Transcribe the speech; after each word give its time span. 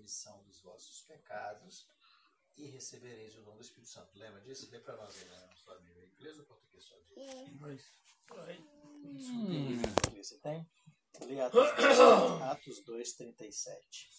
remissão 0.00 0.42
dos 0.44 0.60
vossos 0.62 1.02
pecados 1.02 1.86
e 2.56 2.66
recebereis 2.66 3.36
o 3.36 3.42
dom 3.42 3.54
do 3.54 3.60
Espírito 3.60 3.88
Santo. 3.88 4.18
Lembra 4.18 4.40
disso? 4.40 4.68
Lê 4.70 4.80
para 4.80 4.96
nós 4.96 5.14
aí, 5.16 5.28
né? 5.28 5.50
Sua 5.54 5.78
Bíblia, 5.78 6.06
inglês 6.06 6.38
ou 6.38 6.44
português? 6.46 6.84
Sua 6.84 6.98
Bíblia? 6.98 7.42
Inglês. 7.48 7.84
Hum. 9.04 9.82
Você 10.16 10.38
tem? 10.38 10.68
Lê 11.26 11.40
Atos, 11.40 11.68
2, 11.76 12.00
Atos 12.42 12.84
2, 12.84 13.12
37. 13.14 14.10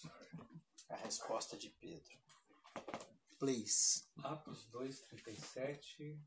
A 0.89 0.95
resposta 0.97 1.57
de 1.57 1.69
Pedro. 1.69 2.19
Please. 3.39 4.05
Atos 4.23 4.65
2, 4.67 5.01
37. 5.01 6.19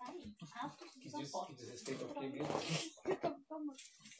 Que 0.00 1.08
diz, 1.08 1.32
que 1.32 1.54
diz 1.54 1.68
respeito 1.68 2.04
ao 2.04 2.14
que? 2.14 2.38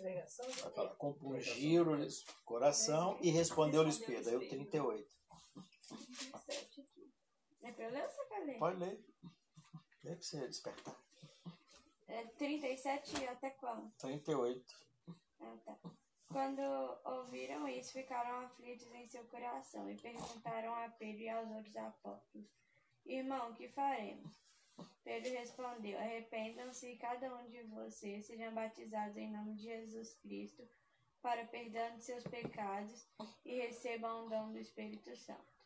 Vai 0.00 0.72
falar, 0.72 0.94
compungiram-lhes 0.96 2.22
o 2.22 2.44
coração 2.44 3.18
e 3.22 3.30
respondeu-lhes 3.30 3.98
Pedro. 3.98 4.30
Aí 4.30 4.36
o 4.36 4.48
38. 4.48 5.08
É 7.62 7.72
pra 7.72 7.84
eu 7.84 7.90
ler 7.90 8.04
ou 8.04 8.10
você 8.10 8.24
quer 8.26 8.44
ler? 8.44 8.58
Pode 8.58 8.78
ler. 8.78 9.04
Lê 10.02 10.14
para 10.14 10.22
você 10.22 10.46
despertar. 10.46 10.96
É 12.08 12.24
37 12.24 13.26
até 13.28 13.50
quando? 13.50 13.90
38. 13.98 14.74
Ah, 15.40 15.56
tá. 15.64 15.78
Quando 16.28 16.60
ouviram 17.04 17.66
isso, 17.68 17.92
ficaram 17.92 18.46
aflitos 18.46 18.86
em 18.94 19.08
seu 19.08 19.24
coração 19.24 19.90
e 19.90 19.96
perguntaram 19.96 20.74
a 20.74 20.88
Pedro 20.90 21.22
e 21.22 21.28
aos 21.28 21.50
outros 21.50 21.76
apóstolos: 21.76 22.48
Irmão, 23.04 23.52
que 23.54 23.68
faremos? 23.68 24.32
Pedro 25.04 25.30
respondeu: 25.32 25.98
Arrependam-se 25.98 26.86
e 26.88 26.96
cada 26.96 27.34
um 27.34 27.48
de 27.48 27.62
vocês 27.62 28.26
sejam 28.26 28.52
batizados 28.54 29.16
em 29.16 29.30
nome 29.30 29.54
de 29.54 29.64
Jesus 29.64 30.14
Cristo 30.22 30.68
para 31.22 31.46
perdão 31.46 31.96
de 31.96 32.04
seus 32.04 32.24
pecados 32.24 33.06
e 33.44 33.56
recebam 33.56 34.26
o 34.26 34.28
dom 34.28 34.52
do 34.52 34.58
Espírito 34.58 35.14
Santo. 35.16 35.60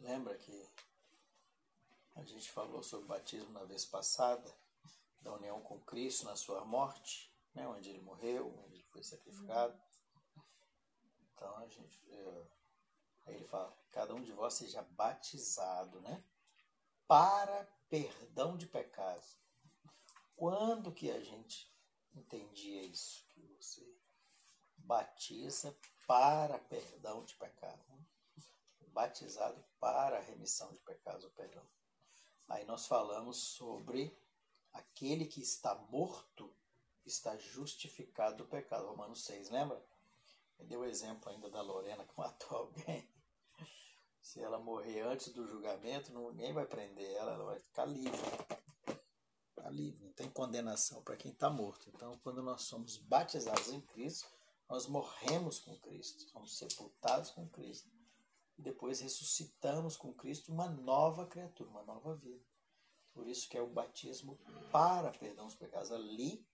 Lembra 0.00 0.36
que 0.36 0.68
a 2.14 2.22
gente 2.22 2.50
falou 2.50 2.82
sobre 2.82 3.06
o 3.06 3.08
batismo 3.08 3.50
na 3.52 3.64
vez 3.64 3.84
passada, 3.84 4.54
da 5.22 5.32
união 5.32 5.60
com 5.62 5.80
Cristo 5.80 6.26
na 6.26 6.36
sua 6.36 6.64
morte, 6.64 7.32
né, 7.54 7.66
onde 7.66 7.88
ele 7.88 8.02
morreu, 8.02 8.54
onde 8.64 8.74
ele 8.74 8.84
foi 8.84 9.02
sacrificado. 9.02 9.78
Então 11.34 11.56
a 11.56 11.66
gente. 11.66 12.00
é, 12.10 12.46
aí 13.26 13.34
ele 13.36 13.46
fala, 13.46 13.74
cada 13.90 14.14
um 14.14 14.22
de 14.22 14.32
vós 14.32 14.54
seja 14.54 14.82
batizado, 14.82 16.00
né? 16.02 16.22
Para 17.06 17.64
perdão 17.88 18.56
de 18.56 18.66
pecados. 18.66 19.38
Quando 20.36 20.92
que 20.92 21.10
a 21.10 21.20
gente 21.20 21.72
entendia 22.14 22.82
isso? 22.82 23.24
Que 23.28 23.42
você 23.56 23.86
batiza 24.76 25.76
para 26.06 26.58
perdão 26.58 27.24
de 27.24 27.34
pecados. 27.36 27.86
né? 27.88 27.98
Batizado 28.88 29.64
para 29.80 30.20
remissão 30.20 30.72
de 30.72 30.78
pecados, 30.80 31.24
o 31.24 31.30
perdão. 31.30 31.66
Aí 32.48 32.64
nós 32.64 32.86
falamos 32.86 33.38
sobre 33.38 34.16
aquele 34.72 35.26
que 35.26 35.40
está 35.40 35.74
morto 35.74 36.54
está 37.06 37.36
justificado 37.36 38.38
do 38.38 38.46
pecado. 38.46 38.86
Romanos 38.86 39.24
6, 39.24 39.50
lembra? 39.50 39.82
Deu 40.60 40.80
o 40.80 40.84
exemplo 40.84 41.30
ainda 41.30 41.50
da 41.50 41.60
Lorena 41.60 42.04
que 42.04 42.16
matou 42.18 42.58
alguém. 42.58 43.08
Se 44.24 44.40
ela 44.40 44.58
morrer 44.58 45.02
antes 45.02 45.34
do 45.34 45.46
julgamento, 45.46 46.10
ninguém 46.10 46.50
vai 46.54 46.64
prender 46.64 47.12
ela, 47.12 47.32
ela 47.32 47.44
vai 47.44 47.60
ficar 47.60 47.84
livre. 47.84 48.18
Está 49.50 49.68
livre, 49.68 50.02
não 50.02 50.12
tem 50.14 50.30
condenação 50.30 51.02
para 51.02 51.14
quem 51.14 51.30
está 51.30 51.50
morto. 51.50 51.90
Então, 51.90 52.18
quando 52.20 52.42
nós 52.42 52.62
somos 52.62 52.96
batizados 52.96 53.68
em 53.68 53.82
Cristo, 53.82 54.26
nós 54.66 54.86
morremos 54.86 55.58
com 55.58 55.78
Cristo, 55.78 56.22
somos 56.30 56.56
sepultados 56.56 57.32
com 57.32 57.46
Cristo. 57.50 57.90
E 58.56 58.62
depois 58.62 59.00
ressuscitamos 59.00 59.94
com 59.94 60.12
Cristo 60.14 60.50
uma 60.50 60.70
nova 60.70 61.26
criatura, 61.26 61.68
uma 61.68 61.84
nova 61.84 62.14
vida. 62.14 62.42
Por 63.12 63.28
isso 63.28 63.46
que 63.46 63.58
é 63.58 63.62
o 63.62 63.68
batismo 63.68 64.38
para 64.72 65.12
perdão 65.12 65.44
dos 65.44 65.54
pecados. 65.54 65.92
Ali, 65.92 66.48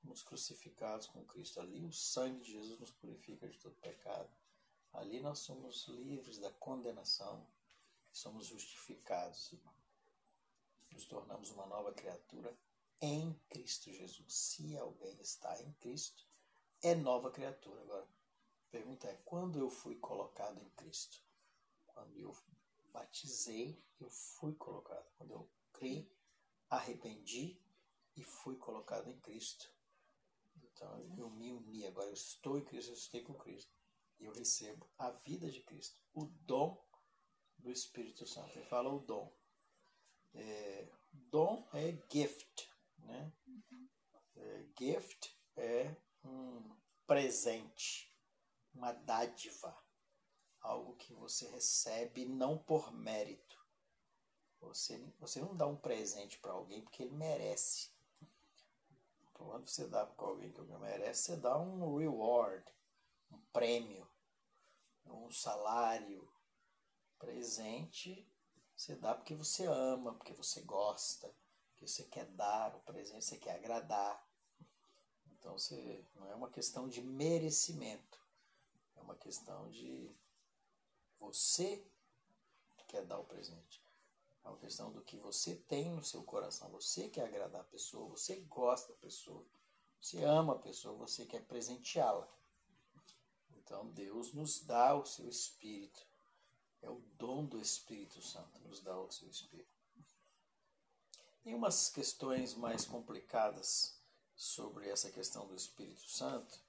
nos 0.00 0.22
crucificados 0.22 1.08
com 1.08 1.26
Cristo. 1.26 1.60
Ali, 1.60 1.84
o 1.84 1.92
sangue 1.92 2.44
de 2.44 2.52
Jesus 2.52 2.78
nos 2.78 2.92
purifica 2.92 3.48
de 3.48 3.58
todo 3.58 3.74
pecado. 3.80 4.30
Ali 4.96 5.20
nós 5.20 5.40
somos 5.40 5.86
livres 5.88 6.38
da 6.38 6.50
condenação. 6.52 7.46
Somos 8.12 8.46
justificados. 8.46 9.54
Nos 10.90 11.04
tornamos 11.04 11.50
uma 11.50 11.66
nova 11.66 11.92
criatura 11.92 12.56
em 13.00 13.34
Cristo 13.50 13.92
Jesus. 13.92 14.32
Se 14.32 14.76
alguém 14.76 15.20
está 15.20 15.60
em 15.62 15.72
Cristo, 15.74 16.26
é 16.82 16.94
nova 16.94 17.30
criatura. 17.30 17.80
Agora, 17.82 18.04
a 18.04 18.70
pergunta 18.70 19.06
é: 19.06 19.20
quando 19.24 19.58
eu 19.58 19.68
fui 19.68 19.96
colocado 19.96 20.58
em 20.58 20.70
Cristo? 20.70 21.22
Quando 21.86 22.16
eu 22.18 22.34
batizei, 22.90 23.78
eu 24.00 24.08
fui 24.08 24.54
colocado. 24.54 25.06
Quando 25.18 25.32
eu 25.32 25.50
criei, 25.74 26.10
arrependi 26.70 27.60
e 28.16 28.22
fui 28.22 28.56
colocado 28.56 29.10
em 29.10 29.20
Cristo. 29.20 29.70
Então 30.62 30.98
eu 31.18 31.28
me 31.30 31.52
uni, 31.52 31.86
agora 31.86 32.08
eu 32.08 32.14
estou 32.14 32.56
em 32.58 32.64
Cristo, 32.64 32.90
eu 32.90 32.94
estou 32.94 33.22
com 33.24 33.34
Cristo. 33.34 33.75
E 34.18 34.24
eu 34.24 34.32
recebo 34.32 34.88
a 34.98 35.10
vida 35.10 35.50
de 35.50 35.60
Cristo, 35.62 35.98
o 36.14 36.24
dom 36.24 36.82
do 37.58 37.70
Espírito 37.70 38.26
Santo. 38.26 38.56
Ele 38.56 38.64
fala 38.64 38.88
o 38.88 39.00
dom. 39.00 39.32
É, 40.34 40.88
dom 41.12 41.66
é 41.72 41.96
gift, 42.10 42.70
né? 42.98 43.32
É, 44.36 44.66
gift 44.78 45.36
é 45.56 45.96
um 46.24 46.76
presente, 47.06 48.14
uma 48.74 48.92
dádiva, 48.92 49.76
algo 50.60 50.96
que 50.96 51.14
você 51.14 51.48
recebe 51.48 52.26
não 52.26 52.58
por 52.58 52.92
mérito. 52.92 53.56
Você, 54.60 54.98
você 55.18 55.40
não 55.40 55.56
dá 55.56 55.66
um 55.66 55.76
presente 55.76 56.38
para 56.38 56.52
alguém 56.52 56.82
porque 56.82 57.02
ele 57.02 57.14
merece. 57.14 57.90
Quando 59.32 59.68
você 59.68 59.86
dá 59.86 60.04
para 60.06 60.26
alguém 60.26 60.50
que 60.50 60.60
alguém 60.60 60.78
merece, 60.78 61.22
você 61.22 61.36
dá 61.36 61.58
um 61.58 61.96
reward, 61.96 62.64
um 63.30 63.38
prêmio, 63.52 64.08
um 65.04 65.30
salário, 65.30 66.28
presente. 67.18 68.26
Você 68.76 68.94
dá 68.94 69.14
porque 69.14 69.34
você 69.34 69.66
ama, 69.66 70.14
porque 70.14 70.32
você 70.32 70.60
gosta, 70.62 71.34
porque 71.70 71.86
você 71.86 72.04
quer 72.04 72.26
dar 72.26 72.74
o 72.74 72.80
presente, 72.80 73.24
você 73.24 73.38
quer 73.38 73.56
agradar. 73.56 74.26
Então 75.32 75.58
você 75.58 76.04
não 76.14 76.26
é 76.30 76.34
uma 76.34 76.50
questão 76.50 76.88
de 76.88 77.00
merecimento, 77.00 78.20
é 78.96 79.00
uma 79.00 79.16
questão 79.16 79.70
de 79.70 80.14
você 81.18 81.86
quer 82.86 83.04
dar 83.04 83.18
o 83.18 83.24
presente. 83.24 83.84
É 84.44 84.48
uma 84.48 84.58
questão 84.58 84.92
do 84.92 85.02
que 85.02 85.16
você 85.16 85.56
tem 85.56 85.90
no 85.90 86.04
seu 86.04 86.22
coração. 86.22 86.70
Você 86.70 87.08
quer 87.08 87.26
agradar 87.26 87.62
a 87.62 87.64
pessoa, 87.64 88.08
você 88.08 88.36
gosta 88.42 88.92
da 88.92 88.98
pessoa, 88.98 89.44
você 90.00 90.22
ama 90.22 90.54
a 90.54 90.58
pessoa, 90.58 90.96
você 90.96 91.26
quer 91.26 91.44
presenteá-la. 91.44 92.28
Então 93.66 93.84
Deus 93.88 94.32
nos 94.32 94.60
dá 94.60 94.94
o 94.94 95.04
seu 95.04 95.28
Espírito. 95.28 96.06
É 96.80 96.88
o 96.88 97.02
dom 97.18 97.44
do 97.44 97.60
Espírito 97.60 98.22
Santo, 98.22 98.60
nos 98.60 98.80
dá 98.80 98.96
o 98.96 99.10
seu 99.10 99.28
Espírito. 99.28 99.68
Tem 101.42 101.52
umas 101.52 101.90
questões 101.90 102.54
mais 102.54 102.84
complicadas 102.84 104.00
sobre 104.36 104.88
essa 104.88 105.10
questão 105.10 105.48
do 105.48 105.56
Espírito 105.56 106.08
Santo 106.08 106.60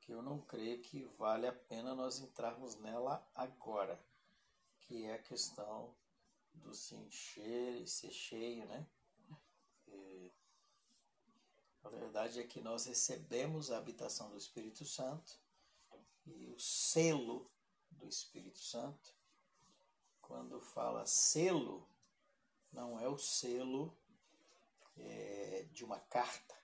que 0.00 0.12
eu 0.12 0.20
não 0.20 0.38
creio 0.38 0.82
que 0.82 1.02
vale 1.16 1.46
a 1.46 1.52
pena 1.52 1.94
nós 1.94 2.20
entrarmos 2.20 2.76
nela 2.76 3.26
agora, 3.34 3.98
que 4.80 5.04
é 5.04 5.14
a 5.14 5.22
questão 5.22 5.94
do 6.52 6.74
se 6.74 6.94
encher 6.94 7.80
e 7.80 7.86
ser 7.86 8.10
cheio, 8.10 8.66
né? 8.66 8.86
E 9.88 10.30
a 11.82 11.88
verdade 11.88 12.38
é 12.38 12.46
que 12.46 12.60
nós 12.60 12.84
recebemos 12.84 13.70
a 13.70 13.78
habitação 13.78 14.28
do 14.28 14.36
Espírito 14.36 14.84
Santo 14.84 15.42
e 16.26 16.50
o 16.50 16.58
selo 16.58 17.50
do 17.90 18.08
Espírito 18.08 18.58
Santo. 18.58 19.14
Quando 20.20 20.60
fala 20.60 21.06
selo, 21.06 21.86
não 22.72 22.98
é 22.98 23.08
o 23.08 23.18
selo 23.18 23.96
é, 24.96 25.66
de 25.72 25.84
uma 25.84 25.98
carta. 25.98 26.54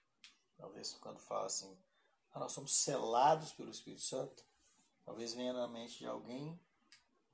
Talvez 0.56 0.94
quando 0.94 1.18
fala 1.18 1.46
assim, 1.46 1.76
ah, 2.32 2.40
nós 2.40 2.52
somos 2.52 2.72
selados 2.72 3.52
pelo 3.52 3.70
Espírito 3.70 4.02
Santo, 4.02 4.44
talvez 5.04 5.34
venha 5.34 5.52
na 5.52 5.68
mente 5.68 5.98
de 5.98 6.06
alguém 6.06 6.58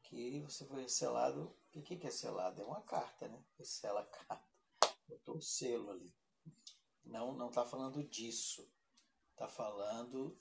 que 0.02 0.40
você 0.40 0.64
foi 0.64 0.88
selado. 0.88 1.54
O 1.74 1.82
que, 1.82 1.96
que 1.96 2.06
é 2.06 2.10
selado? 2.10 2.60
É 2.60 2.64
uma 2.64 2.80
carta, 2.82 3.28
né? 3.28 3.42
Você 3.56 3.64
sela 3.64 4.00
a 4.00 4.06
carta. 4.06 4.46
Botou 5.08 5.36
o 5.36 5.42
selo 5.42 5.90
ali. 5.90 6.14
Não 7.04 7.32
não 7.32 7.48
está 7.48 7.64
falando 7.64 8.02
disso. 8.04 8.68
Está 9.32 9.46
falando 9.46 10.36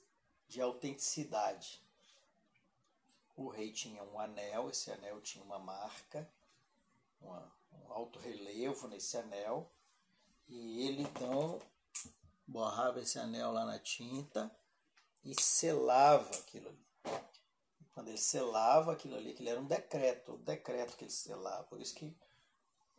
de 0.48 0.60
autenticidade. 0.60 1.82
O 3.36 3.48
rei 3.48 3.72
tinha 3.72 4.02
um 4.02 4.18
anel, 4.18 4.70
esse 4.70 4.90
anel 4.90 5.20
tinha 5.20 5.44
uma 5.44 5.58
marca, 5.58 6.28
uma, 7.20 7.52
um 7.72 7.92
alto 7.92 8.18
relevo 8.18 8.88
nesse 8.88 9.16
anel, 9.16 9.70
e 10.48 10.86
ele 10.86 11.02
então 11.02 11.60
borrava 12.46 13.00
esse 13.00 13.18
anel 13.18 13.52
lá 13.52 13.64
na 13.64 13.78
tinta 13.78 14.50
e 15.24 15.34
selava 15.40 16.30
aquilo 16.36 16.68
ali. 16.68 16.86
Quando 17.92 18.08
ele 18.08 18.18
selava 18.18 18.92
aquilo 18.92 19.16
ali, 19.16 19.30
aquilo 19.30 19.48
era 19.48 19.60
um 19.60 19.66
decreto, 19.66 20.34
o 20.34 20.38
decreto 20.38 20.96
que 20.96 21.04
ele 21.04 21.10
selava. 21.10 21.64
Por 21.64 21.80
isso 21.80 21.94
que 21.94 22.14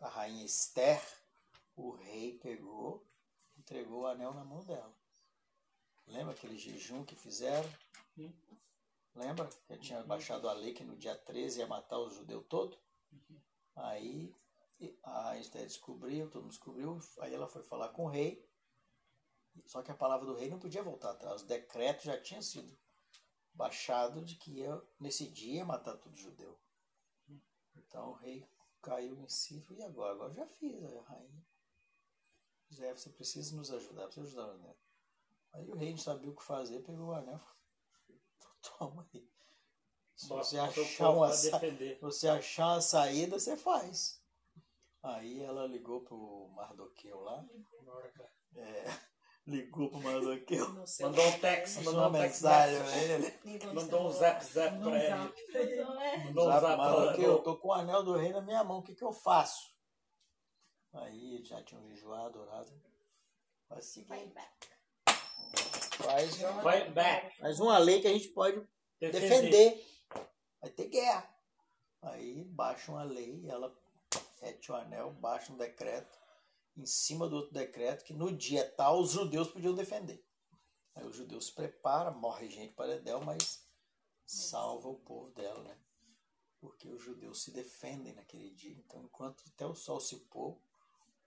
a 0.01 0.09
rainha 0.09 0.43
Esther, 0.43 1.01
o 1.75 1.91
rei 1.91 2.37
pegou, 2.39 3.05
entregou 3.57 4.01
o 4.01 4.07
anel 4.07 4.33
na 4.33 4.43
mão 4.43 4.63
dela. 4.65 4.93
Lembra 6.07 6.33
aquele 6.33 6.57
jejum 6.57 7.03
que 7.03 7.15
fizeram? 7.15 7.69
Sim. 8.15 8.33
Lembra? 9.13 9.49
Que 9.67 9.77
tinha 9.77 10.01
baixado 10.03 10.47
a 10.47 10.53
lei 10.53 10.73
que 10.73 10.83
no 10.83 10.95
dia 10.95 11.15
13 11.15 11.59
ia 11.59 11.67
matar 11.67 11.99
os 11.99 12.13
judeus 12.13 12.45
todos? 12.47 12.77
Aí 13.75 14.33
a 15.03 15.37
Esther 15.37 15.65
descobriu, 15.65 16.29
todo 16.29 16.43
mundo 16.43 16.51
descobriu, 16.51 16.99
aí 17.19 17.33
ela 17.33 17.47
foi 17.47 17.63
falar 17.63 17.89
com 17.89 18.05
o 18.05 18.09
rei. 18.09 18.47
Só 19.65 19.81
que 19.81 19.91
a 19.91 19.95
palavra 19.95 20.25
do 20.25 20.35
rei 20.35 20.49
não 20.49 20.59
podia 20.59 20.83
voltar 20.83 21.11
atrás. 21.11 21.41
O 21.41 21.47
decreto 21.47 22.03
já 22.03 22.19
tinha 22.21 22.41
sido 22.41 22.77
baixado 23.53 24.23
de 24.23 24.35
que 24.35 24.59
ia, 24.59 24.81
nesse 24.99 25.27
dia 25.27 25.55
ia 25.55 25.65
matar 25.65 25.97
todo 25.97 26.15
judeu. 26.15 26.57
Então 27.75 28.11
o 28.11 28.13
rei 28.13 28.47
caiu 28.81 29.17
em 29.19 29.27
si 29.27 29.65
e 29.71 29.81
agora? 29.81 30.13
Agora 30.13 30.33
já 30.33 30.45
fiz, 30.45 30.83
a 30.83 31.01
rainha. 31.01 31.45
José, 32.69 32.93
você 32.93 33.09
precisa 33.09 33.55
nos 33.55 33.71
ajudar, 33.71 34.05
precisa 34.05 34.27
ajudar 34.27 34.47
o 34.47 34.51
anel. 34.51 34.77
Aí 35.57 35.67
o 35.69 35.75
rei 35.75 35.89
não 35.89 35.97
sabia 35.97 36.29
o 36.29 36.35
que 36.35 36.43
fazer, 36.43 36.79
pegou 36.81 37.07
o 37.07 37.13
anel. 37.13 37.41
Toma 38.77 39.07
aí. 39.13 39.27
Se 40.15 40.29
você 40.29 40.57
achar, 40.57 41.09
uma, 41.11 41.31
sa... 41.31 41.59
você 42.01 42.27
achar 42.27 42.73
uma 42.73 42.81
saída, 42.81 43.39
você 43.39 43.55
faz. 43.57 44.21
Aí 45.01 45.43
ela 45.43 45.65
ligou 45.67 46.01
pro 46.01 46.49
Mardoqueu 46.55 47.19
lá. 47.21 47.45
É, 48.55 48.85
ligou 49.45 49.89
pro 49.89 49.99
Mardoqueu. 49.99 50.67
Mandou 51.01 51.27
um 51.27 51.39
text, 51.39 51.77
mandou 51.77 52.01
uma 52.01 52.09
mensagem 52.09 52.83
pra 52.83 52.97
ele. 52.97 53.73
Mandou 53.73 54.07
um 54.07 54.11
zap 54.11 54.45
zap 54.45 54.79
pra 54.79 55.03
ele. 55.03 55.83
Mandou 56.25 56.49
um 56.49 56.51
zap 56.51 56.77
Mardoqueu, 56.77 57.31
eu 57.31 57.43
tô 57.43 57.57
com 57.57 57.69
o 57.69 57.73
anel 57.73 58.03
do 58.03 58.15
rei 58.15 58.31
na 58.31 58.41
minha 58.41 58.63
mão, 58.63 58.79
o 58.79 58.83
que 58.83 58.95
que 58.95 59.03
eu 59.03 59.13
faço? 59.13 59.75
Aí 60.93 61.43
já 61.43 61.63
tinham 61.63 61.87
jejuado, 61.87 62.39
orado. 62.39 62.71
Faz 63.67 63.85
o 63.85 63.89
seguinte. 63.89 64.35
Faz, 65.97 66.37
back. 66.93 67.37
faz 67.37 67.59
uma 67.59 67.77
lei 67.77 68.01
que 68.01 68.07
a 68.07 68.13
gente 68.13 68.29
pode 68.29 68.61
defender. 68.99 69.85
Vai 70.61 70.69
ter 70.71 70.87
guerra. 70.87 71.29
Aí 72.01 72.43
baixa 72.45 72.91
uma 72.91 73.03
lei 73.03 73.43
ela 73.47 73.75
mete 74.41 74.71
o 74.71 74.75
anel, 74.75 75.11
baixa 75.13 75.51
um 75.51 75.57
decreto 75.57 76.17
em 76.77 76.85
cima 76.85 77.27
do 77.27 77.37
outro 77.37 77.53
decreto 77.53 78.03
que 78.03 78.13
no 78.13 78.31
dia 78.31 78.69
tal 78.77 78.99
os 78.99 79.11
judeus 79.11 79.49
podiam 79.49 79.73
defender. 79.73 80.23
Aí 80.95 81.05
os 81.05 81.15
judeus 81.15 81.47
se 81.47 81.51
preparam, 81.53 82.17
morre 82.17 82.49
gente 82.49 82.73
para 82.73 82.95
Edel, 82.95 83.21
mas 83.21 83.63
salva 84.25 84.87
o 84.87 84.95
povo 84.99 85.31
dela, 85.31 85.61
né? 85.63 85.77
Porque 86.59 86.89
os 86.89 87.01
judeus 87.01 87.43
se 87.43 87.51
defendem 87.51 88.13
naquele 88.13 88.49
dia. 88.51 88.75
Então, 88.77 89.03
enquanto 89.03 89.43
até 89.47 89.65
o 89.65 89.75
sol 89.75 89.99
se 89.99 90.17
pôr, 90.21 90.57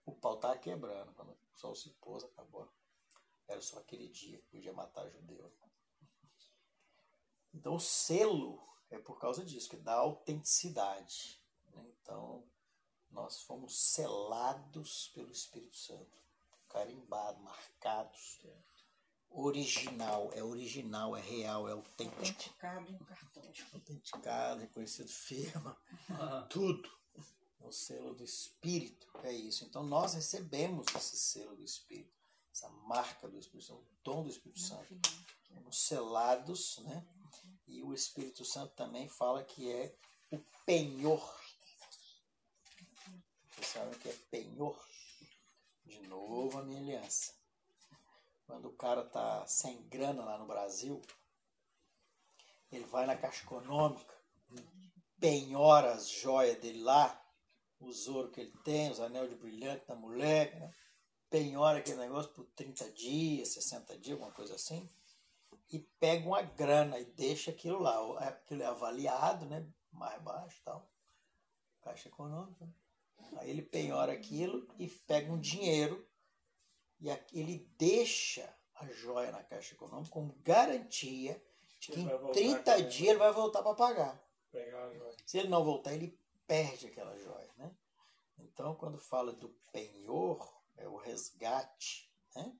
o 0.05 0.11
pau 0.11 0.35
estava 0.35 0.57
quebrando. 0.57 1.13
Quando 1.13 1.31
o 1.31 1.37
sol 1.55 1.73
se 1.73 1.89
pôs, 2.01 2.23
acabou. 2.23 2.69
Era 3.51 3.61
só 3.61 3.79
aquele 3.79 4.07
dia 4.07 4.37
que 4.37 4.47
podia 4.47 4.71
matar 4.71 5.09
judeu. 5.09 5.51
Então, 7.53 7.75
o 7.75 7.79
selo 7.79 8.65
é 8.89 8.97
por 8.97 9.19
causa 9.19 9.43
disso, 9.43 9.69
que 9.69 9.75
dá 9.75 9.93
autenticidade. 9.93 11.37
Né? 11.73 11.85
Então, 12.01 12.47
nós 13.09 13.41
fomos 13.41 13.77
selados 13.77 15.09
pelo 15.13 15.31
Espírito 15.31 15.75
Santo, 15.75 16.17
carimbados, 16.69 17.41
marcados. 17.41 18.39
Original, 19.33 20.29
é 20.33 20.43
original, 20.43 21.15
é 21.15 21.21
real, 21.21 21.67
é 21.67 21.71
autêntico. 21.71 22.19
Autenticado 22.19 22.91
em 22.91 22.97
cartão. 22.99 23.43
Autenticado, 23.73 24.59
reconhecido 24.61 25.09
firma, 25.09 25.77
tudo. 26.49 26.89
O 27.61 27.71
selo 27.71 28.13
do 28.13 28.23
Espírito 28.23 29.07
é 29.23 29.31
isso. 29.31 29.63
Então 29.63 29.83
nós 29.83 30.13
recebemos 30.15 30.85
esse 30.95 31.17
selo 31.17 31.55
do 31.55 31.63
Espírito, 31.63 32.20
essa 32.51 32.69
marca 32.69 33.27
do 33.27 33.37
Espírito 33.37 33.67
Santo, 33.67 33.81
o 33.81 34.03
dom 34.03 34.23
do 34.23 34.29
Espírito 34.29 34.59
Santo. 34.59 34.93
Somos 35.47 35.77
selados, 35.85 36.77
né? 36.79 37.05
E 37.67 37.81
o 37.81 37.93
Espírito 37.93 38.43
Santo 38.43 38.73
também 38.75 39.07
fala 39.07 39.43
que 39.43 39.71
é 39.71 39.95
o 40.31 40.39
penhor 40.65 41.41
vocês 43.61 43.67
sabem 43.67 43.99
que 43.99 44.09
é 44.09 44.15
penhor. 44.31 44.75
De 45.85 46.01
novo 46.07 46.57
a 46.57 46.63
minha 46.63 46.79
aliança. 46.79 47.33
Quando 48.47 48.67
o 48.69 48.73
cara 48.73 49.03
tá 49.03 49.45
sem 49.45 49.87
grana 49.87 50.23
lá 50.23 50.37
no 50.37 50.47
Brasil, 50.47 50.99
ele 52.71 52.85
vai 52.85 53.05
na 53.05 53.15
caixa 53.15 53.43
econômica, 53.43 54.15
penhora 55.19 55.93
as 55.93 56.09
joias 56.09 56.59
dele 56.59 56.81
lá, 56.81 57.23
os 57.79 58.07
ouro 58.07 58.31
que 58.31 58.41
ele 58.41 58.57
tem, 58.63 58.89
os 58.89 58.99
anel 58.99 59.27
de 59.27 59.35
brilhante 59.35 59.85
da 59.87 59.95
mulher, 59.95 60.59
né? 60.59 60.75
Penhora 61.31 61.79
aquele 61.79 61.97
negócio 61.97 62.29
por 62.31 62.45
30 62.55 62.91
dias, 62.91 63.47
60 63.49 63.97
dias, 63.97 64.13
alguma 64.13 64.31
coisa 64.31 64.53
assim, 64.53 64.87
e 65.71 65.79
pega 65.79 66.27
uma 66.27 66.41
grana 66.41 66.99
e 66.99 67.05
deixa 67.05 67.49
aquilo 67.49 67.79
lá. 67.79 68.19
Aquilo 68.27 68.61
é 68.61 68.65
avaliado, 68.65 69.45
né? 69.45 69.65
Mais 69.91 70.21
baixo 70.21 70.61
tal. 70.63 70.87
Caixa 71.81 72.09
econômica. 72.09 72.67
Aí 73.37 73.49
ele 73.49 73.61
penhora 73.61 74.11
aquilo 74.11 74.67
e 74.77 74.87
pega 74.87 75.31
um 75.31 75.39
dinheiro 75.39 76.05
e 76.99 77.09
ele 77.33 77.67
deixa 77.77 78.53
a 78.75 78.85
joia 78.87 79.31
na 79.31 79.43
Caixa 79.43 79.73
Econômica 79.73 80.11
como 80.11 80.35
garantia 80.43 81.41
de 81.79 81.91
que 81.91 81.99
em 81.99 82.31
30 82.31 82.83
dias 82.83 83.09
ele 83.09 83.19
vai 83.19 83.31
voltar 83.31 83.63
para 83.63 83.73
pagar. 83.73 84.23
Se 85.25 85.39
ele 85.39 85.47
não 85.47 85.63
voltar, 85.63 85.93
ele 85.93 86.19
perde 86.45 86.87
aquela 86.87 87.17
joia. 87.17 87.49
Né? 87.57 87.71
Então, 88.37 88.75
quando 88.75 88.97
fala 88.97 89.31
do 89.31 89.49
penhor, 89.71 90.60
é 90.77 90.87
o 90.87 90.95
resgate, 90.95 92.11
né? 92.35 92.55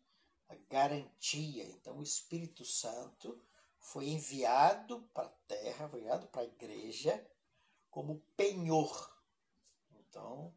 a 0.49 0.55
garantia. 0.69 1.63
Então, 1.63 1.99
o 1.99 2.03
Espírito 2.03 2.65
Santo 2.65 3.41
foi 3.79 4.09
enviado 4.09 5.01
para 5.13 5.27
a 5.27 5.31
terra, 5.47 5.89
enviado 5.93 6.27
para 6.27 6.41
a 6.41 6.45
igreja 6.45 7.25
como 7.89 8.19
penhor. 8.35 9.17
Então, 9.91 10.53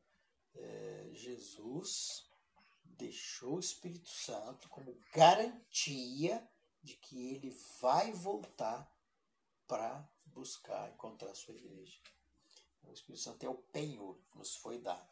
é, 0.54 1.10
Jesus 1.12 2.28
deixou 2.84 3.56
o 3.56 3.60
Espírito 3.60 4.08
Santo 4.08 4.68
como 4.68 4.98
garantia 5.12 6.48
de 6.82 6.96
que 6.96 7.34
ele 7.34 7.50
vai 7.80 8.12
voltar 8.12 8.92
para 9.66 10.06
buscar, 10.26 10.90
encontrar 10.90 11.30
a 11.30 11.34
sua 11.34 11.54
igreja. 11.54 11.98
O 12.82 12.92
Espírito 12.92 13.22
Santo 13.22 13.44
é 13.44 13.48
o 13.48 13.54
penhor 13.54 14.18
que 14.30 14.38
nos 14.38 14.54
foi 14.56 14.78
dado. 14.78 15.08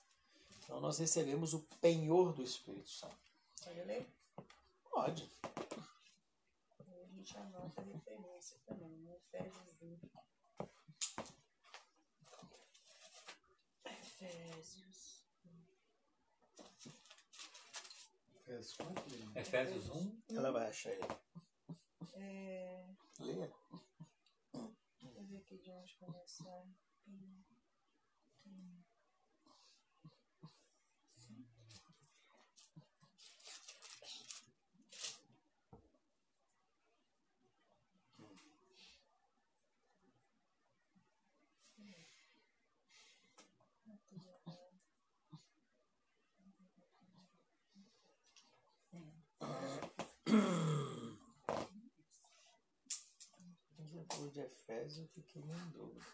Então 0.63 0.81
nós 0.81 0.99
recebemos 0.99 1.55
o 1.55 1.61
penhor 1.81 2.33
do 2.33 2.43
Espírito 2.43 2.89
Santo. 2.89 3.17
Pode 3.63 3.83
ler? 3.83 4.07
Pode. 4.91 5.31
A 6.89 7.07
gente 7.07 7.37
anota 7.37 7.81
a 7.81 7.85
referência 7.85 8.59
também, 8.67 8.97
né? 8.99 9.17
Efésios 9.17 9.83
1. 9.83 9.99
Efésios. 13.85 15.25
Efésios? 18.37 19.37
Efésios 19.37 19.91
1. 19.91 20.23
Ela 20.31 20.53
vai 20.53 20.69
achar 20.69 20.93
ele. 20.93 21.03
É... 22.15 22.87
Leia. 23.19 23.53
Deixa 25.01 25.19
eu 25.19 25.25
ver 25.25 25.39
aqui 25.39 25.59
de 25.59 25.71
onde 25.71 25.95
começar. 25.97 26.67
Efésios 54.53 54.99
eu 54.99 55.09
fiquei 55.09 55.43
em 55.43 55.71
dúvida. 55.71 56.05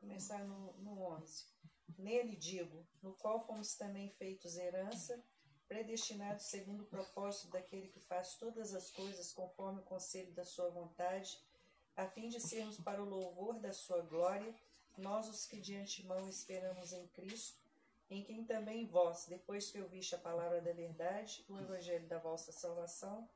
Começar 0.00 0.44
no, 0.44 0.72
no 0.78 1.00
11. 1.02 1.46
Nele 1.96 2.36
digo, 2.36 2.86
no 3.00 3.14
qual 3.14 3.46
fomos 3.46 3.74
também 3.76 4.10
feitos 4.10 4.56
herança, 4.56 5.22
predestinados 5.68 6.46
segundo 6.46 6.82
o 6.82 6.86
propósito 6.86 7.50
daquele 7.50 7.88
que 7.88 8.00
faz 8.00 8.36
todas 8.36 8.74
as 8.74 8.90
coisas 8.90 9.32
conforme 9.32 9.80
o 9.80 9.84
conselho 9.84 10.32
da 10.32 10.44
sua 10.44 10.68
vontade, 10.70 11.40
a 11.96 12.06
fim 12.08 12.28
de 12.28 12.40
sermos 12.40 12.76
para 12.78 13.02
o 13.02 13.08
louvor 13.08 13.60
da 13.60 13.72
sua 13.72 14.02
glória, 14.02 14.52
nós 14.96 15.28
os 15.28 15.46
que 15.46 15.60
de 15.60 15.76
antemão 15.76 16.28
esperamos 16.28 16.92
em 16.92 17.06
Cristo, 17.08 17.58
em 18.10 18.22
quem 18.22 18.44
também 18.44 18.86
vós, 18.86 19.26
depois 19.26 19.70
que 19.70 19.80
ouviste 19.80 20.14
a 20.14 20.18
palavra 20.18 20.60
da 20.60 20.72
verdade, 20.72 21.44
o 21.48 21.58
evangelho 21.58 22.06
da 22.06 22.18
vossa 22.18 22.52
salvação, 22.52 23.28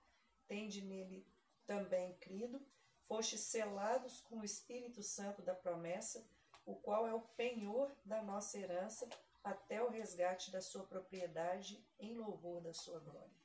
tende 0.47 0.83
nele 0.83 1.27
também 1.67 2.15
crido, 2.15 2.61
fostes 3.07 3.41
selados 3.41 4.21
com 4.21 4.38
o 4.38 4.45
Espírito 4.45 5.03
Santo 5.03 5.43
da 5.43 5.55
promessa, 5.55 6.25
o 6.65 6.75
qual 6.75 7.07
é 7.07 7.15
o 7.15 7.21
penhor 7.21 7.91
da 8.05 8.23
nossa 8.23 8.59
herança, 8.59 9.09
até 9.43 9.83
o 9.83 9.88
resgate 9.88 10.50
da 10.50 10.61
sua 10.61 10.85
propriedade, 10.85 11.83
em 11.99 12.15
louvor 12.15 12.61
da 12.61 12.75
sua 12.75 13.00
glória. 13.00 13.38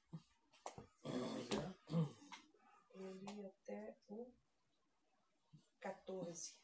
Eu 2.93 3.13
li 3.13 3.45
até 3.45 3.95
o 4.09 4.27
14. 5.79 6.62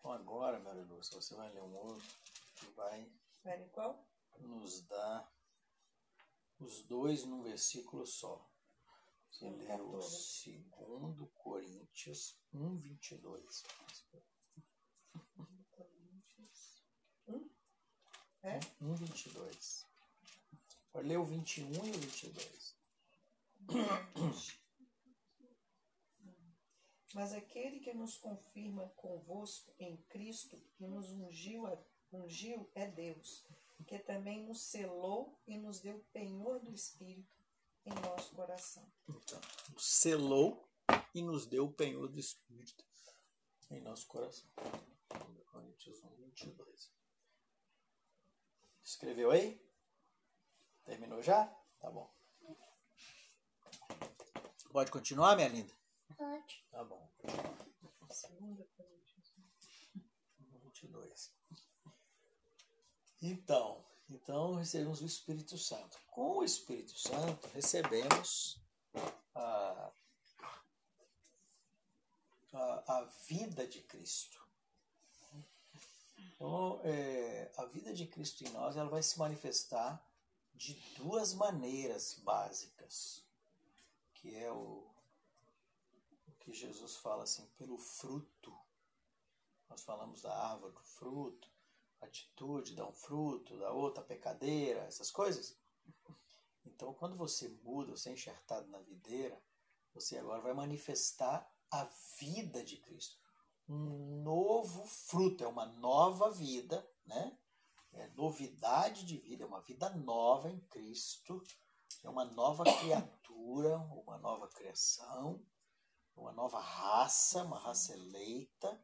Então 0.00 0.12
agora, 0.12 0.58
Maria 0.60 0.82
Lúcia, 0.82 1.20
você 1.20 1.34
vai 1.34 1.52
ler 1.52 1.62
um 1.62 1.76
outro 1.76 2.08
que 2.56 2.66
vai 2.70 3.12
Vai 3.44 3.68
qual? 3.68 4.08
nos 4.38 4.80
dar 4.86 5.30
os 6.58 6.82
dois 6.86 7.24
num 7.24 7.42
versículo 7.42 8.06
só. 8.06 8.50
Você 9.30 9.44
Um 9.44 9.56
lê 9.58 9.64
o 9.74 9.92
14. 9.92 10.16
segundo 10.16 11.26
Coríntios 11.34 12.40
1, 12.50 12.78
22. 12.78 13.62
Coríntios. 15.70 16.82
Um? 17.28 17.50
É? 18.42 18.58
1, 18.80 18.94
22. 18.94 19.86
Pode 20.92 21.08
ler 21.08 21.18
o 21.18 21.24
21 21.24 21.72
e 21.72 21.90
o 21.90 21.98
22. 21.98 22.74
Mas 27.12 27.32
aquele 27.32 27.80
que 27.80 27.92
nos 27.92 28.16
confirma 28.16 28.88
convosco 28.96 29.72
em 29.78 29.96
Cristo 30.08 30.56
e 30.78 30.86
nos 30.86 31.10
ungiu, 31.10 31.64
ungiu 32.12 32.70
é 32.74 32.86
Deus, 32.86 33.44
que 33.86 33.98
também 33.98 34.44
nos 34.44 34.62
selou 34.62 35.36
e 35.46 35.56
nos 35.56 35.80
deu 35.80 36.04
penhor 36.12 36.60
do 36.60 36.72
Espírito 36.72 37.36
em 37.84 37.94
nosso 37.94 38.34
coração. 38.34 38.86
Então, 39.08 39.40
selou 39.76 40.68
e 41.12 41.22
nos 41.22 41.46
deu 41.46 41.64
o 41.64 41.72
penhor 41.72 42.08
do 42.08 42.18
Espírito 42.18 42.84
em 43.70 43.80
nosso 43.80 44.06
coração. 44.06 44.48
1 45.12 45.44
Coríntios 45.50 46.02
1, 46.04 46.08
22. 46.16 46.92
Escreveu 48.84 49.30
aí? 49.32 49.60
Terminou 50.84 51.22
já? 51.22 51.46
Tá 51.80 51.90
bom. 51.90 52.12
Pode 54.72 54.92
continuar, 54.92 55.34
minha 55.34 55.48
linda? 55.48 55.79
Pode. 56.16 56.64
Tá 56.70 56.84
bom. 56.84 57.08
Segunda 58.10 58.64
Coríntios. 58.76 59.34
22. 60.38 61.32
Então, 63.22 63.84
então 64.08 64.54
recebemos 64.54 65.00
o 65.02 65.06
Espírito 65.06 65.56
Santo. 65.58 65.98
Com 66.10 66.38
o 66.38 66.44
Espírito 66.44 66.98
Santo 66.98 67.48
recebemos 67.48 68.60
a, 69.34 69.92
a, 72.52 72.98
a 72.98 73.04
vida 73.26 73.66
de 73.66 73.82
Cristo. 73.82 74.40
Então, 76.18 76.80
é, 76.84 77.52
a 77.56 77.66
vida 77.66 77.92
de 77.92 78.06
Cristo 78.06 78.42
em 78.44 78.50
nós 78.50 78.76
ela 78.76 78.88
vai 78.88 79.02
se 79.02 79.18
manifestar 79.18 80.02
de 80.54 80.74
duas 80.96 81.34
maneiras 81.34 82.14
básicas, 82.24 83.22
que 84.14 84.34
é 84.34 84.50
o 84.50 84.89
que 86.50 86.58
Jesus 86.58 86.96
fala 86.96 87.24
assim, 87.24 87.46
pelo 87.56 87.78
fruto 87.78 88.54
nós 89.70 89.82
falamos 89.82 90.22
da 90.22 90.36
árvore 90.36 90.72
do 90.72 90.82
fruto, 90.82 91.48
atitude 92.00 92.74
dá 92.74 92.86
um 92.86 92.92
fruto, 92.92 93.56
da 93.56 93.70
outra 93.70 94.02
pecadeira, 94.02 94.80
essas 94.80 95.12
coisas. 95.12 95.56
Então, 96.66 96.92
quando 96.94 97.16
você 97.16 97.48
muda, 97.62 97.92
você 97.92 98.10
é 98.10 98.12
enxertado 98.12 98.68
na 98.68 98.80
videira, 98.80 99.40
você 99.94 100.18
agora 100.18 100.40
vai 100.40 100.52
manifestar 100.52 101.48
a 101.70 101.84
vida 102.18 102.64
de 102.64 102.78
Cristo. 102.78 103.16
Um 103.68 104.22
novo 104.22 104.84
fruto, 104.84 105.44
é 105.44 105.46
uma 105.46 105.66
nova 105.66 106.30
vida, 106.30 106.84
né? 107.06 107.38
É 107.92 108.08
novidade 108.08 109.04
de 109.04 109.16
vida, 109.16 109.44
é 109.44 109.46
uma 109.46 109.60
vida 109.60 109.88
nova 109.90 110.50
em 110.50 110.58
Cristo, 110.62 111.42
é 112.02 112.08
uma 112.08 112.24
nova 112.24 112.64
criatura, 112.64 113.78
uma 113.78 114.18
nova 114.18 114.48
criação, 114.48 115.40
uma 116.20 116.32
nova 116.32 116.60
raça, 116.60 117.42
uma 117.42 117.58
raça 117.58 117.94
eleita. 117.94 118.80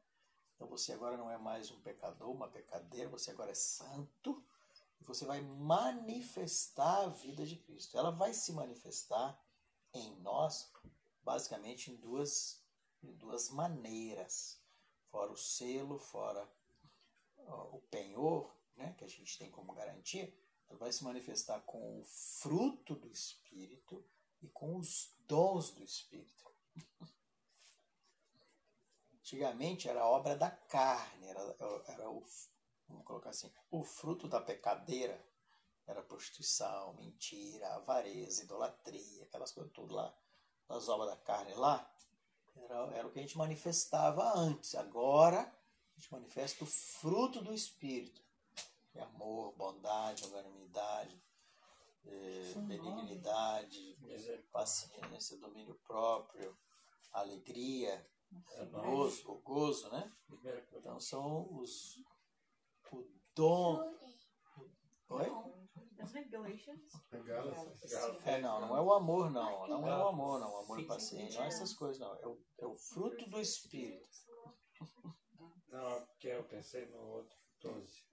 Então 0.55 0.67
você 0.67 0.93
agora 0.93 1.17
não 1.17 1.31
é 1.31 1.37
mais 1.37 1.71
um 1.71 1.81
pecador, 1.81 2.31
uma 2.31 2.49
pecadeira, 2.49 3.09
você 3.11 3.31
agora 3.31 3.51
é 3.51 3.55
santo. 3.55 4.43
E 5.01 5.05
você 5.05 5.25
vai 5.27 5.43
manifestar 5.43 7.05
a 7.05 7.09
vida 7.09 7.45
de 7.45 7.57
Cristo. 7.57 7.99
Ela 7.99 8.11
vai 8.11 8.33
se 8.33 8.53
manifestar 8.53 9.39
em 9.93 10.15
nós, 10.21 10.73
basicamente, 11.23 11.91
em 11.91 11.97
duas, 11.97 12.63
em 13.03 13.13
duas 13.13 13.51
maneiras. 13.51 14.59
Fora 15.11 15.31
o 15.31 15.37
selo, 15.37 15.99
fora 15.99 16.49
o 17.73 17.81
penhor, 17.91 18.51
né, 18.77 18.95
que 18.99 19.05
a 19.05 19.09
gente 19.09 19.39
tem 19.39 19.51
como 19.51 19.73
garantia, 19.73 20.33
ela 20.69 20.79
vai 20.79 20.93
se 20.93 21.05
manifestar 21.05 21.61
com 21.61 22.01
o 22.01 22.05
fruto 22.05 22.95
do 22.95 23.09
Espírito 23.09 24.05
e 24.43 24.49
com 24.49 24.77
os 24.77 25.15
dons 25.27 25.71
do 25.71 25.85
Espírito. 25.85 26.51
Antigamente 29.27 29.89
era 29.89 30.07
obra 30.07 30.37
da 30.37 30.53
carne, 30.53 31.27
era, 31.27 31.41
era 31.89 32.09
o, 32.09 32.23
vamos 32.89 33.05
colocar 33.05 33.31
assim, 33.31 33.53
o 33.73 33.83
fruto 33.83 34.29
da 34.29 34.41
pecadeira. 34.41 35.21
Era 35.85 36.01
prostituição, 36.01 36.95
mentira, 36.95 37.75
avareza, 37.75 38.45
idolatria, 38.45 39.25
aquelas 39.25 39.51
coisas 39.51 39.73
tudo 39.73 39.97
lá, 39.97 40.17
das 40.69 40.89
obras 40.89 41.11
da 41.11 41.17
carne 41.17 41.55
lá, 41.55 41.93
era, 42.55 42.75
era 42.95 43.07
o 43.09 43.11
que 43.11 43.19
a 43.19 43.23
gente 43.23 43.37
manifestava 43.37 44.33
antes. 44.39 44.77
Agora 44.77 45.41
a 45.41 46.01
gente 46.01 46.13
manifesta 46.13 46.63
o 46.63 46.67
fruto 46.69 47.43
do 47.43 47.53
Espírito, 47.53 48.23
é 48.95 49.01
amor, 49.01 49.53
bondade, 49.57 50.25
longanimidade, 50.25 51.21
eh, 52.05 52.53
benignidade, 52.59 53.99
paciência, 54.53 55.37
domínio 55.39 55.75
próprio, 55.85 56.57
alegria, 57.13 58.09
o 58.33 58.67
gozo, 58.67 59.31
o 59.31 59.41
gozo, 59.41 59.91
né? 59.91 60.13
Então 60.73 61.01
são 61.01 61.49
os 61.57 61.99
o 62.93 63.05
dom. 63.35 63.79
Oi? 65.09 65.27
É, 68.25 68.41
não, 68.41 68.61
não 68.61 68.77
é 68.77 68.81
o 68.81 68.93
amor, 68.93 69.31
não. 69.31 69.67
Não 69.67 69.89
é 69.89 69.97
o 69.97 70.09
amor, 70.09 70.41
não. 70.41 70.53
O 70.53 70.57
amor 70.59 70.81
e 70.81 70.87
paciência, 70.87 71.39
não 71.39 71.45
é 71.45 71.49
essas 71.49 71.75
coisas, 71.75 71.99
não. 71.99 72.15
É 72.17 72.27
o, 72.27 72.41
é 72.59 72.67
o 72.67 72.75
fruto 72.75 73.29
do 73.29 73.41
Espírito. 73.41 74.09
Não, 75.69 76.07
porque 76.07 76.29
eu 76.29 76.45
pensei 76.45 76.87
no 76.87 76.99
outro 76.99 77.37
12. 77.61 78.05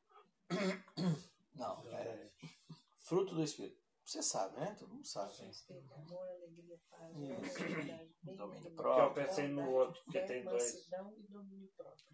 Não, 1.55 1.87
é 1.89 2.31
fruto 2.97 3.35
do 3.35 3.43
Espírito. 3.43 3.82
Você 4.13 4.21
sabe, 4.21 4.59
né? 4.59 4.75
Todo 4.77 4.93
mundo 4.93 5.07
sabe. 5.07 5.33
Respeito, 5.43 5.91
amor, 5.95 6.29
alegria, 6.29 6.79
paz, 6.91 7.17
Isso. 7.17 8.37
Domínio 8.37 8.71
próprio. 8.75 9.05
eu 9.05 9.13
pensei 9.27 9.47
no 9.47 9.71
outro, 9.71 10.03
que 10.11 10.21
tem 10.21 10.43
dois. 10.43 10.87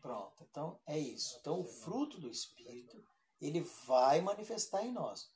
Pronto, 0.01 0.47
então 0.49 0.79
é 0.85 0.97
isso. 0.97 1.37
Então 1.41 1.59
o 1.59 1.65
fruto 1.65 2.17
do 2.21 2.29
Espírito, 2.29 3.05
ele 3.41 3.59
vai 3.85 4.21
manifestar 4.21 4.85
em 4.85 4.93
nós. 4.93 5.29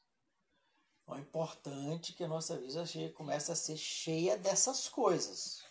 Então, 1.02 1.18
é 1.18 1.20
importante 1.20 2.14
que 2.14 2.24
a 2.24 2.30
nossa 2.30 2.58
vida 2.58 2.86
cheia- 2.86 3.12
comece 3.12 3.52
a 3.52 3.56
ser 3.56 3.76
cheia 3.76 4.38
dessas 4.38 4.88
coisas. 4.88 5.62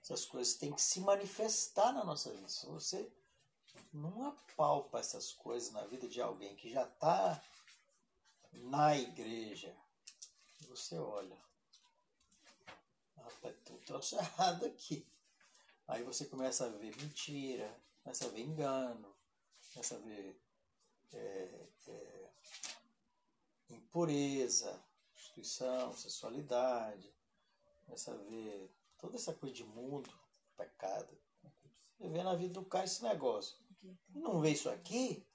Essas 0.00 0.24
coisas 0.24 0.54
têm 0.54 0.72
que 0.72 0.80
se 0.80 1.00
manifestar 1.00 1.92
na 1.92 2.04
nossa 2.04 2.32
vida. 2.32 2.46
Se 2.48 2.64
você 2.66 3.12
não 3.92 4.24
apalpa 4.28 5.00
essas 5.00 5.32
coisas 5.32 5.72
na 5.72 5.84
vida 5.88 6.06
de 6.08 6.22
alguém 6.22 6.54
que 6.54 6.70
já 6.70 6.84
está 6.84 7.42
na 8.52 8.96
igreja, 8.96 9.76
você 10.66 10.98
olha, 10.98 11.36
rapaz, 13.16 13.56
tem 13.64 13.76
um 13.76 13.80
troço 13.80 14.16
errado 14.18 14.66
aqui. 14.66 15.06
Aí 15.86 16.02
você 16.02 16.26
começa 16.26 16.66
a 16.66 16.68
ver 16.68 16.94
mentira, 16.96 17.74
começa 18.02 18.26
a 18.26 18.28
ver 18.28 18.40
engano, 18.40 19.16
começa 19.72 19.96
a 19.96 19.98
ver 19.98 20.40
é, 21.12 21.68
é, 21.88 22.30
impureza, 23.70 24.84
prostituição, 25.12 25.94
sexualidade, 25.94 27.14
começa 27.84 28.12
a 28.12 28.16
ver 28.16 28.70
toda 28.98 29.16
essa 29.16 29.32
coisa 29.32 29.54
de 29.54 29.64
mundo, 29.64 30.12
pecado. 30.56 31.18
Você 31.96 32.08
vê 32.08 32.22
na 32.22 32.34
vida 32.34 32.54
do 32.54 32.64
cara 32.64 32.84
esse 32.84 33.02
negócio. 33.02 33.56
E 34.14 34.18
não 34.18 34.40
vê 34.40 34.50
isso 34.50 34.68
aqui? 34.68 35.26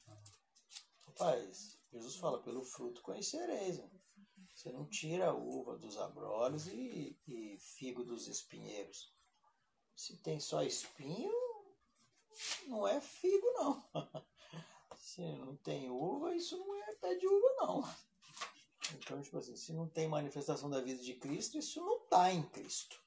Rapaz, 1.07 1.77
Jesus 1.91 2.15
fala, 2.15 2.41
pelo 2.41 2.63
fruto 2.63 3.01
conhecereis. 3.01 3.79
Né? 3.79 3.89
Você 4.63 4.71
não 4.71 4.85
tira 4.85 5.27
a 5.27 5.33
uva 5.33 5.77
dos 5.77 5.97
abrolhos 5.97 6.67
e, 6.67 7.19
e 7.27 7.57
figo 7.59 8.01
dos 8.01 8.29
espinheiros. 8.29 9.13
Se 9.93 10.15
tem 10.19 10.39
só 10.39 10.63
espinho, 10.63 11.33
não 12.67 12.87
é 12.87 13.01
figo, 13.01 13.45
não. 13.51 13.83
Se 14.95 15.21
não 15.33 15.57
tem 15.57 15.89
uva, 15.89 16.33
isso 16.33 16.57
não 16.57 16.75
é 16.75 16.95
pé 16.95 17.13
de 17.15 17.27
uva, 17.27 17.55
não. 17.59 17.95
Então, 18.93 19.21
tipo 19.21 19.37
assim, 19.37 19.55
se 19.55 19.73
não 19.73 19.87
tem 19.87 20.07
manifestação 20.07 20.69
da 20.69 20.81
vida 20.81 21.03
de 21.03 21.13
Cristo, 21.15 21.57
isso 21.57 21.81
não 21.81 22.01
está 22.03 22.31
em 22.31 22.41
Cristo. 22.43 23.03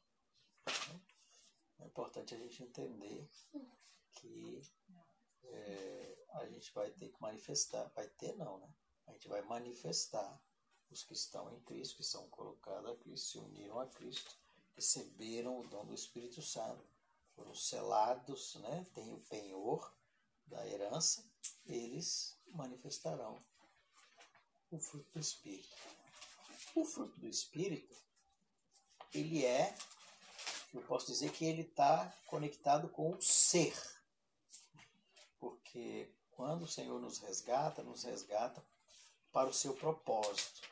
É 1.78 1.86
importante 1.86 2.34
a 2.34 2.38
gente 2.38 2.62
entender 2.62 3.28
que 4.12 4.60
é, 5.42 6.26
a 6.34 6.46
gente 6.46 6.72
vai 6.74 6.90
ter 6.90 7.08
que 7.08 7.20
manifestar, 7.20 7.90
vai 7.94 8.08
ter 8.08 8.36
não, 8.36 8.58
né? 8.58 8.68
A 9.06 9.12
gente 9.12 9.26
vai 9.26 9.42
manifestar 9.42 10.40
os 10.90 11.02
que 11.02 11.14
estão 11.14 11.52
em 11.52 11.60
Cristo, 11.60 11.96
que 11.96 12.04
são 12.04 12.28
colocados 12.28 12.90
a 12.90 12.96
Cristo, 12.96 13.26
se 13.26 13.38
uniram 13.38 13.80
a 13.80 13.86
Cristo, 13.86 14.36
receberam 14.74 15.60
o 15.60 15.66
dom 15.66 15.84
do 15.84 15.94
Espírito 15.94 16.42
Santo, 16.42 16.84
foram 17.34 17.54
selados, 17.54 18.54
né? 18.56 18.86
Tem 18.94 19.12
o 19.12 19.20
penhor 19.20 19.92
da 20.46 20.66
herança, 20.66 21.24
eles 21.66 22.36
manifestarão 22.48 23.42
o 24.70 24.78
fruto 24.78 25.10
do 25.12 25.20
Espírito. 25.20 25.68
O 26.74 26.84
fruto 26.84 27.18
do 27.18 27.26
Espírito, 27.26 27.96
ele 29.12 29.44
é, 29.44 29.76
eu 30.74 30.82
posso 30.82 31.06
dizer 31.06 31.32
que 31.32 31.44
ele 31.44 31.62
está 31.62 32.12
conectado 32.26 32.88
com 32.88 33.12
o 33.12 33.22
ser. 33.22 33.74
Porque 35.38 36.10
quando 36.32 36.62
o 36.62 36.68
Senhor 36.68 37.00
nos 37.00 37.18
resgata, 37.18 37.82
nos 37.82 38.04
resgata 38.04 38.62
para 39.32 39.48
o 39.48 39.54
seu 39.54 39.74
propósito. 39.74 40.68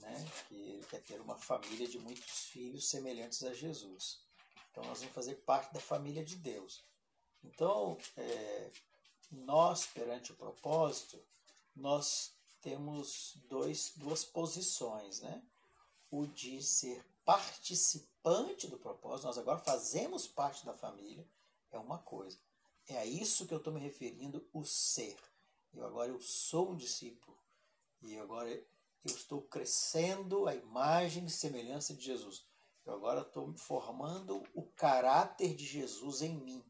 Né? 0.00 0.28
Que 0.48 0.54
ele 0.54 0.86
quer 0.86 1.02
ter 1.02 1.20
uma 1.20 1.36
família 1.36 1.86
de 1.86 1.98
muitos 1.98 2.46
filhos 2.46 2.88
semelhantes 2.88 3.42
a 3.42 3.52
Jesus. 3.52 4.20
Então 4.70 4.84
nós 4.84 5.00
vamos 5.00 5.14
fazer 5.14 5.36
parte 5.36 5.72
da 5.72 5.80
família 5.80 6.24
de 6.24 6.36
Deus. 6.36 6.84
Então, 7.42 7.96
é, 8.16 8.70
nós, 9.30 9.86
perante 9.86 10.32
o 10.32 10.36
propósito, 10.36 11.22
nós 11.74 12.32
temos 12.60 13.34
dois, 13.48 13.92
duas 13.96 14.24
posições, 14.24 15.20
né? 15.20 15.42
O 16.10 16.26
de 16.26 16.62
ser 16.62 17.04
participante 17.24 18.66
do 18.66 18.78
propósito, 18.78 19.26
nós 19.26 19.38
agora 19.38 19.58
fazemos 19.58 20.26
parte 20.26 20.66
da 20.66 20.74
família, 20.74 21.26
é 21.70 21.78
uma 21.78 21.98
coisa. 21.98 22.38
É 22.88 22.98
a 22.98 23.06
isso 23.06 23.46
que 23.46 23.54
eu 23.54 23.58
estou 23.58 23.72
me 23.72 23.80
referindo, 23.80 24.46
o 24.52 24.64
ser. 24.64 25.16
Eu 25.72 25.86
agora 25.86 26.10
eu 26.10 26.20
sou 26.20 26.70
um 26.70 26.76
discípulo 26.76 27.38
e 28.02 28.18
agora 28.18 28.50
eu 29.04 29.14
estou 29.14 29.42
crescendo 29.42 30.46
a 30.46 30.54
imagem 30.54 31.24
e 31.24 31.30
semelhança 31.30 31.94
de 31.94 32.04
Jesus. 32.04 32.44
Eu 32.84 32.94
agora 32.94 33.22
estou 33.22 33.52
formando 33.56 34.42
o 34.54 34.62
caráter 34.62 35.54
de 35.54 35.64
Jesus 35.64 36.22
em 36.22 36.36
mim. 36.36 36.64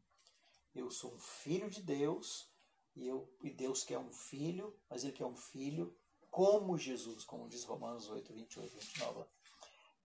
Eu 0.75 0.90
sou 0.90 1.14
um 1.14 1.18
filho 1.18 1.68
de 1.68 1.82
Deus 1.82 2.49
e, 2.94 3.06
eu, 3.06 3.28
e 3.42 3.50
Deus 3.50 3.82
quer 3.82 3.99
um 3.99 4.12
filho, 4.12 4.76
mas 4.88 5.02
Ele 5.02 5.12
quer 5.12 5.26
um 5.26 5.34
filho 5.34 5.96
como 6.30 6.78
Jesus, 6.78 7.25
como 7.25 7.49
diz 7.49 7.64
Romanos 7.64 8.08
8, 8.08 8.32
28, 8.32 8.76
29. 8.76 9.25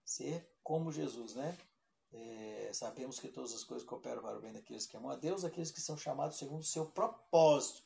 Ser 0.04 0.50
como 0.64 0.92
Jesus, 0.92 1.36
né? 1.36 1.58
É, 2.12 2.72
sabemos 2.74 3.20
que 3.20 3.28
todas 3.28 3.54
as 3.54 3.64
coisas 3.64 3.86
cooperam 3.86 4.22
para 4.22 4.38
o 4.38 4.42
bem 4.42 4.54
daqueles 4.54 4.86
que 4.86 4.96
amam 4.96 5.12
a 5.12 5.16
Deus, 5.16 5.44
aqueles 5.44 5.72
que 5.72 5.82
são 5.82 5.98
chamados 5.98 6.38
segundo 6.38 6.62
o 6.62 6.66
seu 6.66 6.86
propósito. 6.86 7.84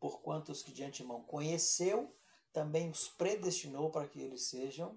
Porquanto 0.00 0.52
os 0.52 0.62
que 0.62 0.72
de 0.72 0.84
antemão 0.84 1.22
conheceu, 1.22 2.14
também 2.52 2.90
os 2.90 3.08
predestinou 3.08 3.90
para 3.90 4.06
que 4.06 4.20
eles 4.20 4.42
sejam. 4.42 4.96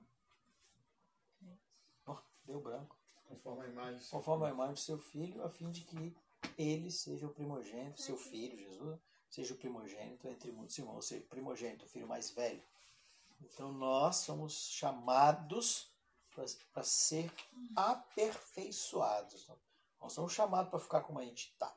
Oh, 2.05 2.17
deu 2.45 2.59
branco. 2.59 2.95
Conforme 3.27 3.65
a 3.65 3.67
imagem. 3.67 4.09
Conforme 4.09 4.45
a 4.45 4.49
imagem 4.49 4.73
do 4.73 4.79
seu 4.79 4.97
filho, 4.97 5.43
a 5.43 5.49
fim 5.49 5.71
de 5.71 5.81
que 5.81 6.15
ele 6.57 6.91
seja 6.91 7.25
o 7.25 7.33
primogênito, 7.33 8.01
seu 8.01 8.17
filho, 8.17 8.57
Jesus, 8.57 8.99
seja 9.29 9.53
o 9.53 9.57
primogênito 9.57 10.27
entre 10.27 10.51
muitos 10.51 10.77
irmãos, 10.77 10.95
ou 10.95 11.01
seja, 11.01 11.25
primogênito, 11.29 11.85
o 11.85 11.87
filho 11.87 12.07
mais 12.07 12.31
velho. 12.31 12.61
Então 13.41 13.71
nós 13.71 14.17
somos 14.17 14.69
chamados 14.69 15.89
para 16.73 16.83
ser 16.83 17.31
aperfeiçoados. 17.75 19.47
Nós 19.99 20.13
somos 20.13 20.33
chamados 20.33 20.69
para 20.69 20.79
ficar 20.79 21.01
como 21.01 21.19
a 21.19 21.25
gente 21.25 21.51
está. 21.51 21.73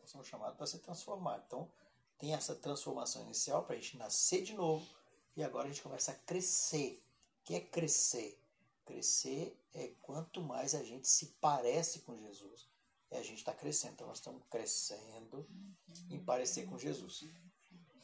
Nós 0.00 0.10
somos 0.10 0.26
chamados 0.26 0.56
para 0.56 0.66
ser 0.66 0.78
transformados. 0.78 1.44
Então 1.46 1.70
tem 2.18 2.34
essa 2.34 2.54
transformação 2.54 3.22
inicial 3.22 3.64
para 3.64 3.74
a 3.74 3.78
gente 3.78 3.96
nascer 3.96 4.42
de 4.42 4.54
novo 4.54 4.86
e 5.36 5.42
agora 5.42 5.66
a 5.66 5.70
gente 5.70 5.82
começa 5.82 6.12
a 6.12 6.14
crescer. 6.14 7.02
O 7.40 7.44
que 7.44 7.54
é 7.54 7.60
crescer? 7.60 8.38
Crescer 8.84 9.56
é 9.72 9.88
quanto 10.02 10.40
mais 10.40 10.74
a 10.74 10.82
gente 10.82 11.08
se 11.08 11.26
parece 11.40 12.00
com 12.00 12.16
Jesus, 12.16 12.68
é 13.10 13.18
a 13.18 13.22
gente 13.22 13.38
está 13.38 13.52
crescendo. 13.52 13.94
Então 13.94 14.06
nós 14.06 14.18
estamos 14.18 14.42
crescendo 14.50 15.46
em 16.10 16.22
parecer 16.22 16.68
com 16.68 16.78
Jesus. 16.78 17.24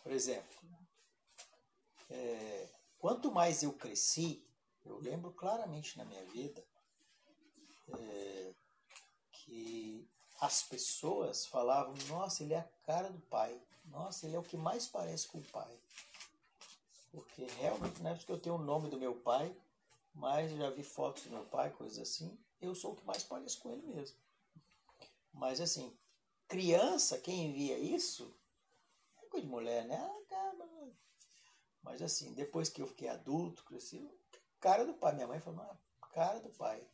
Por 0.02 0.12
exemplo, 0.12 0.56
é, 2.08 2.68
quanto 2.98 3.30
mais 3.30 3.62
eu 3.62 3.72
cresci, 3.72 4.42
eu 4.84 4.98
lembro 4.98 5.30
claramente 5.32 5.98
na 5.98 6.04
minha 6.04 6.24
vida 6.26 6.64
é, 7.88 8.54
que 9.32 10.08
as 10.40 10.62
pessoas 10.62 11.46
falavam: 11.46 11.94
Nossa, 12.08 12.42
ele 12.42 12.54
é 12.54 12.58
a 12.58 12.68
cara 12.86 13.10
do 13.10 13.20
pai. 13.20 13.60
Nossa, 13.84 14.26
ele 14.26 14.36
é 14.36 14.38
o 14.38 14.42
que 14.42 14.56
mais 14.56 14.86
parece 14.86 15.28
com 15.28 15.38
o 15.38 15.44
pai. 15.44 15.78
Porque 17.10 17.44
realmente 17.44 18.02
não 18.02 18.10
é 18.10 18.14
porque 18.14 18.32
eu 18.32 18.40
tenho 18.40 18.56
o 18.56 18.62
nome 18.62 18.88
do 18.88 18.98
meu 18.98 19.14
pai, 19.14 19.54
mas 20.14 20.50
já 20.52 20.70
vi 20.70 20.82
fotos 20.82 21.24
do 21.24 21.30
meu 21.30 21.44
pai, 21.46 21.70
coisas 21.70 21.98
assim. 21.98 22.38
Eu 22.60 22.74
sou 22.74 22.92
o 22.92 22.96
que 22.96 23.04
mais 23.04 23.24
parece 23.24 23.58
com 23.58 23.70
ele 23.70 23.82
mesmo. 23.82 24.16
Mas 25.32 25.60
assim, 25.60 25.96
criança, 26.46 27.18
quem 27.18 27.52
via 27.52 27.78
isso, 27.78 28.34
é 29.18 29.26
coisa 29.26 29.46
de 29.46 29.50
mulher, 29.50 29.86
né? 29.86 29.96
Ah, 29.98 30.20
mas 31.82 32.02
assim, 32.02 32.34
depois 32.34 32.68
que 32.68 32.82
eu 32.82 32.86
fiquei 32.86 33.08
adulto, 33.08 33.64
cresci, 33.64 34.08
cara 34.60 34.84
do 34.84 34.94
pai. 34.94 35.14
Minha 35.14 35.26
mãe 35.26 35.40
falou, 35.40 35.60
ah, 35.62 35.78
cara 36.12 36.40
do 36.40 36.50
pai. 36.50 36.86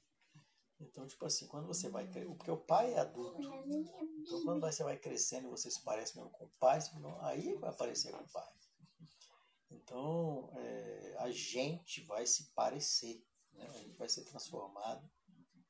Então, 0.79 1.07
tipo 1.07 1.25
assim, 1.25 1.47
quando 1.47 1.67
você 1.67 1.89
vai 1.89 2.07
porque 2.07 2.51
o 2.51 2.57
pai 2.57 2.93
é 2.93 2.99
adulto. 2.99 3.41
Então, 3.41 4.43
quando 4.45 4.61
você 4.61 4.85
vai 4.85 4.97
crescendo 4.97 5.49
e 5.49 5.51
você 5.51 5.71
se 5.71 5.83
parece 5.83 6.17
mesmo 6.17 6.31
com 6.31 6.45
o 6.45 6.51
pai, 6.61 6.79
aí 7.23 7.55
vai 7.55 7.71
aparecer 7.71 8.13
com 8.13 8.23
o 8.23 8.29
pai. 8.29 8.53
Então, 9.71 10.51
é, 10.57 11.17
a 11.19 11.31
gente 11.31 12.03
vai 12.03 12.27
se 12.27 12.53
parecer, 12.55 13.25
né? 13.53 13.67
a 13.69 13.79
gente 13.79 13.97
vai 13.97 14.09
ser 14.09 14.25
transformado 14.25 15.09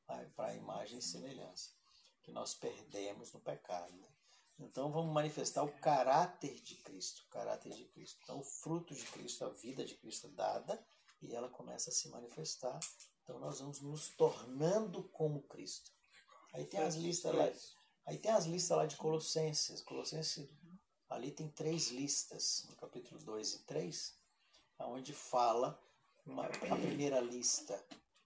para 0.07 0.49
a 0.49 0.55
imagem 0.55 0.99
e 0.99 1.03
semelhança 1.03 1.75
que 2.23 2.33
nós 2.33 2.55
perdemos 2.55 3.33
no 3.33 3.41
pecado. 3.41 3.93
Né? 3.95 4.09
Então, 4.59 4.91
vamos 4.91 5.13
manifestar 5.13 5.63
o 5.63 5.73
caráter 5.81 6.61
de 6.61 6.77
Cristo, 6.77 7.23
o 7.27 7.31
caráter 7.31 7.73
de 7.73 7.85
Cristo. 7.87 8.19
Então, 8.23 8.41
o 8.41 8.45
fruto 8.45 8.95
de 8.95 9.05
Cristo, 9.07 9.45
a 9.45 9.51
vida 9.51 9.85
de 9.85 9.95
Cristo 9.97 10.29
dada, 10.29 10.85
e 11.23 11.35
ela 11.35 11.49
começa 11.49 11.91
a 11.91 11.93
se 11.93 12.09
manifestar. 12.09 12.79
Então, 13.23 13.39
nós 13.39 13.61
vamos 13.61 13.81
nos 13.81 14.09
tornando 14.11 15.05
como 15.11 15.43
Cristo. 15.43 15.91
Aí 16.53 16.65
tem 16.65 16.81
as 16.81 16.95
listas 16.95 17.35
lá, 17.35 17.53
aí 18.07 18.19
tem 18.19 18.31
as 18.31 18.47
listas 18.47 18.77
lá 18.77 18.87
de 18.87 18.97
Colossenses. 18.97 19.83
Colossenses 19.83 20.49
Ali 21.09 21.31
tem 21.31 21.49
três 21.49 21.89
listas, 21.89 22.67
no 22.69 22.77
capítulo 22.77 23.21
2 23.21 23.55
e 23.55 23.59
3, 23.61 24.15
onde 24.81 25.13
fala, 25.13 25.81
uma, 26.27 26.45
a 26.47 26.77
primeira 26.77 27.21
lista 27.21 27.83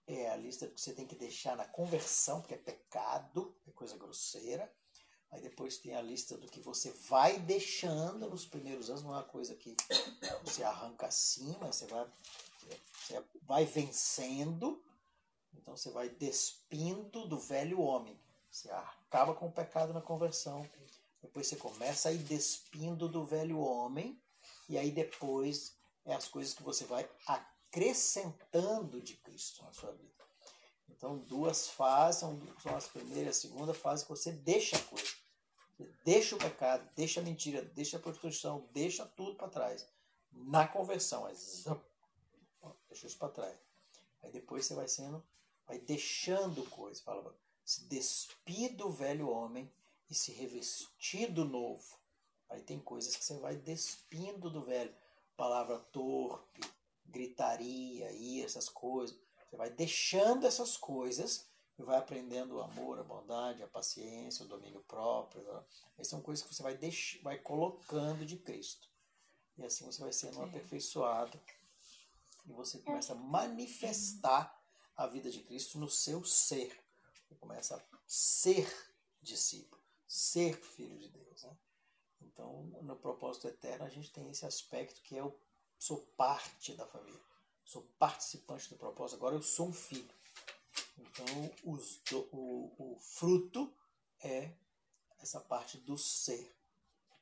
é 0.06 0.30
a 0.30 0.36
lista 0.36 0.66
que 0.66 0.80
você 0.80 0.92
tem 0.92 1.06
que 1.06 1.14
deixar 1.14 1.56
na 1.56 1.64
conversão, 1.64 2.40
porque 2.40 2.54
é 2.54 2.58
pecado, 2.58 3.54
é 3.68 3.70
coisa 3.72 3.96
grosseira. 3.96 4.72
Aí 5.30 5.40
depois 5.40 5.78
tem 5.78 5.94
a 5.94 6.02
lista 6.02 6.36
do 6.36 6.48
que 6.48 6.60
você 6.60 6.90
vai 7.08 7.38
deixando 7.38 8.28
nos 8.28 8.44
primeiros 8.44 8.90
anos, 8.90 9.02
não 9.02 9.14
é 9.14 9.18
uma 9.18 9.22
coisa 9.22 9.54
que 9.54 9.76
você 10.42 10.64
arranca 10.64 11.06
assim, 11.06 11.56
mas 11.60 11.76
você 11.76 11.86
vai, 11.86 12.06
você 12.92 13.24
vai 13.42 13.64
vencendo, 13.64 14.82
então 15.54 15.76
você 15.76 15.90
vai 15.90 16.08
despindo 16.08 17.28
do 17.28 17.38
velho 17.38 17.80
homem. 17.80 18.18
Você 18.50 18.68
acaba 18.70 19.32
com 19.34 19.46
o 19.46 19.52
pecado 19.52 19.92
na 19.92 20.00
conversão. 20.00 20.68
Depois 21.22 21.46
você 21.46 21.56
começa 21.56 22.08
a 22.08 22.12
ir 22.12 22.18
despindo 22.18 23.08
do 23.08 23.24
velho 23.24 23.58
homem, 23.58 24.20
e 24.68 24.78
aí 24.78 24.90
depois 24.90 25.76
é 26.04 26.14
as 26.14 26.28
coisas 26.28 26.54
que 26.54 26.62
você 26.62 26.84
vai 26.84 27.08
acrescentando 27.26 29.00
de 29.02 29.16
Cristo 29.16 29.62
na 29.62 29.72
sua 29.72 29.92
vida. 29.92 30.10
Então, 30.88 31.18
duas 31.18 31.68
fases, 31.68 32.20
são 32.20 32.76
as 32.76 32.86
primeira 32.86 33.26
e 33.26 33.28
a 33.28 33.34
segunda 33.34 33.72
fase 33.72 34.04
que 34.04 34.10
você 34.10 34.32
deixa 34.32 34.76
a 34.76 34.82
coisa. 34.82 35.08
Você 35.76 35.90
deixa 36.04 36.36
o 36.36 36.38
pecado, 36.38 36.86
deixa 36.94 37.20
a 37.20 37.22
mentira, 37.22 37.62
deixa 37.62 37.96
a 37.96 38.00
prostituição, 38.00 38.68
deixa 38.72 39.06
tudo 39.06 39.34
para 39.36 39.48
trás. 39.48 39.86
Na 40.30 40.68
conversão, 40.68 41.26
é 41.26 41.32
deixa 42.88 43.06
isso 43.06 43.18
para 43.18 43.32
trás. 43.32 43.58
Aí 44.22 44.30
depois 44.30 44.66
você 44.66 44.74
vai 44.74 44.88
sendo, 44.88 45.24
vai 45.66 45.78
deixando 45.78 46.68
coisas. 46.68 47.02
Fala, 47.02 47.34
se 47.64 47.84
despida 47.86 48.76
do 48.76 48.90
velho 48.90 49.28
homem 49.28 49.72
e 50.10 50.14
se 50.14 50.32
revestir 50.32 51.32
do 51.32 51.44
novo. 51.44 51.98
Aí 52.48 52.60
tem 52.62 52.80
coisas 52.80 53.14
que 53.14 53.24
você 53.24 53.38
vai 53.38 53.56
despindo 53.56 54.50
do 54.50 54.62
velho. 54.62 54.92
Palavra 55.36 55.78
torpe, 55.78 56.60
gritaria, 57.06 58.10
e 58.12 58.42
essas 58.42 58.68
coisas. 58.68 59.16
Você 59.48 59.56
vai 59.56 59.70
deixando 59.70 60.46
essas 60.46 60.76
coisas 60.76 61.48
e 61.78 61.82
vai 61.82 61.96
aprendendo 61.96 62.56
o 62.56 62.60
amor, 62.60 62.98
a 62.98 63.04
bondade, 63.04 63.62
a 63.62 63.68
paciência, 63.68 64.44
o 64.44 64.48
domínio 64.48 64.82
próprio. 64.82 65.42
Né? 65.42 65.64
Essas 65.96 66.08
são 66.08 66.20
coisas 66.20 66.44
que 66.44 66.54
você 66.54 66.62
vai, 66.62 66.76
deix... 66.76 67.18
vai 67.22 67.38
colocando 67.38 68.26
de 68.26 68.36
Cristo. 68.36 68.88
E 69.56 69.64
assim 69.64 69.84
você 69.84 70.00
vai 70.00 70.12
sendo 70.12 70.42
aperfeiçoado 70.42 71.40
e 72.46 72.52
você 72.52 72.78
começa 72.78 73.12
a 73.12 73.16
manifestar 73.16 74.58
a 74.96 75.06
vida 75.06 75.30
de 75.30 75.40
Cristo 75.40 75.78
no 75.78 75.88
seu 75.88 76.24
ser. 76.24 76.82
Você 77.28 77.34
começa 77.36 77.76
a 77.76 77.98
ser 78.06 78.68
discípulo, 79.22 79.79
ser 80.10 80.56
filho 80.60 80.98
de 80.98 81.08
Deus. 81.08 81.44
Né? 81.44 81.56
Então, 82.22 82.64
no 82.82 82.96
propósito 82.96 83.46
eterno, 83.46 83.84
a 83.84 83.88
gente 83.88 84.10
tem 84.10 84.28
esse 84.28 84.44
aspecto 84.44 85.00
que 85.02 85.14
é 85.14 85.20
eu 85.20 85.38
sou 85.78 85.98
parte 86.16 86.74
da 86.74 86.84
família, 86.84 87.20
sou 87.64 87.82
participante 87.96 88.68
do 88.68 88.76
propósito, 88.76 89.16
agora 89.16 89.36
eu 89.36 89.42
sou 89.42 89.68
um 89.68 89.72
filho. 89.72 90.12
Então, 90.98 91.50
os, 91.64 92.00
o, 92.32 92.72
o 92.76 92.98
fruto 92.98 93.72
é 94.20 94.52
essa 95.20 95.40
parte 95.40 95.78
do 95.78 95.96
ser. 95.96 96.56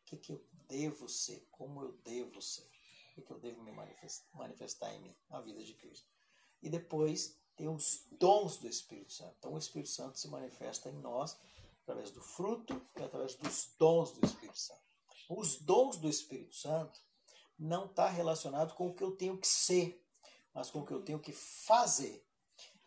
O 0.00 0.04
que, 0.06 0.16
que 0.16 0.32
eu 0.32 0.42
devo 0.66 1.10
ser? 1.10 1.46
Como 1.50 1.82
eu 1.82 1.92
devo 1.98 2.40
ser? 2.40 2.64
O 3.10 3.14
que, 3.16 3.22
que 3.22 3.30
eu 3.30 3.38
devo 3.38 3.62
me 3.62 3.70
manifestar, 3.70 4.26
manifestar 4.32 4.94
em 4.94 5.00
mim? 5.00 5.16
A 5.28 5.40
vida 5.42 5.62
de 5.62 5.74
Cristo. 5.74 6.08
E 6.62 6.70
depois 6.70 7.36
tem 7.54 7.68
os 7.68 8.06
dons 8.12 8.56
do 8.56 8.66
Espírito 8.66 9.12
Santo. 9.12 9.34
Então, 9.38 9.52
o 9.52 9.58
Espírito 9.58 9.90
Santo 9.90 10.18
se 10.18 10.26
manifesta 10.28 10.88
em 10.88 10.98
nós 10.98 11.36
através 11.88 12.10
do 12.10 12.20
fruto 12.20 12.80
e 12.96 13.02
através 13.02 13.34
dos 13.34 13.72
dons 13.78 14.12
do 14.12 14.26
Espírito 14.26 14.58
Santo. 14.58 14.80
Os 15.30 15.56
dons 15.56 15.96
do 15.96 16.08
Espírito 16.08 16.54
Santo 16.54 17.00
não 17.58 17.86
está 17.86 18.08
relacionado 18.08 18.74
com 18.74 18.88
o 18.88 18.94
que 18.94 19.02
eu 19.02 19.16
tenho 19.16 19.38
que 19.38 19.48
ser, 19.48 20.04
mas 20.52 20.70
com 20.70 20.80
o 20.80 20.86
que 20.86 20.92
eu 20.92 21.02
tenho 21.02 21.18
que 21.18 21.32
fazer. 21.32 22.22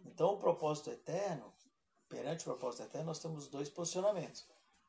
Então, 0.06 0.34
o 0.34 0.40
propósito 0.40 0.92
eterno, 0.92 1.52
perante 2.08 2.42
o 2.42 2.46
propósito 2.46 2.84
eterno, 2.84 3.08
nós 3.08 3.20
temos 3.20 3.48
dois 3.48 3.70
posicionamentos: 3.70 4.46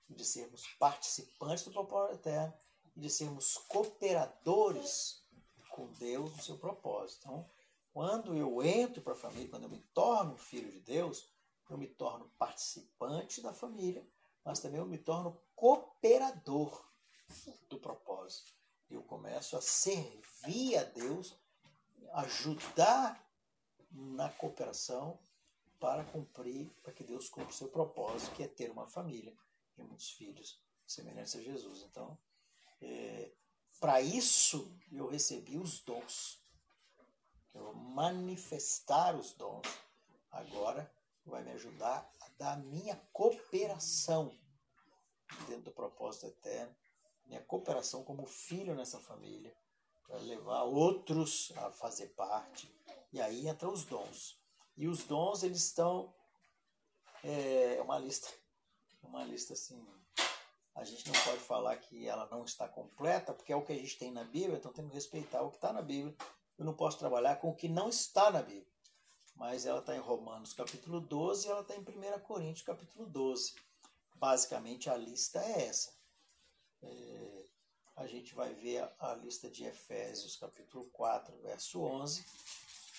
de 0.09 0.25
sermos 0.25 0.66
participantes 0.79 1.64
do 1.64 1.72
propósito 1.72 2.14
eterno 2.14 2.53
e 2.94 3.01
de 3.01 3.09
sermos 3.09 3.57
cooperadores 3.68 5.22
com 5.70 5.87
Deus 5.92 6.37
no 6.37 6.42
seu 6.42 6.59
propósito. 6.59 7.20
Então, 7.22 7.51
quando 7.92 8.35
eu 8.35 8.62
entro 8.62 9.03
para 9.03 9.14
a 9.14 9.16
família, 9.16 9.48
quando 9.48 9.64
eu 9.64 9.70
me 9.70 9.81
torno 9.94 10.37
filho 10.37 10.70
de 10.70 10.81
Deus, 10.81 11.32
eu 11.73 11.79
me 11.79 11.87
torno 11.87 12.29
participante 12.39 13.41
da 13.41 13.53
família, 13.53 14.07
mas 14.45 14.61
também 14.61 14.79
eu 14.79 14.87
me 14.87 14.99
torno 14.99 15.41
cooperador 15.55 16.87
do 17.69 17.79
propósito. 17.79 18.53
Eu 18.91 19.03
começo 19.03 19.57
a 19.57 19.61
servir 19.61 20.77
a 20.77 20.85
Deus, 20.85 21.35
ajudar 22.13 23.27
na 23.91 24.29
cooperação 24.31 25.19
para 25.81 26.05
cumprir, 26.05 26.71
para 26.83 26.93
que 26.93 27.03
Deus 27.03 27.29
cumpra 27.29 27.51
o 27.51 27.55
seu 27.55 27.69
propósito, 27.69 28.35
que 28.37 28.43
é 28.43 28.49
ter 28.49 28.71
uma 28.71 28.87
família 28.87 29.35
e 29.79 29.83
muitos 29.83 30.11
filhos 30.11 30.61
semelhantes 30.87 31.35
a 31.37 31.41
Jesus. 31.41 31.83
Então, 31.83 32.19
é, 32.83 33.33
para 33.81 34.03
isso 34.03 34.77
eu 34.91 35.09
recebi 35.09 35.57
os 35.57 35.81
dons. 35.81 36.39
Eu 37.55 37.65
vou 37.65 37.75
manifestar 37.75 39.17
os 39.17 39.33
dons. 39.33 39.67
Agora 40.31 40.91
vai 41.31 41.43
me 41.43 41.53
ajudar 41.53 42.11
a 42.21 42.29
dar 42.39 42.59
minha 42.59 42.97
cooperação 43.13 44.37
dentro 45.47 45.65
do 45.65 45.73
propósito 45.73 46.27
eterno, 46.27 46.75
minha 47.25 47.43
cooperação 47.43 48.05
como 48.05 48.27
filho 48.27 48.75
nessa 48.75 48.99
família, 49.01 49.55
para 50.07 50.19
levar 50.19 50.65
outros 50.65 51.53
a 51.57 51.71
fazer 51.73 52.09
parte 52.09 52.71
e 53.13 53.21
aí 53.21 53.47
entra 53.47 53.69
os 53.69 53.85
dons. 53.85 54.41
E 54.77 54.89
os 54.89 55.05
dons, 55.05 55.43
eles 55.43 55.63
estão. 55.63 56.15
É 57.23 57.81
uma 57.83 57.99
lista. 57.99 58.29
Uma 59.03 59.23
lista 59.23 59.53
assim. 59.53 59.87
A 60.75 60.85
gente 60.85 61.07
não 61.07 61.21
pode 61.23 61.41
falar 61.41 61.77
que 61.77 62.09
ela 62.09 62.27
não 62.31 62.45
está 62.45 62.67
completa, 62.67 63.35
porque 63.35 63.53
é 63.53 63.57
o 63.57 63.63
que 63.63 63.73
a 63.73 63.77
gente 63.77 63.99
tem 63.99 64.11
na 64.11 64.25
Bíblia, 64.25 64.57
então 64.57 64.73
temos 64.73 64.91
que 64.91 64.97
respeitar 64.97 65.43
o 65.43 65.51
que 65.51 65.57
está 65.57 65.71
na 65.71 65.83
Bíblia. 65.83 66.17
Eu 66.57 66.65
não 66.65 66.73
posso 66.73 66.99
trabalhar 66.99 67.37
com 67.37 67.51
o 67.51 67.55
que 67.55 67.69
não 67.69 67.91
está 67.91 68.31
na 68.31 68.41
Bíblia. 68.41 68.72
Mas 69.42 69.66
ela 69.66 69.81
está 69.81 69.96
em 69.96 69.98
Romanos 69.98 70.52
capítulo 70.52 71.00
12 71.00 71.48
e 71.48 71.50
ela 71.50 71.62
está 71.62 71.74
em 71.74 71.81
1 71.81 72.20
Coríntios 72.20 72.64
capítulo 72.64 73.09
12. 73.09 73.57
Basicamente 74.14 74.88
a 74.88 74.96
lista 74.96 75.40
é 75.40 75.66
essa. 75.66 75.92
É, 76.81 77.44
a 77.96 78.07
gente 78.07 78.37
vai 78.37 78.55
ver 78.55 78.85
a, 79.00 79.11
a 79.11 79.14
lista 79.16 79.50
de 79.50 79.64
Efésios 79.64 80.37
capítulo 80.37 80.85
4, 80.92 81.37
verso 81.38 81.83
11 81.83 82.24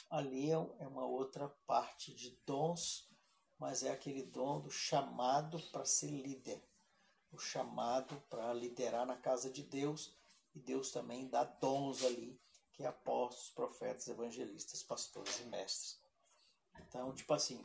ali 0.10 0.52
é, 0.52 0.56
é 0.80 0.88
uma 0.88 1.06
outra 1.06 1.48
parte 1.66 2.14
de 2.14 2.32
dons, 2.46 3.08
mas 3.58 3.82
é 3.82 3.92
aquele 3.94 4.24
dom 4.24 4.60
do 4.60 4.70
chamado 4.70 5.58
para 5.72 5.86
ser 5.86 6.12
líder, 6.12 6.62
o 7.32 7.40
chamado 7.40 8.22
para 8.30 8.54
liderar 8.54 9.06
na 9.06 9.16
casa 9.16 9.50
de 9.50 9.64
Deus, 9.64 10.14
e 10.54 10.60
Deus 10.60 10.92
também 10.92 11.30
dá 11.30 11.46
dons 11.46 12.04
ali, 12.04 12.38
que 12.74 12.84
é 12.84 12.88
apóstolos, 12.88 13.50
profetas, 13.52 14.10
evangelistas, 14.10 14.84
pastores 14.84 15.40
e 15.40 15.46
mestres. 15.46 16.03
Então, 16.80 17.14
tipo 17.14 17.34
assim, 17.34 17.64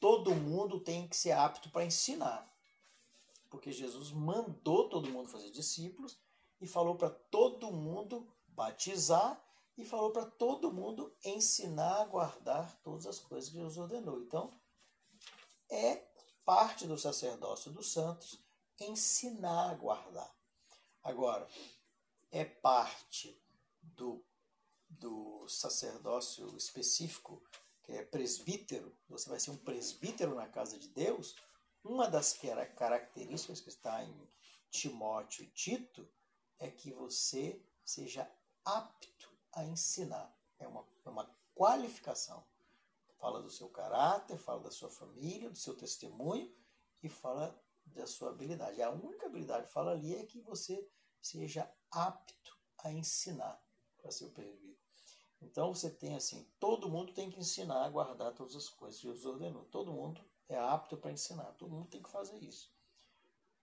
todo 0.00 0.34
mundo 0.34 0.80
tem 0.80 1.06
que 1.08 1.16
ser 1.16 1.32
apto 1.32 1.70
para 1.70 1.84
ensinar, 1.84 2.50
porque 3.50 3.72
Jesus 3.72 4.10
mandou 4.10 4.88
todo 4.88 5.10
mundo 5.10 5.28
fazer 5.28 5.50
discípulos 5.50 6.18
e 6.60 6.66
falou 6.66 6.96
para 6.96 7.10
todo 7.10 7.70
mundo 7.70 8.26
batizar 8.48 9.40
e 9.76 9.84
falou 9.84 10.10
para 10.10 10.26
todo 10.26 10.72
mundo 10.72 11.12
ensinar 11.24 12.02
a 12.02 12.04
guardar 12.04 12.74
todas 12.82 13.06
as 13.06 13.18
coisas 13.18 13.50
que 13.50 13.56
Jesus 13.56 13.76
ordenou. 13.76 14.20
Então, 14.20 14.50
é 15.68 15.96
parte 16.44 16.86
do 16.86 16.98
sacerdócio 16.98 17.72
dos 17.72 17.92
santos 17.92 18.38
ensinar 18.80 19.70
a 19.70 19.74
guardar. 19.74 20.34
Agora, 21.02 21.48
é 22.30 22.44
parte 22.44 23.40
do, 23.82 24.24
do 24.88 25.46
sacerdócio 25.48 26.56
específico, 26.56 27.42
que 27.84 27.92
é 27.92 28.02
presbítero, 28.02 28.96
você 29.08 29.28
vai 29.28 29.38
ser 29.38 29.50
um 29.50 29.56
presbítero 29.56 30.34
na 30.34 30.48
casa 30.48 30.78
de 30.78 30.88
Deus, 30.88 31.36
uma 31.84 32.08
das 32.08 32.32
características 32.76 33.60
que 33.60 33.68
está 33.68 34.02
em 34.02 34.28
Timóteo 34.70 35.44
e 35.44 35.48
Tito 35.48 36.08
é 36.58 36.70
que 36.70 36.90
você 36.90 37.62
seja 37.84 38.28
apto 38.64 39.30
a 39.52 39.64
ensinar. 39.64 40.34
É 40.58 40.66
uma, 40.66 40.84
é 41.04 41.08
uma 41.10 41.30
qualificação. 41.54 42.42
Fala 43.18 43.42
do 43.42 43.50
seu 43.50 43.68
caráter, 43.68 44.38
fala 44.38 44.62
da 44.62 44.70
sua 44.70 44.88
família, 44.88 45.50
do 45.50 45.58
seu 45.58 45.76
testemunho 45.76 46.50
e 47.02 47.08
fala 47.08 47.62
da 47.84 48.06
sua 48.06 48.30
habilidade. 48.30 48.82
A 48.82 48.90
única 48.90 49.26
habilidade 49.26 49.66
que 49.66 49.72
fala 49.72 49.92
ali 49.92 50.16
é 50.16 50.24
que 50.24 50.40
você 50.40 50.88
seja 51.20 51.70
apto 51.90 52.58
a 52.78 52.90
ensinar 52.90 53.62
para 53.98 54.10
seu 54.10 54.30
presbítero. 54.30 54.83
Então 55.44 55.74
você 55.74 55.90
tem 55.90 56.16
assim, 56.16 56.46
todo 56.58 56.88
mundo 56.88 57.12
tem 57.12 57.30
que 57.30 57.38
ensinar 57.38 57.84
a 57.84 57.88
guardar 57.88 58.32
todas 58.32 58.56
as 58.56 58.68
coisas 58.68 58.98
que 58.98 59.06
Jesus 59.06 59.26
ordenou. 59.26 59.64
Todo 59.66 59.92
mundo 59.92 60.20
é 60.48 60.56
apto 60.56 60.96
para 60.96 61.12
ensinar, 61.12 61.52
todo 61.52 61.70
mundo 61.70 61.88
tem 61.88 62.02
que 62.02 62.10
fazer 62.10 62.38
isso. 62.38 62.72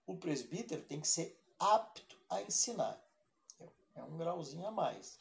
O 0.06 0.16
presbítero 0.16 0.84
tem 0.84 1.02
que 1.02 1.08
ser 1.08 1.40
apto 1.60 2.18
a 2.30 2.42
ensinar. 2.42 3.02
É 3.96 4.04
um 4.04 4.18
grauzinho 4.18 4.66
a 4.66 4.72
mais. 4.72 5.20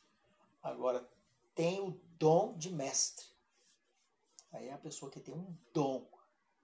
Agora, 0.62 1.08
tem 1.54 1.80
o 1.80 1.98
dom 2.18 2.56
de 2.56 2.70
mestre. 2.70 3.26
Aí 4.52 4.68
é 4.68 4.72
a 4.72 4.78
pessoa 4.78 5.10
que 5.10 5.20
tem 5.20 5.34
um 5.34 5.56
dom. 5.72 6.06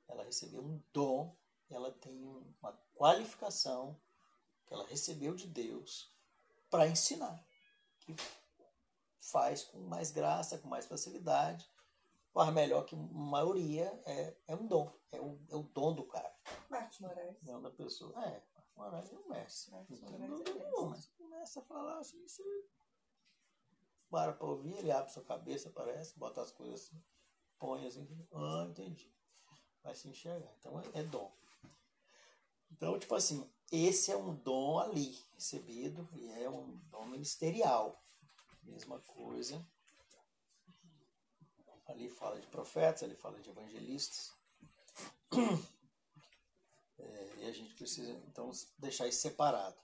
Ela 0.08 0.24
recebeu 0.24 0.62
um 0.62 0.80
dom, 0.92 1.34
ela 1.70 1.90
tem 1.90 2.22
uma 2.60 2.72
qualificação 2.94 3.96
que 4.66 4.74
ela 4.74 4.86
recebeu 4.86 5.34
de 5.34 5.46
Deus 5.46 6.10
para 6.70 6.86
ensinar. 6.86 7.44
Que 8.00 8.14
faz 9.30 9.64
com 9.64 9.78
mais 9.80 10.10
graça, 10.10 10.58
com 10.58 10.68
mais 10.68 10.86
facilidade, 10.86 11.68
faz 12.32 12.52
melhor 12.52 12.84
que 12.84 12.94
a 12.94 12.98
maioria, 12.98 13.86
é, 14.06 14.36
é 14.48 14.54
um 14.54 14.66
dom. 14.66 14.92
É 15.10 15.20
o, 15.20 15.38
é 15.48 15.56
o 15.56 15.62
dom 15.62 15.94
do 15.94 16.04
cara. 16.04 16.34
Marcos 16.68 17.00
Moraes. 17.00 17.36
Não 17.42 17.62
da 17.62 17.70
pessoa. 17.70 18.12
É, 18.24 18.42
Marcos 18.54 18.76
Moraes 18.76 19.12
é 19.12 19.16
um 19.16 19.28
mestre. 19.28 19.72
Marcos 19.72 20.00
Não 20.02 20.08
tem 20.08 20.24
é 20.24 20.28
dúvida 20.28 20.54
nenhuma, 20.54 20.90
mas 20.90 21.06
começa 21.06 21.60
a 21.60 21.62
falar 21.62 21.98
assim, 21.98 22.26
você 22.26 22.42
para 24.10 24.32
para 24.32 24.46
ouvir, 24.46 24.76
ele 24.76 24.92
abre 24.92 25.12
sua 25.12 25.24
cabeça, 25.24 25.68
parece, 25.70 26.16
bota 26.18 26.40
as 26.40 26.52
coisas 26.52 26.82
assim, 26.82 27.02
põe 27.58 27.86
assim, 27.86 28.08
ah, 28.32 28.66
entendi. 28.68 29.12
Vai 29.82 29.94
se 29.94 30.08
enxergar. 30.08 30.52
Então 30.58 30.78
é, 30.80 31.00
é 31.00 31.02
dom. 31.02 31.32
Então, 32.70 32.98
tipo 32.98 33.14
assim, 33.14 33.48
esse 33.70 34.12
é 34.12 34.16
um 34.16 34.34
dom 34.34 34.78
ali, 34.78 35.18
recebido, 35.34 36.08
e 36.12 36.30
é 36.32 36.48
um 36.48 36.76
dom 36.90 37.06
ministerial. 37.06 38.00
Mesma 38.66 39.00
coisa. 39.00 39.66
Ali 41.86 42.10
fala 42.10 42.40
de 42.40 42.46
profetas, 42.48 43.02
ali 43.02 43.14
fala 43.14 43.40
de 43.40 43.50
evangelistas. 43.50 44.34
É, 46.98 47.34
e 47.40 47.44
a 47.46 47.52
gente 47.52 47.74
precisa, 47.74 48.10
então, 48.26 48.50
deixar 48.78 49.06
isso 49.06 49.20
separado. 49.20 49.76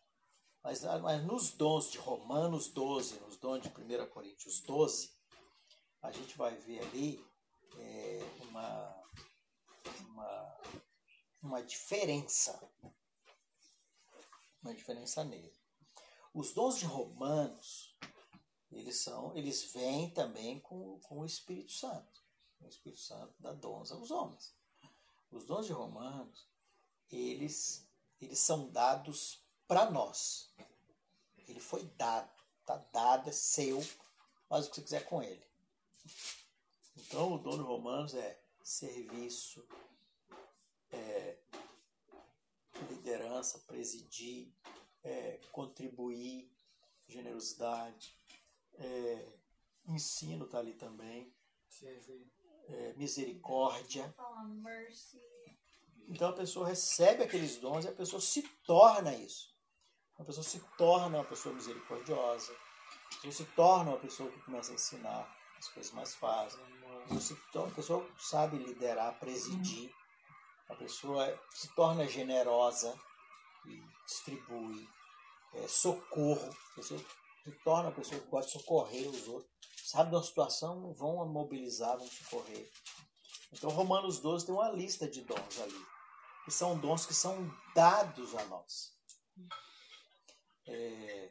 Mas, 0.63 0.83
mas 0.83 1.23
nos 1.25 1.53
dons 1.53 1.91
de 1.91 1.99
Romanos 1.99 2.69
12, 2.69 3.21
nos 3.21 3.37
dons 3.37 3.61
de 3.61 3.69
1 3.69 4.07
Coríntios 4.09 4.61
12, 4.61 5.11
a 6.01 6.11
gente 6.11 6.37
vai 6.39 6.57
ver 6.57 6.81
ali 6.81 7.23
é, 7.77 8.21
uma, 8.43 9.03
uma, 10.09 10.61
uma 11.43 11.63
diferença. 11.63 12.61
Uma 14.63 14.75
diferença 14.75 15.25
nele. 15.25 15.53
Os 16.33 16.53
dons 16.53 16.79
de 16.79 16.85
Romanos, 16.85 17.97
eles 18.73 18.97
são, 18.97 19.37
eles 19.37 19.65
vêm 19.73 20.11
também 20.11 20.59
com, 20.61 20.99
com 21.01 21.21
o 21.21 21.27
Espírito 21.27 21.71
Santo. 21.71 22.23
O 22.61 22.69
Espírito 22.69 23.01
Santo 23.01 23.35
dá 23.39 23.53
dons 23.53 23.93
aos 23.93 24.11
homens. 24.11 24.55
Os 25.31 25.45
dons 25.45 25.67
de 25.67 25.73
Romanos, 25.73 26.47
eles, 27.11 27.87
eles 28.21 28.39
são 28.39 28.71
dados 28.71 29.43
para 29.67 29.91
nós. 29.91 30.51
Ele 31.47 31.61
foi 31.61 31.85
dado, 31.97 32.31
está 32.61 32.77
dado, 32.93 33.29
é 33.29 33.33
seu, 33.33 33.83
faz 34.49 34.67
o 34.67 34.71
que 34.71 34.77
você 34.77 34.83
quiser 34.83 35.05
com 35.05 35.23
ele. 35.23 35.45
Então 36.97 37.33
o 37.33 37.39
dom 37.39 37.57
de 37.57 37.63
Romanos 37.63 38.15
é 38.15 38.41
serviço, 38.63 39.67
é, 40.91 41.39
liderança, 42.91 43.59
presidir, 43.61 44.53
é, 45.03 45.41
contribuir, 45.51 46.51
generosidade, 47.09 48.17
é, 48.75 49.33
ensino 49.87 50.45
está 50.45 50.59
ali 50.59 50.75
também, 50.75 51.35
é, 52.69 52.95
misericórdia. 52.95 54.15
Então 56.09 56.29
a 56.31 56.33
pessoa 56.33 56.67
recebe 56.67 57.23
aqueles 57.23 57.57
dons 57.57 57.85
e 57.85 57.89
a 57.89 57.93
pessoa 57.93 58.21
se 58.21 58.43
torna 58.67 59.15
isso. 59.15 59.53
A 60.19 60.25
pessoa 60.25 60.45
se 60.45 60.61
torna 60.77 61.19
uma 61.19 61.25
pessoa 61.25 61.55
misericordiosa, 61.55 62.53
a 62.53 63.15
pessoa 63.17 63.33
se 63.33 63.45
torna 63.55 63.91
uma 63.91 63.99
pessoa 63.99 64.31
que 64.31 64.41
começa 64.43 64.73
a 64.73 64.75
ensinar 64.75 65.43
as 65.59 65.69
coisas 65.69 65.93
mais 65.93 66.15
fáceis. 66.15 66.63
A 67.55 67.75
pessoa 67.75 68.09
sabe 68.19 68.59
liderar, 68.59 69.19
presidir. 69.19 69.93
A 70.69 70.75
pessoa 70.75 71.39
se 71.51 71.69
torna 71.75 72.07
generosa 72.07 72.99
e 73.67 73.83
distribui. 74.07 74.89
É, 75.55 75.69
socorro. 75.69 76.51
A 76.73 76.75
pessoa 76.77 77.01
se 77.45 77.51
torna 77.65 77.89
uma 77.89 77.95
pessoa 77.95 78.21
que 78.21 78.29
pode 78.29 78.51
socorrer 78.51 79.09
os 79.09 79.29
outros. 79.29 79.51
Sabe 79.85 80.11
de 80.11 80.17
uma 80.17 80.23
situação, 80.23 80.93
vão 80.95 81.27
mobilizar, 81.27 81.99
vão 81.99 82.07
socorrer. 82.07 82.71
Então, 83.53 83.71
Romanos 83.71 84.21
12 84.21 84.47
tem 84.47 84.55
uma 84.55 84.71
lista 84.71 85.09
de 85.09 85.23
dons 85.23 85.61
ali. 85.61 85.87
Que 86.45 86.51
são 86.51 86.79
dons 86.79 87.05
que 87.05 87.15
são 87.15 87.53
dados 87.75 88.35
a 88.35 88.45
nós. 88.47 88.97
É, 90.67 91.31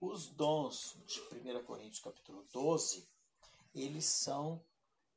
os 0.00 0.28
dons 0.28 0.96
de 1.06 1.20
1 1.20 1.64
Coríntios 1.64 2.00
capítulo 2.00 2.44
12, 2.52 3.06
eles 3.74 4.04
são 4.06 4.64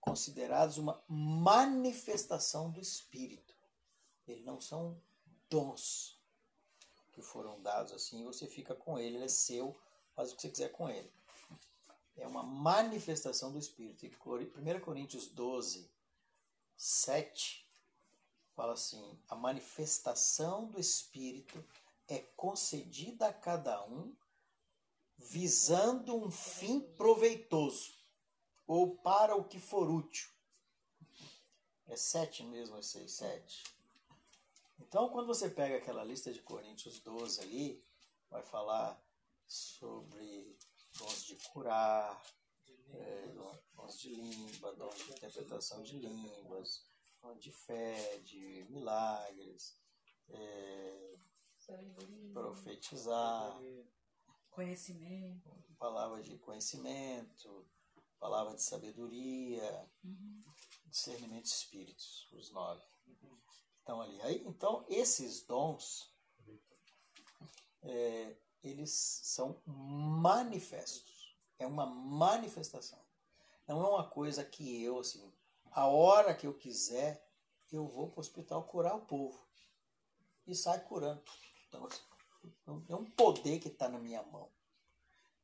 considerados 0.02 0.78
uma 0.78 1.02
manifestação 1.08 2.72
do 2.72 2.80
Espírito. 2.80 3.56
Eles 4.28 4.44
não 4.44 4.60
são 4.60 5.00
dons 5.50 6.17
que 7.18 7.22
foram 7.24 7.60
dados 7.64 7.94
assim, 7.94 8.24
você 8.24 8.46
fica 8.46 8.76
com 8.76 9.00
ele, 9.00 9.16
ele 9.16 9.26
é 9.26 9.28
seu, 9.28 9.76
faz 10.16 10.32
o 10.32 10.36
que 10.36 10.42
você 10.44 10.50
quiser 10.50 10.72
com 10.72 10.88
ele. 10.88 11.12
É 12.16 12.28
uma 12.28 12.44
manifestação 12.44 13.52
do 13.52 13.58
Espírito. 13.58 14.06
E 14.06 14.10
1 14.10 14.80
Coríntios 14.82 15.26
12, 15.26 15.90
7 16.76 17.68
fala 18.56 18.74
assim: 18.74 19.20
a 19.28 19.36
manifestação 19.36 20.68
do 20.68 20.80
Espírito 20.80 21.66
é 22.08 22.20
concedida 22.20 23.30
a 23.30 23.34
cada 23.34 23.84
um 23.86 24.16
visando 25.18 26.16
um 26.16 26.30
fim 26.30 26.80
proveitoso 26.80 27.96
ou 28.68 28.96
para 28.96 29.36
o 29.36 29.44
que 29.44 29.60
for 29.60 29.90
útil. 29.90 30.30
É 31.88 31.96
sete 31.96 32.44
mesmo, 32.44 32.78
é 32.78 32.82
seis, 32.84 33.14
sete. 33.14 33.64
Então, 34.80 35.10
quando 35.10 35.28
você 35.28 35.50
pega 35.50 35.78
aquela 35.78 36.04
lista 36.04 36.32
de 36.32 36.42
Coríntios 36.42 37.00
12 37.00 37.42
ali, 37.42 37.86
vai 38.30 38.44
falar 38.44 39.02
sobre 39.48 40.58
dons 40.98 41.26
de 41.26 41.36
curar, 41.50 42.22
é, 42.90 43.28
dons 43.74 44.00
de 44.00 44.10
língua, 44.10 44.76
dons 44.76 44.98
de 44.98 45.12
interpretação 45.12 45.82
de 45.84 45.98
línguas, 45.98 46.86
dons 47.22 47.42
de 47.42 47.52
fé, 47.52 48.18
de 48.20 48.66
milagres, 48.70 49.80
é, 50.30 51.18
profetizar, 52.34 53.60
conhecimento, 54.50 55.50
palavra 55.78 56.22
de 56.22 56.38
conhecimento, 56.38 57.68
palavra 58.20 58.56
de 58.56 58.64
sabedoria, 58.64 59.90
uhum. 60.04 60.44
discernimento 60.86 61.44
de 61.44 61.50
espíritos, 61.50 62.30
os 62.32 62.50
nove. 62.52 62.84
Então 63.88 64.02
ali, 64.02 64.22
aí, 64.24 64.44
então 64.46 64.84
esses 64.90 65.44
dons, 65.44 66.14
é, 67.82 68.36
eles 68.62 68.92
são 68.92 69.62
manifestos. 69.66 71.34
É 71.58 71.66
uma 71.66 71.86
manifestação. 71.86 73.00
Não 73.66 73.82
é 73.82 73.88
uma 73.88 74.04
coisa 74.04 74.44
que 74.44 74.84
eu 74.84 75.00
assim, 75.00 75.32
a 75.72 75.88
hora 75.88 76.36
que 76.36 76.46
eu 76.46 76.54
quiser, 76.54 77.26
eu 77.72 77.88
vou 77.88 78.10
para 78.10 78.18
o 78.18 78.20
hospital 78.20 78.62
curar 78.64 78.94
o 78.94 79.06
povo 79.06 79.42
e 80.46 80.54
sai 80.54 80.84
curando. 80.84 81.24
Então, 81.70 82.84
é 82.90 82.96
um 82.96 83.06
poder 83.06 83.58
que 83.60 83.70
está 83.70 83.88
na 83.88 84.00
minha 84.00 84.22
mão. 84.22 84.50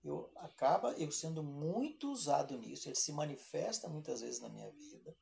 Eu 0.03 0.29
acaba 0.35 0.91
eu 0.95 1.09
sendo 1.13 1.41
muito 1.41 2.11
usado 2.11 2.57
nisso. 2.57 2.89
Ele 2.89 2.95
se 2.95 3.13
manifesta 3.13 3.87
muitas 3.87 4.19
vezes 4.19 4.41
na 4.41 4.49
minha 4.49 4.69
vida. 4.69 5.15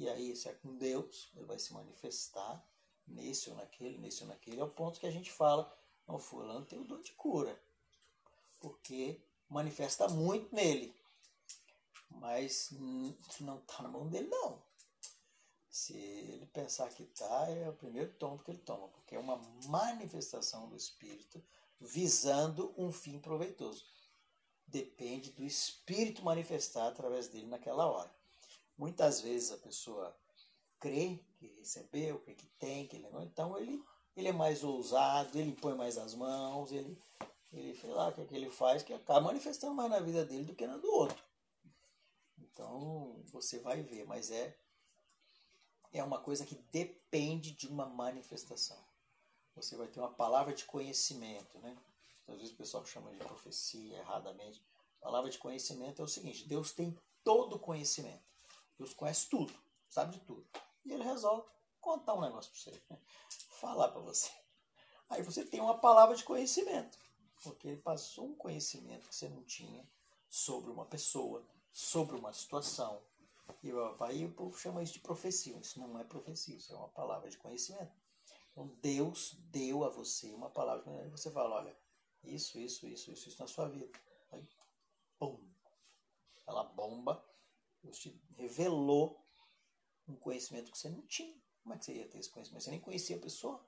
E 0.00 0.08
aí, 0.08 0.34
se 0.34 0.48
é 0.48 0.54
com 0.54 0.74
Deus, 0.76 1.30
ele 1.36 1.44
vai 1.44 1.58
se 1.58 1.74
manifestar 1.74 2.66
nesse 3.06 3.50
ou 3.50 3.56
naquele, 3.56 3.98
nesse 3.98 4.22
ou 4.22 4.30
naquele. 4.30 4.58
É 4.58 4.64
o 4.64 4.70
ponto 4.70 4.98
que 4.98 5.06
a 5.06 5.10
gente 5.10 5.30
fala, 5.30 5.70
o 6.06 6.18
fulano 6.18 6.64
tem 6.64 6.80
o 6.80 6.84
dom 6.84 7.02
de 7.02 7.12
cura. 7.12 7.62
Porque 8.60 9.20
manifesta 9.46 10.08
muito 10.08 10.54
nele. 10.54 10.96
Mas 12.08 12.70
não 13.40 13.58
está 13.58 13.82
na 13.82 13.90
mão 13.90 14.08
dele, 14.08 14.26
não. 14.28 14.62
Se 15.68 15.92
ele 15.92 16.46
pensar 16.46 16.88
que 16.88 17.02
está, 17.02 17.50
é 17.50 17.68
o 17.68 17.74
primeiro 17.74 18.10
tombo 18.14 18.42
que 18.42 18.52
ele 18.52 18.60
toma, 18.60 18.88
porque 18.88 19.14
é 19.14 19.18
uma 19.18 19.36
manifestação 19.66 20.66
do 20.70 20.76
Espírito 20.76 21.44
visando 21.78 22.72
um 22.74 22.90
fim 22.90 23.18
proveitoso. 23.18 23.84
Depende 24.66 25.30
do 25.32 25.44
Espírito 25.44 26.24
manifestar 26.24 26.88
através 26.88 27.28
dele 27.28 27.48
naquela 27.48 27.84
hora. 27.86 28.19
Muitas 28.80 29.20
vezes 29.20 29.52
a 29.52 29.58
pessoa 29.58 30.16
crê 30.78 31.22
que 31.36 31.48
recebeu, 31.58 32.18
crê 32.20 32.34
que 32.34 32.46
tem, 32.58 32.86
que 32.86 32.98
não, 32.98 33.22
então 33.22 33.58
ele, 33.58 33.84
ele 34.16 34.28
é 34.28 34.32
mais 34.32 34.64
ousado, 34.64 35.38
ele 35.38 35.52
põe 35.52 35.74
mais 35.74 35.98
as 35.98 36.14
mãos, 36.14 36.72
ele, 36.72 36.98
ele 37.52 37.78
sei 37.78 37.90
lá 37.90 38.08
o 38.08 38.12
que, 38.14 38.22
é 38.22 38.24
que 38.24 38.34
ele 38.34 38.48
faz, 38.48 38.82
que 38.82 38.94
acaba 38.94 39.20
manifestando 39.20 39.74
mais 39.74 39.90
na 39.90 40.00
vida 40.00 40.24
dele 40.24 40.44
do 40.44 40.54
que 40.54 40.66
na 40.66 40.78
do 40.78 40.90
outro. 40.90 41.22
Então 42.38 43.22
você 43.30 43.58
vai 43.58 43.82
ver, 43.82 44.06
mas 44.06 44.30
é 44.30 44.56
é 45.92 46.02
uma 46.02 46.18
coisa 46.18 46.46
que 46.46 46.54
depende 46.72 47.50
de 47.50 47.68
uma 47.68 47.84
manifestação. 47.84 48.82
Você 49.56 49.76
vai 49.76 49.88
ter 49.88 50.00
uma 50.00 50.14
palavra 50.14 50.54
de 50.54 50.64
conhecimento, 50.64 51.58
né? 51.58 51.76
Às 52.26 52.38
vezes 52.38 52.54
o 52.54 52.56
pessoal 52.56 52.86
chama 52.86 53.10
de 53.10 53.18
profecia 53.18 53.98
erradamente. 53.98 54.64
A 55.02 55.04
palavra 55.04 55.28
de 55.28 55.36
conhecimento 55.36 56.00
é 56.00 56.04
o 56.06 56.08
seguinte: 56.08 56.48
Deus 56.48 56.72
tem 56.72 56.98
todo 57.22 57.56
o 57.56 57.58
conhecimento. 57.58 58.30
Deus 58.80 58.94
conhece 58.94 59.28
tudo, 59.28 59.52
sabe 59.88 60.18
de 60.18 60.20
tudo. 60.24 60.46
E 60.84 60.92
ele 60.92 61.04
resolve 61.04 61.48
contar 61.80 62.14
um 62.14 62.20
negócio 62.20 62.50
para 62.50 62.60
você, 62.60 62.82
né? 62.88 62.98
falar 63.60 63.88
para 63.88 64.00
você. 64.00 64.30
Aí 65.08 65.22
você 65.22 65.44
tem 65.44 65.60
uma 65.60 65.78
palavra 65.78 66.16
de 66.16 66.24
conhecimento, 66.24 66.98
porque 67.42 67.68
ele 67.68 67.80
passou 67.80 68.28
um 68.28 68.34
conhecimento 68.34 69.08
que 69.08 69.14
você 69.14 69.28
não 69.28 69.42
tinha 69.44 69.88
sobre 70.28 70.70
uma 70.70 70.86
pessoa, 70.86 71.46
sobre 71.72 72.16
uma 72.16 72.32
situação, 72.32 73.02
e 73.62 73.72
papai, 73.72 74.24
o 74.24 74.32
povo 74.32 74.56
chama 74.56 74.82
isso 74.82 74.94
de 74.94 75.00
profecia. 75.00 75.58
Isso 75.58 75.78
não 75.80 75.98
é 75.98 76.04
profecia, 76.04 76.56
isso 76.56 76.72
é 76.72 76.76
uma 76.76 76.88
palavra 76.88 77.28
de 77.28 77.36
conhecimento. 77.36 77.92
Então 78.52 78.66
Deus 78.80 79.34
deu 79.50 79.84
a 79.84 79.88
você 79.88 80.32
uma 80.32 80.50
palavra. 80.50 80.84
E 81.06 81.10
você 81.10 81.30
fala, 81.30 81.56
olha, 81.56 81.76
isso, 82.22 82.58
isso, 82.58 82.86
isso, 82.86 83.10
isso, 83.10 83.28
isso 83.28 83.40
na 83.40 83.46
sua 83.46 83.68
vida. 83.68 83.90
Aí, 84.30 84.46
pum, 85.18 85.38
ela 86.46 86.64
bomba. 86.64 87.22
Deus 87.82 87.98
te 87.98 88.20
revelou 88.36 89.24
um 90.06 90.16
conhecimento 90.16 90.70
que 90.70 90.78
você 90.78 90.88
não 90.88 91.02
tinha. 91.02 91.38
Como 91.62 91.74
é 91.74 91.78
que 91.78 91.84
você 91.84 91.94
ia 91.94 92.08
ter 92.08 92.18
esse 92.18 92.30
conhecimento? 92.30 92.64
Você 92.64 92.70
nem 92.70 92.80
conhecia 92.80 93.16
a 93.16 93.20
pessoa. 93.20 93.64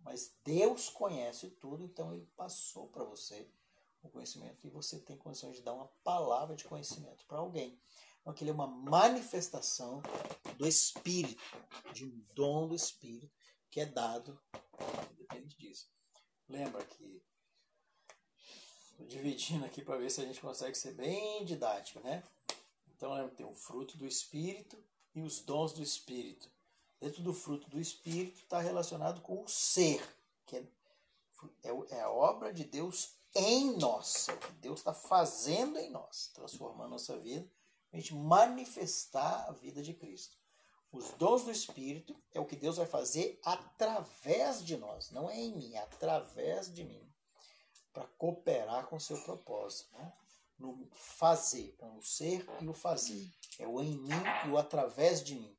Mas 0.00 0.36
Deus 0.44 0.88
conhece 0.90 1.50
tudo, 1.50 1.84
então 1.84 2.12
Ele 2.12 2.26
passou 2.36 2.88
para 2.88 3.04
você 3.04 3.48
o 4.02 4.08
conhecimento 4.10 4.66
e 4.66 4.70
você 4.70 5.00
tem 5.00 5.16
condições 5.16 5.56
de 5.56 5.62
dar 5.62 5.72
uma 5.72 5.88
palavra 6.02 6.54
de 6.54 6.64
conhecimento 6.64 7.24
para 7.26 7.38
alguém. 7.38 7.80
Então, 8.20 8.32
aquilo 8.32 8.50
é 8.50 8.54
uma 8.54 8.66
manifestação 8.66 10.02
do 10.58 10.66
Espírito, 10.66 11.42
de 11.92 12.04
um 12.04 12.24
dom 12.34 12.68
do 12.68 12.74
Espírito 12.74 13.34
que 13.70 13.80
é 13.80 13.86
dado, 13.86 14.40
depende 15.16 15.56
disso. 15.56 15.88
Lembra 16.48 16.84
que 16.84 17.22
estou 18.90 19.06
dividindo 19.06 19.64
aqui 19.64 19.82
para 19.82 19.96
ver 19.96 20.10
se 20.10 20.20
a 20.20 20.24
gente 20.24 20.40
consegue 20.40 20.76
ser 20.76 20.92
bem 20.94 21.44
didático, 21.44 22.00
né? 22.00 22.22
Então 22.96 23.28
que 23.28 23.36
tem 23.36 23.46
o 23.46 23.54
fruto 23.54 23.96
do 23.96 24.06
Espírito 24.06 24.76
e 25.14 25.20
os 25.20 25.40
dons 25.40 25.72
do 25.72 25.82
Espírito. 25.82 26.48
Dentro 27.00 27.22
do 27.22 27.34
fruto 27.34 27.68
do 27.68 27.80
Espírito 27.80 28.40
está 28.40 28.60
relacionado 28.60 29.20
com 29.20 29.42
o 29.42 29.48
ser, 29.48 30.02
que 30.46 30.56
é, 30.56 30.64
é, 31.62 31.96
é 31.96 32.00
a 32.00 32.10
obra 32.10 32.52
de 32.52 32.64
Deus 32.64 33.14
em 33.34 33.76
nós. 33.76 34.28
É 34.28 34.32
o 34.32 34.38
que 34.38 34.52
Deus 34.52 34.80
está 34.80 34.94
fazendo 34.94 35.78
em 35.78 35.90
nós, 35.90 36.30
transformando 36.32 36.90
nossa 36.90 37.18
vida, 37.18 37.46
a 37.92 37.96
gente 37.96 38.14
manifestar 38.14 39.46
a 39.48 39.52
vida 39.52 39.82
de 39.82 39.92
Cristo. 39.92 40.36
Os 40.90 41.10
dons 41.12 41.44
do 41.44 41.50
Espírito 41.50 42.16
é 42.32 42.40
o 42.40 42.46
que 42.46 42.54
Deus 42.54 42.76
vai 42.76 42.86
fazer 42.86 43.38
através 43.44 44.64
de 44.64 44.76
nós, 44.76 45.10
não 45.10 45.28
é 45.28 45.36
em 45.36 45.52
mim, 45.52 45.74
é 45.74 45.78
através 45.78 46.72
de 46.72 46.84
mim, 46.84 47.12
para 47.92 48.06
cooperar 48.16 48.86
com 48.86 48.96
o 48.96 49.00
seu 49.00 49.20
propósito. 49.22 49.92
Né? 49.98 50.12
No 50.58 50.88
fazer, 50.92 51.74
com 51.76 51.96
o 51.96 52.02
ser 52.02 52.46
e 52.60 52.68
o 52.68 52.72
fazer. 52.72 53.30
É 53.58 53.66
o 53.66 53.80
em 53.80 53.96
mim 53.98 54.10
e 54.46 54.48
o 54.50 54.58
através 54.58 55.22
de 55.22 55.34
mim. 55.34 55.56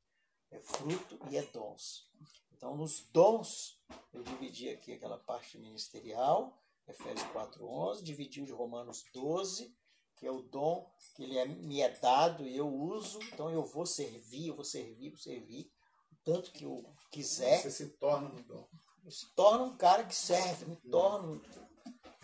É 0.50 0.58
fruto 0.58 1.18
e 1.30 1.36
é 1.36 1.42
dons. 1.42 2.08
Então, 2.56 2.76
nos 2.76 3.00
dons, 3.12 3.78
eu 4.12 4.22
dividi 4.22 4.70
aqui 4.70 4.92
aquela 4.92 5.18
parte 5.18 5.58
ministerial, 5.58 6.58
Efésios 6.88 7.28
4.11, 7.30 8.02
dividi 8.02 8.44
de 8.44 8.52
Romanos 8.52 9.04
12, 9.12 9.76
que 10.16 10.26
é 10.26 10.30
o 10.30 10.40
dom 10.40 10.90
que 11.14 11.22
ele 11.22 11.36
é, 11.36 11.44
me 11.44 11.80
é 11.80 11.90
dado 11.90 12.46
e 12.46 12.56
eu 12.56 12.68
uso, 12.68 13.20
então 13.24 13.50
eu 13.50 13.64
vou 13.64 13.84
servir, 13.84 14.48
eu 14.48 14.54
vou 14.54 14.64
servir, 14.64 15.10
vou 15.10 15.18
servir, 15.18 15.70
o 16.10 16.16
tanto 16.24 16.50
que 16.52 16.64
eu 16.64 16.84
quiser. 17.10 17.60
Você 17.60 17.70
se 17.70 17.88
torna 17.90 18.30
um 18.30 18.42
dom. 18.42 18.66
Eu 19.04 19.10
se 19.10 19.32
torno 19.34 19.66
um 19.66 19.76
cara 19.76 20.04
que 20.04 20.14
serve, 20.14 20.64
me 20.64 20.76
torno. 20.76 21.40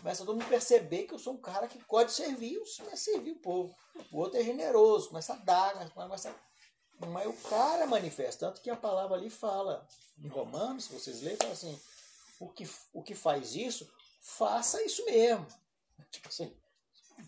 Começa 0.02 0.24
todo 0.24 0.36
mundo 0.36 0.48
perceber 0.48 1.04
que 1.04 1.14
eu 1.14 1.18
sou 1.18 1.34
um 1.34 1.40
cara 1.40 1.68
que 1.68 1.78
pode 1.84 2.10
servir, 2.12 2.54
eu 2.54 2.64
começo 2.64 2.92
a 2.92 2.96
servir 2.96 3.30
o 3.30 3.38
povo. 3.38 3.72
O 4.10 4.18
outro 4.18 4.36
é 4.36 4.42
generoso, 4.42 5.10
começa 5.10 5.32
a 5.32 5.36
dar, 5.36 5.88
começa 5.90 6.28
a... 6.28 7.06
mas 7.06 7.24
o 7.28 7.48
cara 7.48 7.86
manifesta. 7.86 8.46
Tanto 8.46 8.60
que 8.60 8.68
a 8.68 8.74
palavra 8.76 9.16
ali 9.16 9.30
fala, 9.30 9.86
em 10.18 10.26
Romanos, 10.26 10.86
se 10.86 10.92
vocês 10.92 11.22
lerem, 11.22 11.38
fala 11.38 11.52
assim: 11.52 11.80
o 12.40 12.48
que, 12.48 12.68
o 12.92 13.00
que 13.00 13.14
faz 13.14 13.54
isso, 13.54 13.88
faça 14.20 14.82
isso 14.82 15.04
mesmo. 15.04 15.46
Tipo 16.10 16.26
assim, 16.26 16.52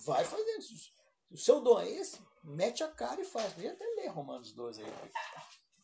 vai 0.04 0.24
fazendo 0.24 0.58
isso. 0.58 0.92
O 1.30 1.38
seu 1.38 1.60
dom 1.60 1.78
é 1.78 1.88
esse, 1.88 2.18
mete 2.42 2.82
a 2.82 2.88
cara 2.88 3.20
e 3.20 3.24
faz. 3.24 3.52
Podia 3.52 3.70
até 3.70 3.84
ler 3.84 4.08
Romanos 4.08 4.52
12 4.52 4.82
aí, 4.82 4.92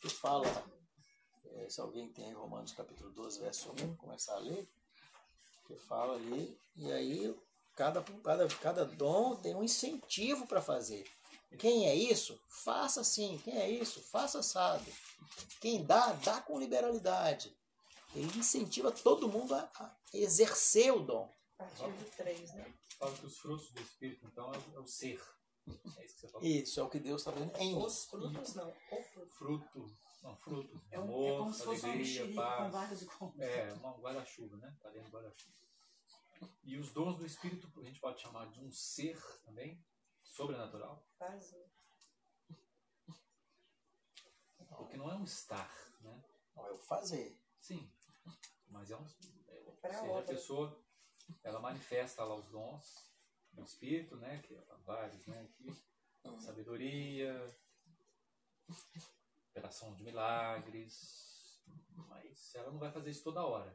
que 0.00 0.08
fala 0.08 0.44
é, 1.52 1.68
se 1.68 1.80
alguém 1.80 2.12
tem 2.12 2.32
Romanos 2.32 2.72
capítulo 2.72 3.12
12, 3.12 3.38
verso 3.38 3.70
1, 3.80 3.94
começar 3.94 4.34
a 4.34 4.40
ler, 4.40 4.68
que 5.70 5.76
fala 5.76 6.14
ali, 6.14 6.58
e 6.76 6.90
aí 6.90 7.34
cada, 7.76 8.02
cada, 8.02 8.48
cada 8.48 8.84
dom 8.84 9.36
tem 9.36 9.54
um 9.54 9.62
incentivo 9.62 10.46
para 10.46 10.60
fazer. 10.60 11.04
Quem 11.58 11.86
é 11.88 11.94
isso? 11.94 12.40
Faça 12.48 13.00
assim. 13.00 13.40
Quem 13.44 13.56
é 13.56 13.68
isso? 13.68 14.00
Faça 14.00 14.38
assado. 14.38 14.84
Quem 15.60 15.84
dá, 15.84 16.12
dá 16.12 16.40
com 16.40 16.58
liberalidade. 16.58 17.56
Ele 18.14 18.38
incentiva 18.38 18.90
todo 18.90 19.28
mundo 19.28 19.54
a, 19.54 19.70
a 19.74 19.96
exercer 20.12 20.92
o 20.92 21.00
dom. 21.00 21.32
Artigo 21.58 22.04
3, 22.16 22.54
né? 22.54 22.74
Fala 22.98 23.16
que 23.16 23.26
os 23.26 23.38
frutos 23.38 23.70
do 23.72 23.80
Espírito, 23.80 24.26
então, 24.26 24.52
é 24.52 24.78
o, 24.78 24.82
é 24.82 24.86
ser. 24.86 25.20
É 25.96 26.04
isso 26.04 26.14
que 26.14 26.20
você 26.20 26.28
falou. 26.28 26.46
Isso 26.46 26.80
é 26.80 26.82
o 26.82 26.88
que 26.88 26.98
Deus 26.98 27.20
está 27.20 27.32
fazendo 27.32 27.56
em 27.56 27.76
Os 27.76 28.04
frutos 28.04 28.54
não, 28.54 28.68
o 28.68 29.02
fruto. 29.02 29.34
Fruto. 29.36 29.96
Não, 30.22 30.36
fruto. 30.36 30.80
É, 30.90 30.98
um, 30.98 31.02
amor, 31.04 31.28
é 31.28 31.38
como 31.38 31.52
se 31.54 31.64
fosse 31.64 31.84
uma 31.84 31.92
alegria, 31.94 32.20
mexerica 32.20 32.42
paz. 32.42 32.62
com 32.64 32.70
vários 32.70 33.02
gomos. 33.04 33.40
É, 33.40 33.72
uma 33.74 33.92
guarda-chuva, 33.98 34.56
né? 34.58 34.76
Tá 34.80 34.90
dentro 34.90 35.10
do 35.10 35.16
guarda-chuva. 35.16 35.56
E 36.62 36.76
os 36.78 36.92
dons 36.92 37.16
do 37.16 37.26
Espírito 37.26 37.70
a 37.80 37.84
gente 37.84 38.00
pode 38.00 38.20
chamar 38.20 38.50
de 38.50 38.60
um 38.60 38.70
ser 38.70 39.18
também, 39.42 39.82
sobrenatural, 40.22 41.06
Fazer. 41.18 41.70
porque 44.76 44.96
não 44.96 45.10
é 45.10 45.14
um 45.14 45.24
estar, 45.24 45.70
né? 46.00 46.24
Não 46.56 46.66
é 46.66 46.72
o 46.72 46.78
fazer. 46.78 47.38
Sim, 47.60 47.92
mas 48.68 48.90
é 48.90 48.96
um. 48.96 49.06
É, 49.48 49.62
ou 49.66 49.72
Pra 49.76 49.92
seja, 49.92 50.18
a 50.18 50.22
pessoa 50.22 50.82
ela 51.42 51.60
manifesta 51.60 52.24
lá 52.24 52.34
os 52.34 52.48
dons 52.48 53.12
do 53.52 53.62
Espírito, 53.62 54.16
né? 54.16 54.40
Que 54.42 54.54
é 54.54 54.64
vários, 54.84 55.26
né? 55.26 55.42
Aqui, 55.42 55.76
sabedoria, 56.40 57.44
operação 59.50 59.94
de 59.94 60.02
milagres, 60.02 61.60
mas 62.08 62.54
ela 62.54 62.70
não 62.70 62.78
vai 62.78 62.90
fazer 62.90 63.10
isso 63.10 63.22
toda 63.24 63.44
hora. 63.44 63.74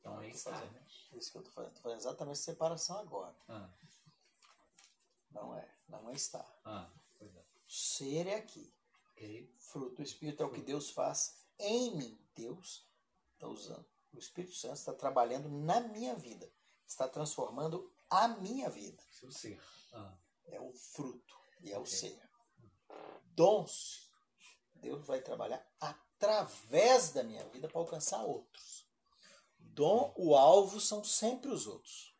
Então 0.00 0.20
é 0.20 0.28
estar, 0.28 0.64
né? 0.72 0.86
É 1.12 1.16
Isso 1.18 1.30
que 1.32 1.38
eu 1.38 1.42
estou 1.42 1.52
fazendo. 1.54 1.70
Estou 1.72 1.82
fazendo 1.82 2.00
exatamente 2.00 2.38
separação 2.38 2.98
agora. 2.98 3.34
Ah, 3.48 3.68
Não 5.30 5.56
é. 5.56 5.68
Não 5.88 6.10
é 6.10 6.14
estar. 6.14 6.46
ah, 6.64 6.90
é. 7.20 7.44
Ser 7.68 8.26
é 8.26 8.34
aqui. 8.36 8.72
Ok. 9.12 9.54
Fruto 9.58 9.96
do 9.96 10.02
Espírito 10.02 10.42
é 10.42 10.46
o 10.46 10.52
que 10.52 10.60
Deus 10.62 10.90
faz 10.90 11.44
em 11.58 11.96
mim. 11.96 12.18
Deus 12.34 12.86
está 13.34 13.48
usando. 13.48 13.86
O 14.12 14.18
Espírito 14.18 14.54
Santo 14.54 14.74
está 14.74 14.92
trabalhando 14.92 15.48
na 15.48 15.80
minha 15.80 16.14
vida. 16.14 16.50
Está 16.86 17.08
transformando 17.08 17.92
a 18.08 18.28
minha 18.28 18.68
vida. 18.70 19.02
Seu 19.10 19.30
ser. 19.32 19.60
Ah, 19.92 20.16
É 20.46 20.60
o 20.60 20.72
fruto 20.72 21.36
e 21.60 21.72
é 21.72 21.78
o 21.78 21.80
Ok. 21.82 21.92
ser. 21.92 22.22
Dons. 23.34 24.05
Deus 24.80 25.04
vai 25.06 25.20
trabalhar 25.20 25.64
através 25.80 27.10
da 27.10 27.22
minha 27.22 27.44
vida 27.48 27.68
para 27.68 27.80
alcançar 27.80 28.22
outros. 28.22 28.86
Dom, 29.58 30.12
o 30.16 30.34
alvo 30.34 30.80
são 30.80 31.04
sempre 31.04 31.50
os 31.50 31.66
outros. 31.66 32.14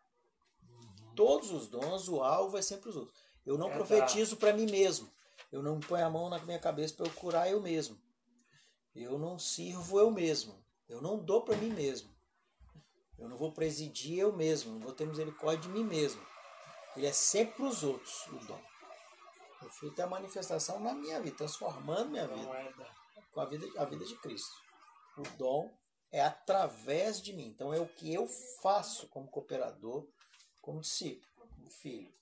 Todos 1.14 1.50
os 1.50 1.68
dons, 1.68 2.08
o 2.08 2.22
alvo 2.22 2.58
é 2.58 2.62
sempre 2.62 2.90
os 2.90 2.96
outros. 2.96 3.18
Eu 3.44 3.56
não 3.56 3.70
É, 3.70 3.74
profetizo 3.74 4.36
para 4.36 4.52
mim 4.52 4.66
mesmo. 4.66 5.10
Eu 5.50 5.62
não 5.62 5.80
ponho 5.80 6.04
a 6.04 6.10
mão 6.10 6.28
na 6.28 6.38
minha 6.40 6.58
cabeça 6.58 6.94
para 6.94 7.06
eu 7.06 7.12
curar 7.14 7.50
eu 7.50 7.60
mesmo. 7.60 7.98
Eu 8.94 9.18
não 9.18 9.38
sirvo 9.38 9.98
eu 9.98 10.10
mesmo. 10.10 10.62
Eu 10.88 11.00
não 11.00 11.18
dou 11.18 11.42
para 11.42 11.56
mim 11.56 11.70
mesmo. 11.70 12.14
Eu 13.18 13.28
não 13.28 13.36
vou 13.36 13.52
presidir 13.52 14.18
eu 14.18 14.32
mesmo. 14.32 14.72
Não 14.72 14.80
vou 14.80 14.92
ter 14.92 15.06
misericórdia 15.06 15.62
de 15.62 15.68
mim 15.68 15.84
mesmo. 15.84 16.20
Ele 16.94 17.06
é 17.06 17.12
sempre 17.12 17.62
os 17.62 17.82
outros, 17.82 18.26
o 18.26 18.38
dom. 18.46 18.60
O 19.62 19.68
fruto 19.70 20.00
é 20.00 20.04
a 20.04 20.08
manifestação 20.08 20.78
na 20.80 20.92
minha 20.94 21.20
vida, 21.20 21.36
transformando 21.36 22.10
minha 22.10 22.26
vida 22.28 22.40
é 23.16 23.20
com 23.32 23.40
a 23.40 23.44
vida, 23.46 23.66
a 23.80 23.84
vida 23.84 24.04
de 24.04 24.16
Cristo. 24.18 24.54
O 25.16 25.22
dom 25.36 25.76
é 26.12 26.20
através 26.20 27.20
de 27.20 27.32
mim. 27.32 27.48
Então 27.48 27.72
é 27.72 27.80
o 27.80 27.88
que 27.88 28.12
eu 28.12 28.26
faço 28.62 29.08
como 29.08 29.28
cooperador, 29.28 30.06
como 30.60 30.80
discípulo, 30.80 31.26
como 31.54 31.68
filho. 31.70 32.14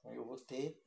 Então 0.00 0.12
eu 0.12 0.24
vou 0.24 0.38
ter 0.38 0.78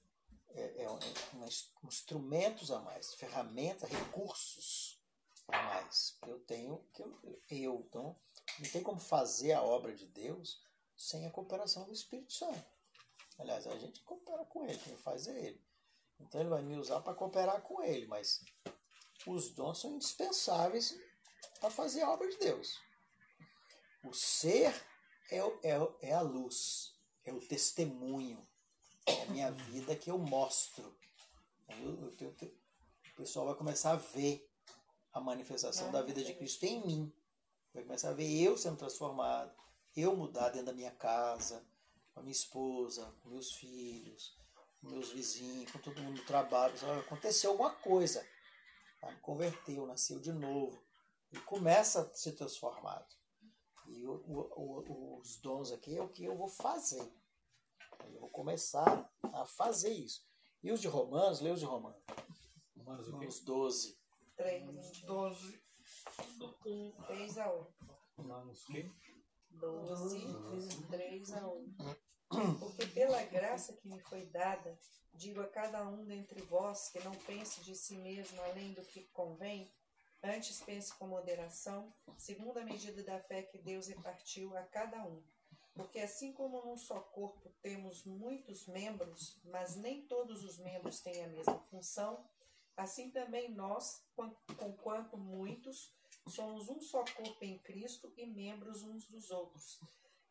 é, 0.49 0.83
é, 0.83 0.89
um- 0.89 0.99
ins- 1.45 1.71
instrumentos 1.83 2.71
a 2.71 2.79
mais, 2.79 3.13
ferramentas, 3.15 3.89
recursos 3.89 4.99
a 5.47 5.61
mais. 5.63 6.17
Eu 6.27 6.39
tenho 6.41 6.77
que 6.93 7.01
eu, 7.01 7.41
eu. 7.49 7.85
Então 7.89 8.15
não 8.59 8.69
tem 8.71 8.81
como 8.83 8.99
fazer 8.99 9.53
a 9.53 9.61
obra 9.63 9.93
de 9.93 10.05
Deus 10.05 10.61
sem 10.95 11.25
a 11.25 11.31
cooperação 11.31 11.83
do 11.85 11.91
Espírito 11.91 12.31
Santo. 12.31 12.63
Aliás, 13.37 13.67
a 13.67 13.77
gente 13.77 14.01
coopera 14.01 14.45
com 14.45 14.63
ele, 14.65 14.77
quem 14.77 14.95
faz 14.95 15.27
é 15.27 15.37
ele. 15.37 15.64
Então 16.19 16.41
ele 16.41 16.49
vai 16.49 16.61
me 16.61 16.77
usar 16.77 17.01
para 17.01 17.13
cooperar 17.13 17.61
com 17.61 17.83
ele, 17.83 18.07
mas 18.07 18.43
os 19.27 19.49
dons 19.53 19.79
são 19.81 19.95
indispensáveis 19.95 20.97
para 21.59 21.69
fazer 21.69 22.01
a 22.01 22.11
obra 22.11 22.27
de 22.29 22.37
Deus. 22.37 22.79
O 24.03 24.13
ser 24.13 24.73
é, 25.31 25.37
é, 25.39 25.77
é 26.01 26.13
a 26.13 26.21
luz, 26.21 26.93
é 27.23 27.33
o 27.33 27.39
testemunho, 27.39 28.47
é 29.05 29.23
a 29.23 29.25
minha 29.27 29.51
vida 29.51 29.95
que 29.95 30.09
eu 30.11 30.17
mostro. 30.17 30.95
Eu- 31.67 32.13
eu 32.19 32.33
tenho- 32.35 32.57
o 33.11 33.15
pessoal 33.15 33.47
vai 33.47 33.55
começar 33.55 33.91
a 33.91 33.95
ver 33.95 34.47
a 35.11 35.19
manifestação 35.19 35.91
da 35.91 36.01
vida 36.01 36.23
de 36.23 36.33
Cristo 36.35 36.63
em 36.65 36.85
mim. 36.85 37.13
Vai 37.73 37.83
começar 37.83 38.09
a 38.09 38.13
ver 38.13 38.29
eu 38.41 38.57
sendo 38.57 38.77
transformado, 38.77 39.53
eu 39.95 40.15
mudar 40.15 40.49
dentro 40.49 40.67
da 40.67 40.73
minha 40.73 40.91
casa, 40.91 41.65
com 42.13 42.19
a 42.19 42.23
minha 42.23 42.31
esposa, 42.31 43.11
com 43.23 43.29
meus 43.29 43.53
filhos, 43.53 44.37
com 44.85 44.91
meus 44.91 45.09
vizinhos, 45.11 45.71
com 45.71 45.79
todo 45.79 45.99
mundo 46.01 46.19
no 46.19 46.25
trabalho. 46.25 46.77
Sabe? 46.77 46.99
Aconteceu 46.99 47.51
alguma 47.51 47.71
coisa. 47.71 48.25
Tá? 49.01 49.11
Me 49.11 49.19
converteu, 49.19 49.85
nasceu 49.87 50.19
de 50.19 50.31
novo. 50.31 50.79
E 51.31 51.39
começa 51.39 52.01
a 52.01 52.13
ser 52.13 52.33
transformado. 52.33 53.07
E 53.87 54.05
o- 54.05 54.23
o- 54.27 54.91
o- 54.91 55.19
os 55.19 55.37
dons 55.41 55.71
aqui 55.71 55.97
é 55.97 56.01
o 56.01 56.09
que 56.09 56.23
eu 56.23 56.35
vou 56.37 56.47
fazer. 56.47 57.01
Eu 58.13 58.19
vou 58.19 58.29
começar 58.29 59.09
a 59.33 59.45
fazer 59.45 59.91
isso. 59.91 60.23
E 60.63 60.71
os 60.71 60.79
de 60.81 60.87
Romanos, 60.87 61.41
lê 61.41 61.51
os 61.51 61.59
de 61.59 61.65
Romanos. 61.65 62.01
Romanos 62.77 63.01
o 63.01 63.05
quê? 63.05 63.11
Romanos 63.11 63.39
12. 63.41 63.99
3, 64.37 65.01
12. 65.01 65.61
3 67.07 67.37
a 67.37 67.53
1. 67.53 67.67
Romanos 68.17 68.63
o 68.63 68.73
quê? 68.73 68.91
12, 69.49 70.83
3 70.89 71.33
a 71.33 71.47
1. 71.47 71.75
Porque 72.59 72.85
pela 72.87 73.21
graça 73.23 73.73
que 73.73 73.87
me 73.87 73.99
foi 73.99 74.25
dada, 74.27 74.77
digo 75.13 75.41
a 75.41 75.47
cada 75.47 75.87
um 75.87 76.05
dentre 76.05 76.41
vós 76.43 76.89
que 76.89 76.99
não 77.03 77.15
pense 77.15 77.61
de 77.61 77.75
si 77.75 77.97
mesmo 77.97 78.41
além 78.43 78.73
do 78.73 78.81
que 78.83 79.03
convém, 79.13 79.71
antes 80.23 80.61
pense 80.61 80.93
com 80.95 81.07
moderação, 81.07 81.93
segundo 82.17 82.57
a 82.57 82.65
medida 82.65 83.03
da 83.03 83.19
fé 83.19 83.43
que 83.43 83.57
Deus 83.57 83.87
repartiu 83.87 84.55
a 84.57 84.63
cada 84.63 85.03
um. 85.05 85.23
Porque 85.73 85.99
assim 85.99 86.31
como 86.31 86.63
num 86.63 86.77
só 86.77 86.99
corpo 86.99 87.53
temos 87.61 88.05
muitos 88.05 88.65
membros, 88.67 89.37
mas 89.43 89.75
nem 89.75 90.07
todos 90.07 90.43
os 90.43 90.57
membros 90.57 91.01
têm 91.01 91.23
a 91.23 91.27
mesma 91.27 91.59
função, 91.69 92.25
Assim 92.77 93.09
também 93.09 93.49
nós, 93.51 94.03
conquanto 94.57 95.17
muitos, 95.17 95.93
somos 96.27 96.67
um 96.67 96.81
só 96.81 97.05
corpo 97.05 97.43
em 97.43 97.57
Cristo 97.59 98.11
e 98.17 98.25
membros 98.25 98.83
uns 98.83 99.07
dos 99.07 99.31
outros. 99.31 99.79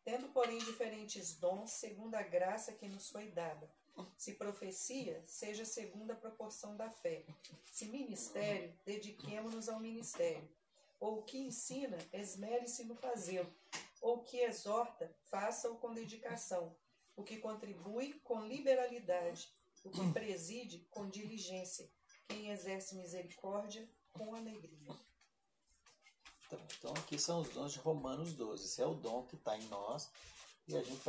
Tendo, 0.04 0.28
porém, 0.28 0.58
diferentes 0.58 1.34
dons, 1.34 1.70
segundo 1.70 2.14
a 2.14 2.22
graça 2.22 2.72
que 2.72 2.86
nos 2.86 3.08
foi 3.08 3.30
dada. 3.30 3.70
Se 4.18 4.34
profecia, 4.34 5.22
seja 5.26 5.64
segundo 5.64 6.10
a 6.10 6.16
proporção 6.16 6.76
da 6.76 6.90
fé. 6.90 7.24
Se 7.72 7.86
ministério, 7.86 8.74
dediquemo-nos 8.84 9.68
ao 9.68 9.80
ministério. 9.80 10.46
Ou 11.00 11.20
o 11.20 11.22
que 11.22 11.38
ensina, 11.38 11.96
esmere-se 12.12 12.84
no 12.84 12.94
fazê-lo. 12.96 13.52
Ou 14.02 14.18
o 14.18 14.22
que 14.22 14.40
exorta, 14.40 15.10
faça-o 15.24 15.76
com 15.76 15.94
dedicação. 15.94 16.76
O 17.16 17.22
que 17.22 17.38
contribui, 17.38 18.20
com 18.24 18.46
liberalidade. 18.46 19.50
O 19.82 19.90
que 19.90 20.12
preside, 20.12 20.80
com 20.90 21.08
diligência. 21.08 21.88
Quem 22.28 22.50
exerce 22.50 22.96
misericórdia, 22.96 23.88
com 24.12 24.34
alegria. 24.34 24.92
Então, 26.54 26.90
então 26.90 26.92
aqui 27.02 27.18
são 27.18 27.40
os 27.40 27.48
dons 27.48 27.72
de 27.72 27.78
Romanos 27.78 28.32
12. 28.32 28.64
Esse 28.64 28.82
é 28.82 28.86
o 28.86 28.94
dom 28.94 29.24
que 29.26 29.36
está 29.36 29.56
em 29.56 29.66
nós 29.68 30.10
e 30.66 30.76
a 30.76 30.82
gente 30.82 31.08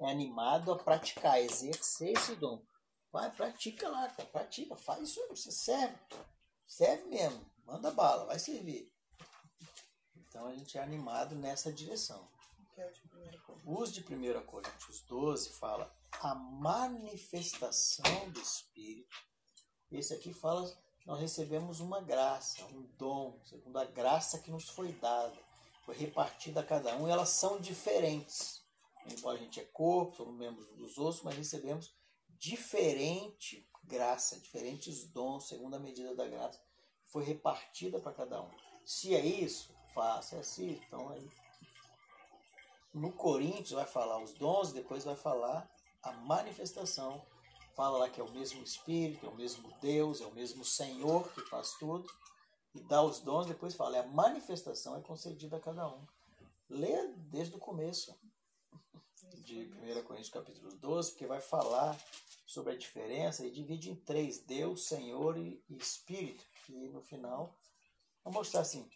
é 0.00 0.10
animado 0.10 0.72
a 0.72 0.78
praticar, 0.78 1.40
exercer 1.40 2.16
esse 2.16 2.34
dom. 2.36 2.64
Vai, 3.12 3.30
pratica 3.30 3.88
lá, 3.88 4.08
cara, 4.08 4.28
pratica, 4.28 4.76
faz 4.76 5.10
isso, 5.10 5.26
você 5.28 5.52
serve. 5.52 5.96
Serve 6.66 7.04
mesmo, 7.04 7.44
manda 7.64 7.90
bala, 7.90 8.24
vai 8.24 8.38
servir. 8.38 8.92
Então 10.16 10.46
a 10.46 10.54
gente 10.54 10.76
é 10.76 10.82
animado 10.82 11.36
nessa 11.36 11.72
direção. 11.72 12.28
É 12.76 12.86
o. 12.86 13.82
Os 13.82 13.92
de 13.92 14.00
1 14.00 14.44
Coríntios 14.46 15.00
12 15.02 15.50
fala 15.50 15.94
a 16.20 16.34
manifestação 16.34 18.30
do 18.30 18.40
Espírito. 18.40 19.16
Esse 19.92 20.12
aqui 20.12 20.32
fala, 20.32 20.68
nós 21.04 21.20
recebemos 21.20 21.80
uma 21.80 22.00
graça, 22.00 22.64
um 22.66 22.82
dom, 22.96 23.38
segundo 23.44 23.78
a 23.78 23.84
graça 23.84 24.38
que 24.38 24.50
nos 24.50 24.68
foi 24.68 24.92
dada. 24.92 25.36
Foi 25.84 25.94
repartida 25.94 26.60
a 26.60 26.64
cada 26.64 26.96
um 26.96 27.06
e 27.06 27.10
elas 27.10 27.28
são 27.28 27.60
diferentes. 27.60 28.64
Embora 29.06 29.36
a 29.36 29.40
gente 29.40 29.60
é 29.60 29.64
corpo, 29.64 30.16
somos 30.16 30.34
membros 30.34 30.66
dos 30.76 30.96
outros, 30.96 31.22
mas 31.22 31.36
recebemos 31.36 31.94
diferente 32.38 33.68
graça, 33.84 34.40
diferentes 34.40 35.04
dons, 35.04 35.48
segundo 35.48 35.74
a 35.74 35.78
medida 35.78 36.14
da 36.14 36.26
graça, 36.26 36.60
foi 37.06 37.22
repartida 37.22 38.00
para 38.00 38.12
cada 38.12 38.42
um. 38.42 38.50
Se 38.84 39.14
é 39.14 39.24
isso, 39.24 39.74
faça, 39.94 40.36
é 40.36 40.40
assim, 40.40 40.80
então 40.86 41.10
aí 41.10 41.30
no 42.92 43.12
Coríntios 43.12 43.72
vai 43.72 43.84
falar 43.84 44.22
os 44.22 44.32
dons, 44.34 44.72
depois 44.72 45.04
vai 45.04 45.16
falar 45.16 45.68
a 46.02 46.12
manifestação. 46.12 47.24
Fala 47.74 47.98
lá 47.98 48.08
que 48.08 48.20
é 48.20 48.24
o 48.24 48.30
mesmo 48.30 48.62
Espírito, 48.62 49.26
é 49.26 49.28
o 49.28 49.34
mesmo 49.34 49.68
Deus, 49.80 50.20
é 50.20 50.26
o 50.26 50.32
mesmo 50.32 50.64
Senhor 50.64 51.28
que 51.32 51.40
faz 51.42 51.72
tudo. 51.72 52.08
E 52.74 52.80
dá 52.80 53.02
os 53.02 53.20
dons, 53.20 53.46
depois 53.46 53.74
fala, 53.74 53.96
é 53.96 54.00
a 54.00 54.06
manifestação 54.06 54.96
é 54.96 55.00
concedida 55.00 55.56
a 55.56 55.60
cada 55.60 55.88
um. 55.88 56.06
Lê 56.68 57.08
desde 57.16 57.54
o 57.56 57.58
começo 57.58 58.16
de 59.44 59.70
1 59.82 60.02
Coríntios 60.04 60.30
capítulo 60.30 60.72
12, 60.76 61.10
porque 61.10 61.26
vai 61.26 61.40
falar 61.40 61.98
sobre 62.46 62.72
a 62.72 62.76
diferença 62.76 63.44
e 63.44 63.50
divide 63.50 63.90
em 63.90 63.96
três, 63.96 64.38
Deus, 64.38 64.86
Senhor 64.86 65.36
e 65.36 65.62
Espírito. 65.70 66.44
E 66.68 66.88
no 66.88 67.02
final, 67.02 67.56
vou 68.22 68.32
mostrar 68.32 68.60
assim, 68.60 68.88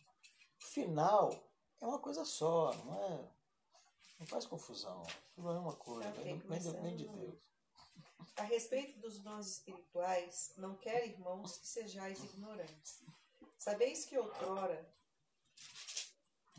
o 0.61 0.64
final 0.64 1.35
é 1.81 1.87
uma 1.87 1.99
coisa 1.99 2.24
só, 2.24 2.72
não 2.85 2.95
é 2.95 3.29
não 4.18 4.26
faz 4.26 4.45
confusão. 4.47 5.03
Tudo 5.35 5.51
é 5.51 5.59
uma 5.59 5.74
coisa. 5.74 6.09
Ok, 6.09 6.24
vem, 6.24 6.61
vem 6.83 6.97
de. 6.97 7.07
Deus. 7.09 7.47
A 8.37 8.43
respeito 8.43 8.99
dos 9.01 9.19
dons 9.19 9.47
espirituais, 9.49 10.53
não 10.57 10.77
quero, 10.77 11.07
irmãos, 11.07 11.57
que 11.59 11.66
sejais 11.66 12.23
ignorantes. 12.23 13.03
Sabeis 13.59 14.05
que 14.05 14.16
outrora, 14.16 14.89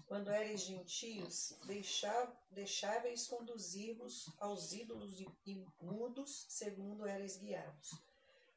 quando 0.08 0.30
eres 0.32 0.62
gentios, 0.62 1.54
deixa- 1.66 2.34
deixáveis 2.52 3.28
conduzir-vos 3.28 4.28
aos 4.40 4.74
ídolos 4.74 5.18
imudos, 5.46 6.46
segundo 6.50 7.08
eres 7.08 7.38
guiados. 7.38 7.92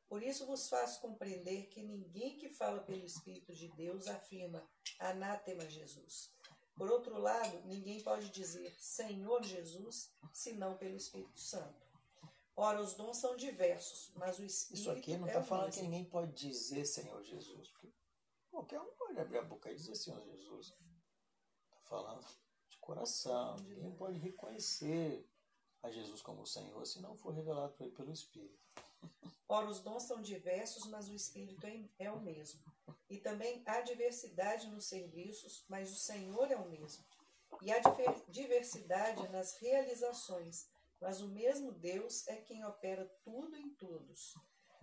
Por 0.09 0.23
isso 0.23 0.45
vos 0.47 0.69
faço 0.69 1.01
compreender 1.01 1.67
que 1.69 1.83
ninguém 1.83 2.37
que 2.39 2.49
fala 2.49 2.81
pelo 2.83 3.05
Espírito 3.05 3.53
de 3.55 3.69
Deus 3.69 4.09
afirma 4.09 4.67
anátema 4.99 5.69
Jesus. 5.69 6.31
Por 6.75 6.91
outro 6.91 7.19
lado, 7.19 7.63
ninguém 7.67 8.01
pode 8.01 8.29
dizer 8.31 8.75
Senhor 8.81 9.43
Jesus, 9.45 10.11
senão 10.33 10.77
pelo 10.77 10.97
Espírito 10.97 11.39
Santo. 11.39 11.82
Ora, 12.55 12.81
os 12.83 12.95
dons 12.95 13.17
são 13.17 13.37
diversos, 13.37 14.11
mas 14.15 14.39
o 14.39 14.45
Espírito 14.45 14.81
Isso 14.83 14.91
aqui 14.91 15.17
não 15.17 15.27
é 15.27 15.31
está 15.31 15.41
o 15.41 15.45
falando 15.45 15.73
que 15.73 15.83
ninguém 15.83 16.05
pode 16.05 16.33
dizer 16.33 16.85
Senhor 16.85 17.23
Jesus. 17.23 17.69
Porque 17.71 17.93
qualquer 18.51 18.81
um 18.81 18.93
pode 18.95 19.19
abrir 19.19 19.39
a 19.39 19.43
boca 19.43 19.71
e 19.71 19.75
dizer 19.75 19.95
Senhor 19.95 20.21
Jesus. 20.21 20.67
Está 20.69 21.81
falando 21.83 22.27
de 22.69 22.77
coração. 22.79 23.57
Ninguém 23.57 23.95
pode 23.95 24.19
reconhecer 24.19 25.27
a 25.83 25.91
Jesus 25.91 26.21
como 26.21 26.47
Senhor 26.47 26.87
se 26.87 27.01
não 27.01 27.17
for 27.17 27.33
revelado 27.33 27.73
para 27.73 27.87
ele 27.87 27.95
pelo 27.95 28.13
Espírito. 28.13 28.61
Ora, 29.49 29.69
os 29.69 29.81
dons 29.81 30.05
são 30.05 30.23
diversos, 30.23 30.87
mas 30.87 31.09
o 31.09 31.15
Espírito 31.15 31.67
é- 31.67 31.89
é 31.99 32.11
o 32.11 32.21
mesmo. 32.21 32.63
E 33.11 33.19
também 33.19 33.63
há 33.67 33.81
diversidade 33.81 34.69
nos 34.69 34.87
serviços, 34.87 35.65
mas 35.69 35.91
o 35.91 35.97
Senhor 35.97 36.51
é 36.51 36.57
o 36.57 36.69
mesmo. 36.69 37.05
E 37.61 37.71
há 37.71 37.81
diversidade 38.29 39.29
nas 39.29 39.57
realizações, 39.59 40.67
mas 41.03 41.21
o 41.21 41.29
mesmo 41.29 41.73
Deus 41.73 42.27
é 42.29 42.37
quem 42.37 42.65
opera 42.65 43.05
tudo 43.25 43.57
em 43.57 43.69
todos. 43.71 44.35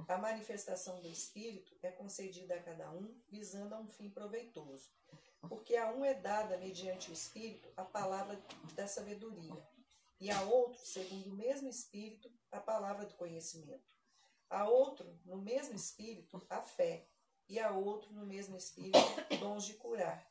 A 0.05 0.17
manifestação 0.17 0.99
do 0.99 1.07
Espírito 1.07 1.77
é 1.81 1.89
concedida 1.91 2.55
a 2.55 2.61
cada 2.61 2.91
um, 2.91 3.17
visando 3.29 3.73
a 3.73 3.79
um 3.79 3.87
fim 3.87 4.09
proveitoso. 4.09 4.89
Porque 5.47 5.77
a 5.77 5.89
um 5.91 6.03
é 6.03 6.13
dada, 6.13 6.57
mediante 6.57 7.09
o 7.09 7.13
Espírito, 7.13 7.71
a 7.77 7.85
palavra 7.85 8.37
da 8.75 8.85
sabedoria, 8.85 9.65
e 10.19 10.29
a 10.29 10.41
outro, 10.43 10.85
segundo 10.85 11.27
o 11.27 11.35
mesmo 11.35 11.69
Espírito, 11.69 12.29
a 12.51 12.59
palavra 12.59 13.05
do 13.05 13.15
conhecimento. 13.15 13.87
A 14.49 14.67
outro, 14.67 15.17
no 15.23 15.37
mesmo 15.37 15.75
espírito, 15.75 16.45
a 16.49 16.61
fé, 16.61 17.07
e 17.47 17.59
a 17.59 17.71
outro, 17.71 18.11
no 18.11 18.25
mesmo 18.25 18.57
espírito, 18.57 18.97
dons 19.39 19.63
de 19.63 19.75
curar, 19.75 20.27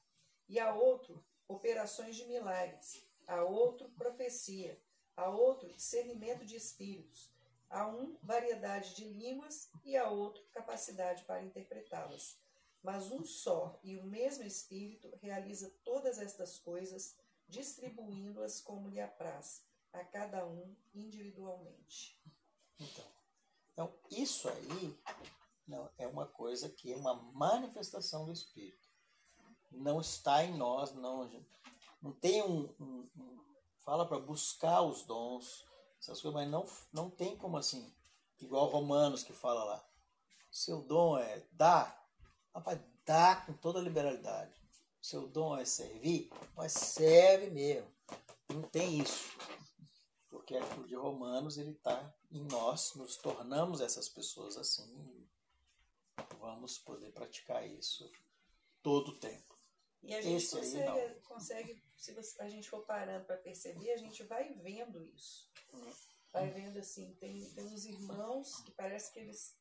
e 0.48 0.58
a 0.58 0.74
outro, 0.74 1.24
operações 1.46 2.16
de 2.16 2.24
milagres, 2.26 3.00
a 3.28 3.44
outro, 3.44 3.88
profecia, 3.90 4.76
a 5.18 5.28
outro, 5.28 5.72
discernimento 5.72 6.44
de 6.46 6.54
espíritos, 6.54 7.28
a 7.68 7.88
um, 7.88 8.16
variedade 8.22 8.94
de 8.94 9.04
línguas, 9.04 9.68
e 9.84 9.96
a 9.96 10.08
outro, 10.08 10.40
capacidade 10.52 11.24
para 11.24 11.42
interpretá-las. 11.42 12.38
Mas 12.82 13.10
um 13.10 13.24
só 13.24 13.80
e 13.82 13.96
o 13.96 14.04
mesmo 14.04 14.44
Espírito 14.44 15.12
realiza 15.20 15.74
todas 15.84 16.18
estas 16.18 16.56
coisas, 16.58 17.16
distribuindo-as 17.48 18.60
como 18.60 18.88
lhe 18.88 19.00
apraz, 19.00 19.64
a 19.92 20.04
cada 20.04 20.46
um 20.46 20.76
individualmente. 20.94 22.16
Então, 22.78 23.04
então 23.72 23.94
isso 24.12 24.48
aí 24.48 24.96
não, 25.66 25.90
é 25.98 26.06
uma 26.06 26.26
coisa 26.26 26.68
que 26.68 26.92
é 26.92 26.96
uma 26.96 27.14
manifestação 27.14 28.24
do 28.24 28.32
Espírito. 28.32 28.88
Não 29.72 30.00
está 30.00 30.44
em 30.44 30.56
nós, 30.56 30.92
não, 30.94 31.28
não 32.00 32.12
tem 32.12 32.40
um. 32.44 32.72
um- 32.78 33.10
um- 33.16 33.48
fala 33.78 34.06
para 34.06 34.18
buscar 34.18 34.82
os 34.82 35.02
dons, 35.02 35.66
essas 36.00 36.20
coisas, 36.20 36.34
mas 36.34 36.50
não, 36.50 36.66
não 36.92 37.10
tem 37.10 37.36
como 37.36 37.56
assim, 37.56 37.92
igual 38.40 38.66
Romanos 38.66 39.22
que 39.22 39.32
fala 39.32 39.64
lá. 39.64 39.84
Seu 40.50 40.82
dom 40.82 41.18
é 41.18 41.44
dar, 41.52 42.06
rapaz, 42.54 42.80
dá 43.04 43.36
com 43.36 43.52
toda 43.52 43.78
a 43.78 43.82
liberalidade. 43.82 44.52
Seu 45.00 45.26
dom 45.26 45.56
é 45.56 45.64
servir, 45.64 46.30
mas 46.56 46.72
serve 46.72 47.50
mesmo. 47.50 47.88
Não 48.48 48.62
tem 48.62 48.98
isso 48.98 49.36
porque 50.48 50.56
o 50.80 50.86
de 50.86 50.94
Romanos 50.94 51.58
ele 51.58 51.72
está 51.72 52.14
em 52.30 52.42
nós, 52.44 52.94
nos 52.94 53.18
tornamos 53.18 53.82
essas 53.82 54.08
pessoas 54.08 54.56
assim, 54.56 55.28
vamos 56.40 56.78
poder 56.78 57.12
praticar 57.12 57.68
isso 57.68 58.10
todo 58.82 59.08
o 59.08 59.18
tempo. 59.18 59.58
E 60.02 60.14
a 60.14 60.22
gente 60.22 60.36
Esse 60.36 60.56
aí 60.56 60.62
consegue, 60.62 61.20
consegue, 61.20 61.82
se 61.98 62.12
você- 62.14 62.40
a 62.40 62.48
gente 62.48 62.68
for 62.70 62.84
parando 62.86 63.26
para 63.26 63.36
perceber, 63.36 63.92
a 63.92 63.96
gente 63.96 64.22
vai 64.22 64.52
vendo 64.54 65.04
isso. 65.14 65.50
Vai 66.32 66.50
vendo 66.50 66.78
assim, 66.78 67.14
tem, 67.16 67.44
tem 67.54 67.64
uns 67.66 67.84
irmãos 67.84 68.60
que 68.62 68.70
parece 68.72 69.12
que 69.12 69.18
eles, 69.18 69.58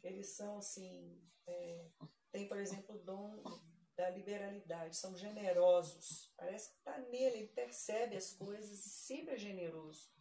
que 0.00 0.06
eles 0.06 0.28
são 0.30 0.56
assim, 0.58 1.20
é, 1.46 1.90
tem 2.32 2.48
por 2.48 2.58
exemplo 2.58 2.94
o 2.96 2.98
dom 3.04 3.42
da 3.96 4.10
liberalidade, 4.10 4.96
são 4.96 5.16
generosos. 5.16 6.32
Parece 6.36 6.70
que 6.70 6.78
está 6.78 6.98
nele, 6.98 7.38
ele 7.38 7.48
percebe 7.48 8.16
as 8.16 8.32
coisas 8.32 8.84
e 8.86 8.90
sempre 8.90 9.34
é 9.34 9.38
generoso. 9.38 10.12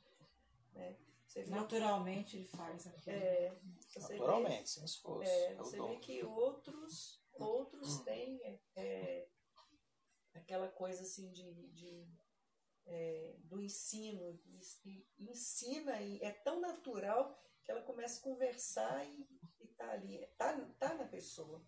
Né? 0.73 0.97
Você 1.27 1.43
vê, 1.43 1.49
Naturalmente 1.49 2.37
ele 2.37 2.45
faz 2.47 2.85
aquilo. 2.85 3.15
é, 3.15 3.49
você 3.79 3.99
vê- 3.99 4.19
Naturalmente, 4.19 4.69
sem 4.69 4.83
esforço. 4.85 5.31
é, 5.31 5.53
É, 5.53 5.55
você 5.55 5.77
dom. 5.77 5.87
vê 5.87 5.95
que 5.97 6.23
outros, 6.23 7.23
outros 7.33 7.99
têm 8.01 8.39
é, 8.75 9.27
aquela 10.33 10.67
coisa 10.67 11.03
assim 11.03 11.31
de, 11.31 11.67
de, 11.69 12.07
é, 12.85 13.35
do 13.43 13.61
ensino, 13.61 14.39
e, 14.85 15.05
e 15.17 15.29
ensina 15.29 16.01
e 16.01 16.19
é 16.21 16.31
tão 16.31 16.59
natural 16.59 17.39
que 17.63 17.71
ela 17.71 17.81
começa 17.81 18.19
a 18.19 18.23
conversar 18.23 19.05
e, 19.05 19.27
e 19.61 19.67
tá 19.67 19.83
tá 19.83 19.91
ali, 19.91 20.25
tá, 20.37 20.57
tá 20.79 20.93
na 20.95 21.05
pessoa. 21.05 21.61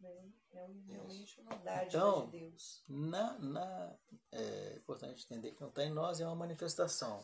Né? 0.00 0.32
É 0.52 0.66
realmente 0.86 1.40
uma 1.40 1.56
dádiva 1.56 1.86
Então, 1.86 2.26
de 2.26 2.38
Deus. 2.38 2.84
Na, 2.88 3.38
na, 3.38 3.98
é 4.32 4.76
importante 4.76 5.24
entender 5.24 5.52
que 5.52 5.60
não 5.60 5.68
está 5.68 5.84
em 5.84 5.90
nós, 5.90 6.20
é 6.20 6.26
uma 6.26 6.34
manifestação. 6.34 7.22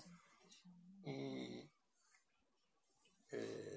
E 1.05 1.68
é, 3.33 3.70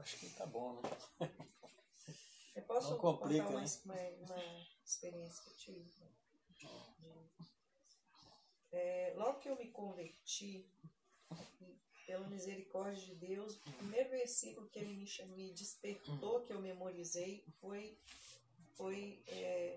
acho 0.00 0.18
que 0.18 0.30
tá 0.30 0.46
bom, 0.46 0.80
né? 0.80 0.90
Eu 2.56 2.62
posso 2.64 2.90
Não 2.90 2.98
complica, 2.98 3.44
contar 3.44 3.56
uma, 3.56 3.60
né? 3.62 3.80
uma, 3.84 4.34
uma 4.34 4.66
experiência 4.84 5.42
que 5.44 5.50
eu 5.50 5.56
tive? 5.56 5.84
De- 6.58 6.68
É, 8.72 9.14
logo 9.16 9.38
que 9.38 9.48
eu 9.48 9.56
me 9.56 9.70
converti, 9.70 10.68
pela 12.06 12.28
misericórdia 12.28 13.04
de 13.04 13.14
Deus, 13.14 13.56
o 13.56 13.72
primeiro 13.72 14.10
versículo 14.10 14.68
que 14.68 14.78
ele 14.80 14.94
me, 15.26 15.52
despertou, 15.54 16.44
que 16.44 16.52
eu 16.52 16.60
memorizei, 16.60 17.44
foi, 17.60 17.98
foi 18.76 19.22
é, 19.28 19.76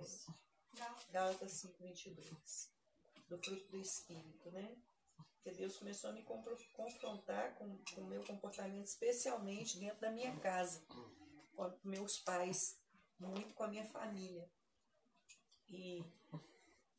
Gálatas 1.11 1.51
5, 1.53 1.81
22, 1.83 2.71
do 3.29 3.37
fruto 3.37 3.67
do 3.69 3.79
Espírito, 3.79 4.51
né? 4.51 4.75
Porque 5.43 5.57
Deus 5.57 5.75
começou 5.75 6.09
a 6.09 6.13
me 6.13 6.23
confrontar 6.23 7.53
com 7.55 7.65
o 7.97 8.05
meu 8.05 8.23
comportamento, 8.23 8.85
especialmente 8.85 9.77
dentro 9.77 9.99
da 9.99 10.09
minha 10.09 10.33
casa, 10.39 10.85
com 11.53 11.69
meus 11.83 12.17
pais, 12.17 12.79
muito 13.19 13.53
com 13.53 13.63
a 13.63 13.67
minha 13.67 13.83
família. 13.83 14.49
E, 15.67 16.01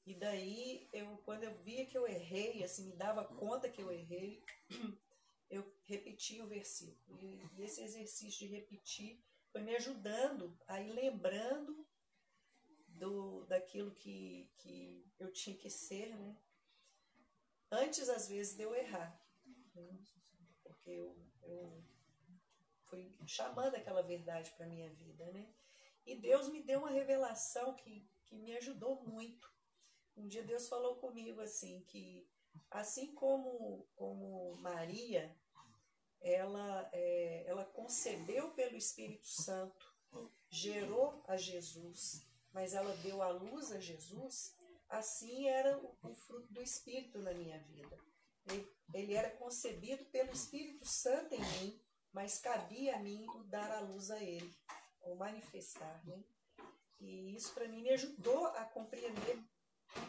e 0.05 0.15
daí, 0.15 0.87
eu, 0.93 1.17
quando 1.25 1.45
eu 1.45 1.55
via 1.63 1.87
que 1.87 1.97
eu 1.97 2.07
errei, 2.07 2.63
assim, 2.63 2.85
me 2.85 2.97
dava 2.97 3.25
conta 3.25 3.71
que 3.71 3.81
eu 3.81 3.91
errei, 3.91 4.45
eu 5.49 5.65
repetia 5.85 6.45
o 6.45 6.49
versículo. 6.49 7.19
E, 7.23 7.41
e 7.57 7.63
esse 7.63 7.83
exercício 7.83 8.47
de 8.47 8.55
repetir 8.55 9.25
foi 9.53 9.63
me 9.63 9.75
ajudando 9.75 10.55
a 10.67 10.83
ir 10.83 10.93
lembrando 10.93 11.87
do, 12.89 13.47
daquilo 13.47 13.95
que, 13.95 14.51
que 14.59 15.11
eu 15.19 15.33
tinha 15.33 15.57
que 15.57 15.71
ser, 15.71 16.15
né? 16.15 16.37
Antes, 17.71 18.09
às 18.09 18.29
vezes, 18.29 18.57
de 18.57 18.63
eu 18.63 18.75
errar. 18.75 19.21
Porque 20.63 20.91
eu, 20.91 21.17
eu 21.43 21.85
fui 22.89 23.13
chamando 23.27 23.75
aquela 23.75 24.03
verdade 24.03 24.51
para 24.53 24.67
minha 24.67 24.89
vida, 24.91 25.25
né? 25.33 25.53
E 26.07 26.17
Deus 26.17 26.49
me 26.49 26.63
deu 26.63 26.81
uma 26.81 26.91
revelação 26.91 27.75
que, 27.75 28.07
que 28.27 28.37
me 28.37 28.57
ajudou 28.57 29.03
muito. 29.03 29.53
Um 30.17 30.29
dia 30.29 30.45
Deus 30.45 30.69
falou 30.69 30.97
comigo 30.97 31.41
assim 31.41 31.81
que 31.89 32.29
assim 32.71 33.13
como 33.15 33.85
como 33.97 34.55
Maria 34.61 35.37
ela 36.21 36.89
é, 36.93 37.45
ela 37.47 37.65
concebeu 37.65 38.53
pelo 38.53 38.77
Espírito 38.77 39.27
Santo, 39.27 39.93
gerou 40.49 41.23
a 41.27 41.37
Jesus, 41.37 42.27
mas 42.53 42.73
ela 42.73 42.95
deu 42.99 43.21
à 43.21 43.29
luz 43.29 43.73
a 43.73 43.81
Jesus, 43.81 44.57
assim 44.89 45.49
era 45.49 45.79
o, 45.79 45.97
o 46.03 46.15
fruto 46.15 46.53
do 46.53 46.63
Espírito 46.63 47.19
na 47.19 47.33
minha 47.33 47.59
vida. 47.61 47.99
Ele, 48.47 48.77
ele 48.93 49.15
era 49.15 49.31
concebido 49.37 50.05
pelo 50.07 50.33
Espírito 50.33 50.87
Santo 50.87 51.35
em 51.35 51.41
mim, 51.41 51.81
mas 52.13 52.39
cabia 52.39 52.97
a 52.97 52.99
mim 53.01 53.27
o 53.35 53.45
dar 53.45 53.71
a 53.71 53.81
luz 53.81 54.11
a 54.11 54.23
ele, 54.23 54.55
ou 55.01 55.17
manifestar, 55.17 56.05
né? 56.07 56.23
E 57.01 57.35
isso 57.35 57.53
para 57.53 57.69
mim 57.69 57.83
me 57.83 57.91
ajudou 57.91 58.47
a 58.47 58.65
compreender 58.65 59.43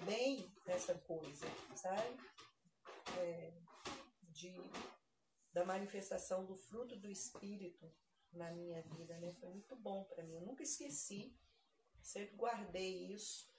bem 0.06 0.50
essa 0.68 0.96
coisa, 0.96 1.46
sabe? 1.76 2.18
É, 3.18 3.54
de, 4.22 4.54
da 5.52 5.66
manifestação 5.66 6.46
do 6.46 6.56
fruto 6.56 6.96
do 6.96 7.10
Espírito 7.10 7.92
na 8.32 8.52
minha 8.52 8.82
vida, 8.82 9.18
né? 9.20 9.32
Foi 9.34 9.50
muito 9.50 9.76
bom 9.76 10.04
para 10.06 10.24
mim. 10.24 10.36
Eu 10.36 10.46
nunca 10.46 10.64
esqueci, 10.64 11.36
sempre 12.02 12.36
guardei 12.36 13.12
isso. 13.14 13.55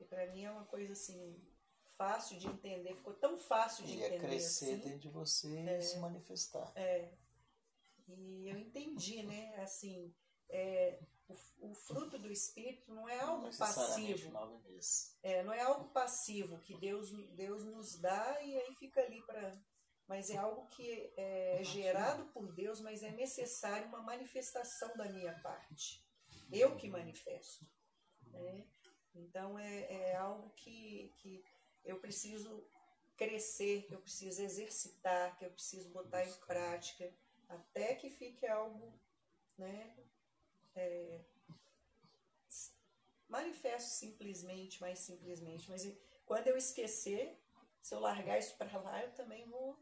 E 0.00 0.04
para 0.04 0.26
mim 0.26 0.44
é 0.44 0.50
uma 0.50 0.64
coisa 0.64 0.92
assim 0.92 1.40
fácil 1.96 2.38
de 2.38 2.46
entender, 2.46 2.94
ficou 2.94 3.14
tão 3.14 3.36
fácil 3.36 3.84
de 3.84 3.96
E 3.96 4.02
é 4.02 4.06
entender 4.06 4.26
crescer 4.26 4.74
assim. 4.74 4.80
dentro 4.84 4.98
de 5.00 5.08
você 5.08 5.76
e 5.78 5.82
se 5.82 5.98
manifestar. 5.98 6.72
E 8.06 8.48
eu 8.48 8.56
entendi, 8.56 9.22
né? 9.24 9.56
Assim, 9.56 10.14
é, 10.48 11.00
o, 11.28 11.70
o 11.70 11.74
fruto 11.74 12.18
do 12.18 12.30
Espírito 12.30 12.94
não 12.94 13.08
é 13.08 13.18
algo 13.20 13.46
necessariamente 13.46 14.30
passivo. 14.30 14.62
É, 15.22 15.42
não 15.42 15.52
é 15.52 15.60
algo 15.60 15.90
passivo 15.90 16.58
que 16.60 16.78
Deus, 16.78 17.10
Deus 17.34 17.64
nos 17.64 17.98
dá 18.00 18.40
e 18.42 18.56
aí 18.56 18.74
fica 18.76 19.00
ali 19.02 19.20
para. 19.26 19.60
Mas 20.06 20.30
é 20.30 20.38
algo 20.38 20.66
que 20.68 21.12
é 21.18 21.62
gerado 21.62 22.24
por 22.32 22.50
Deus, 22.54 22.80
mas 22.80 23.02
é 23.02 23.10
necessário 23.10 23.88
uma 23.88 24.00
manifestação 24.00 24.96
da 24.96 25.04
minha 25.10 25.38
parte. 25.40 26.02
Eu 26.50 26.76
que 26.76 26.88
manifesto. 26.88 27.66
né? 28.28 28.66
Então 29.18 29.58
é, 29.58 30.10
é 30.10 30.16
algo 30.16 30.50
que, 30.50 31.12
que 31.16 31.44
eu 31.84 31.98
preciso 31.98 32.64
crescer, 33.16 33.84
que 33.86 33.94
eu 33.94 34.00
preciso 34.00 34.42
exercitar, 34.42 35.36
que 35.36 35.44
eu 35.44 35.50
preciso 35.50 35.88
botar 35.90 36.24
em 36.24 36.34
prática, 36.46 37.12
até 37.48 37.94
que 37.94 38.10
fique 38.10 38.46
algo, 38.46 38.92
né? 39.56 39.96
é, 40.78 41.20
manifesto 43.28 43.90
simplesmente, 43.90 44.80
mais 44.80 45.00
simplesmente. 45.00 45.68
Mas 45.68 45.86
quando 46.24 46.46
eu 46.46 46.56
esquecer, 46.56 47.38
se 47.82 47.94
eu 47.94 48.00
largar 48.00 48.38
isso 48.38 48.56
para 48.56 48.78
lá, 48.80 49.02
eu 49.02 49.12
também 49.12 49.46
vou 49.48 49.78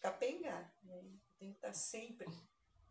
capengar. 0.00 0.74
Né? 0.82 1.02
Tenho 1.38 1.52
que 1.52 1.58
estar 1.58 1.74
sempre, 1.74 2.26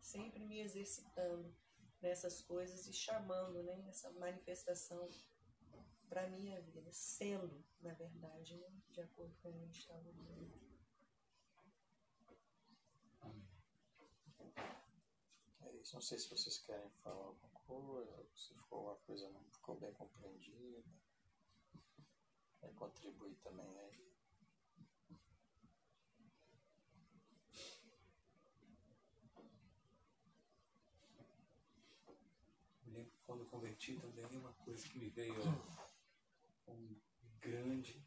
sempre 0.00 0.44
me 0.44 0.60
exercitando 0.60 1.54
nessas 2.00 2.40
coisas 2.40 2.86
e 2.86 2.92
chamando 2.92 3.62
né, 3.62 3.84
essa 3.88 4.10
manifestação 4.12 5.08
para 6.12 6.26
a 6.26 6.28
minha 6.28 6.60
vida, 6.60 6.92
sendo, 6.92 7.64
na 7.80 7.94
verdade, 7.94 8.54
né, 8.58 8.70
de 8.90 9.00
acordo 9.00 9.34
com 9.36 9.48
o 9.48 9.52
que 9.52 9.58
a 9.58 9.60
gente 9.64 9.78
estava 9.78 10.12
vendo. 10.12 10.52
É 15.62 15.72
isso. 15.76 15.94
Não 15.94 16.02
sei 16.02 16.18
se 16.18 16.28
vocês 16.28 16.58
querem 16.58 16.90
falar 16.98 17.24
alguma 17.24 17.48
coisa, 17.60 18.26
se 18.36 18.54
ficou 18.54 18.80
alguma 18.80 18.96
coisa 19.06 19.30
não 19.30 19.42
ficou 19.52 19.74
bem 19.76 19.94
compreendida. 19.94 20.84
Vai 22.60 22.70
contribuir 22.74 23.36
também 23.36 23.78
aí. 23.78 24.12
Eu 32.86 32.92
lembro 32.92 33.10
que 33.12 33.22
quando 33.22 33.40
eu 33.44 33.46
converti 33.46 33.98
também 33.98 34.26
uma 34.36 34.52
coisa 34.52 34.86
que 34.86 34.98
me 34.98 35.08
veio 35.08 35.34
com 36.64 37.00
grande 37.40 38.04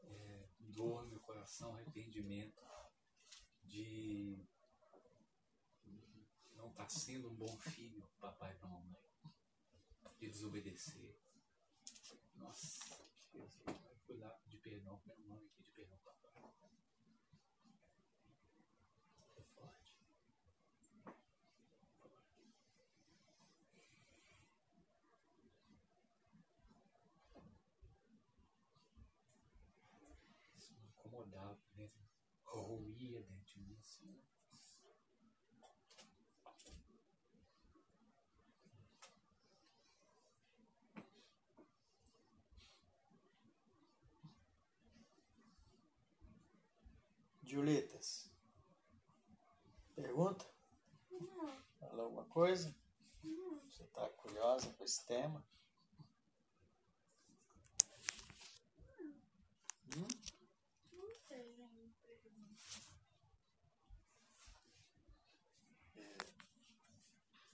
é, 0.00 0.48
dor 0.58 1.06
no 1.06 1.20
coração, 1.20 1.74
arrependimento 1.74 2.62
de 3.62 4.46
não 6.54 6.70
estar 6.70 6.88
sendo 6.88 7.30
um 7.30 7.34
bom 7.34 7.58
filho, 7.58 8.06
papai 8.18 8.56
e 8.56 8.58
mamãe, 8.60 8.96
de 10.18 10.28
desobedecer. 10.28 11.16
Nossa, 12.34 12.96
Jesus, 13.32 14.18
lá 14.18 14.30
pedir 14.30 14.58
perdão 14.58 14.98
para 14.98 15.14
minha 15.16 15.28
mãe 15.28 15.44
e 15.44 15.48
pedir 15.50 15.72
perdão 15.72 15.98
para 15.98 16.12
papai. 16.12 16.70
Foi 19.34 19.44
forte. 19.44 19.98
Isso 30.56 30.74
me 30.74 30.86
incomodava 30.88 31.58
dentro, 31.74 32.00
roía 32.96 33.20
dentro 33.22 33.54
de 33.54 33.60
mim 33.60 33.76
assim. 33.78 34.22
Julitas, 47.42 48.28
pergunta? 49.94 50.44
Não, 51.10 51.62
Fala 51.78 52.02
alguma 52.02 52.24
coisa? 52.24 52.74
Você 53.22 53.84
está 53.84 54.08
curiosa 54.10 54.72
com 54.74 54.84
esse 54.84 55.06
tema? 55.06 55.44
Hum? 59.96 60.08
não 60.92 61.14
sei 61.28 61.56
nenhuma 61.56 61.94
pergunta. 62.02 62.56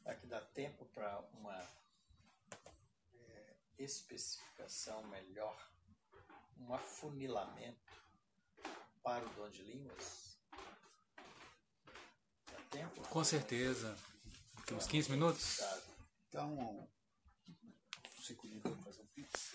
Será 0.02 0.16
que 0.16 0.26
dá 0.26 0.40
tempo 0.40 0.84
para 0.86 1.20
uma 1.32 1.56
é, 3.14 3.56
especificação 3.78 5.06
melhor 5.06 5.56
um 6.58 6.74
afunilamento 6.74 8.02
para 9.00 9.24
o 9.24 9.28
dom 9.34 9.48
de 9.48 9.62
línguas? 9.62 10.36
Dá 12.50 12.60
tempo? 12.68 13.00
Com 13.08 13.22
certeza. 13.22 13.96
Tem 14.66 14.76
uns 14.76 14.88
15 14.88 15.10
minutos? 15.12 15.60
Então, 16.28 16.90
cinco 18.22 18.48
minutos 18.48 18.72
para 18.72 18.82
fazer 18.82 19.02
um 19.02 19.06
pix. 19.06 19.54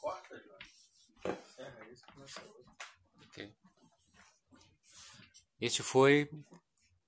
Corta, 0.00 0.40
João. 0.40 0.58
Encerra 1.40 1.88
isso 1.88 2.06
que 2.06 2.18
nós 2.20 2.34
Ok. 3.26 3.56
Este 5.60 5.82
foi 5.82 6.30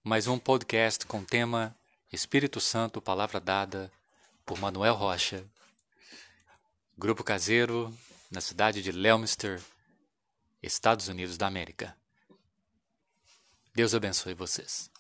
mais 0.03 0.27
um 0.27 0.41
podcast 0.41 1.07
com 1.07 1.21
o 1.21 1.27
tema 1.27 1.79
Espírito 2.15 2.61
Santo, 2.61 3.03
Palavra 3.03 3.41
Dada, 3.41 3.91
por 4.47 4.59
Manuel 4.59 4.95
Rocha. 4.95 5.45
Grupo 6.97 7.25
Caseiro, 7.25 7.93
na 8.31 8.41
cidade 8.41 8.83
de 8.83 8.93
Leominster, 8.93 9.61
Estados 10.63 11.09
Unidos 11.09 11.37
da 11.37 11.49
América. 11.49 11.97
Deus 13.75 13.95
abençoe 13.95 14.33
vocês. 14.33 14.94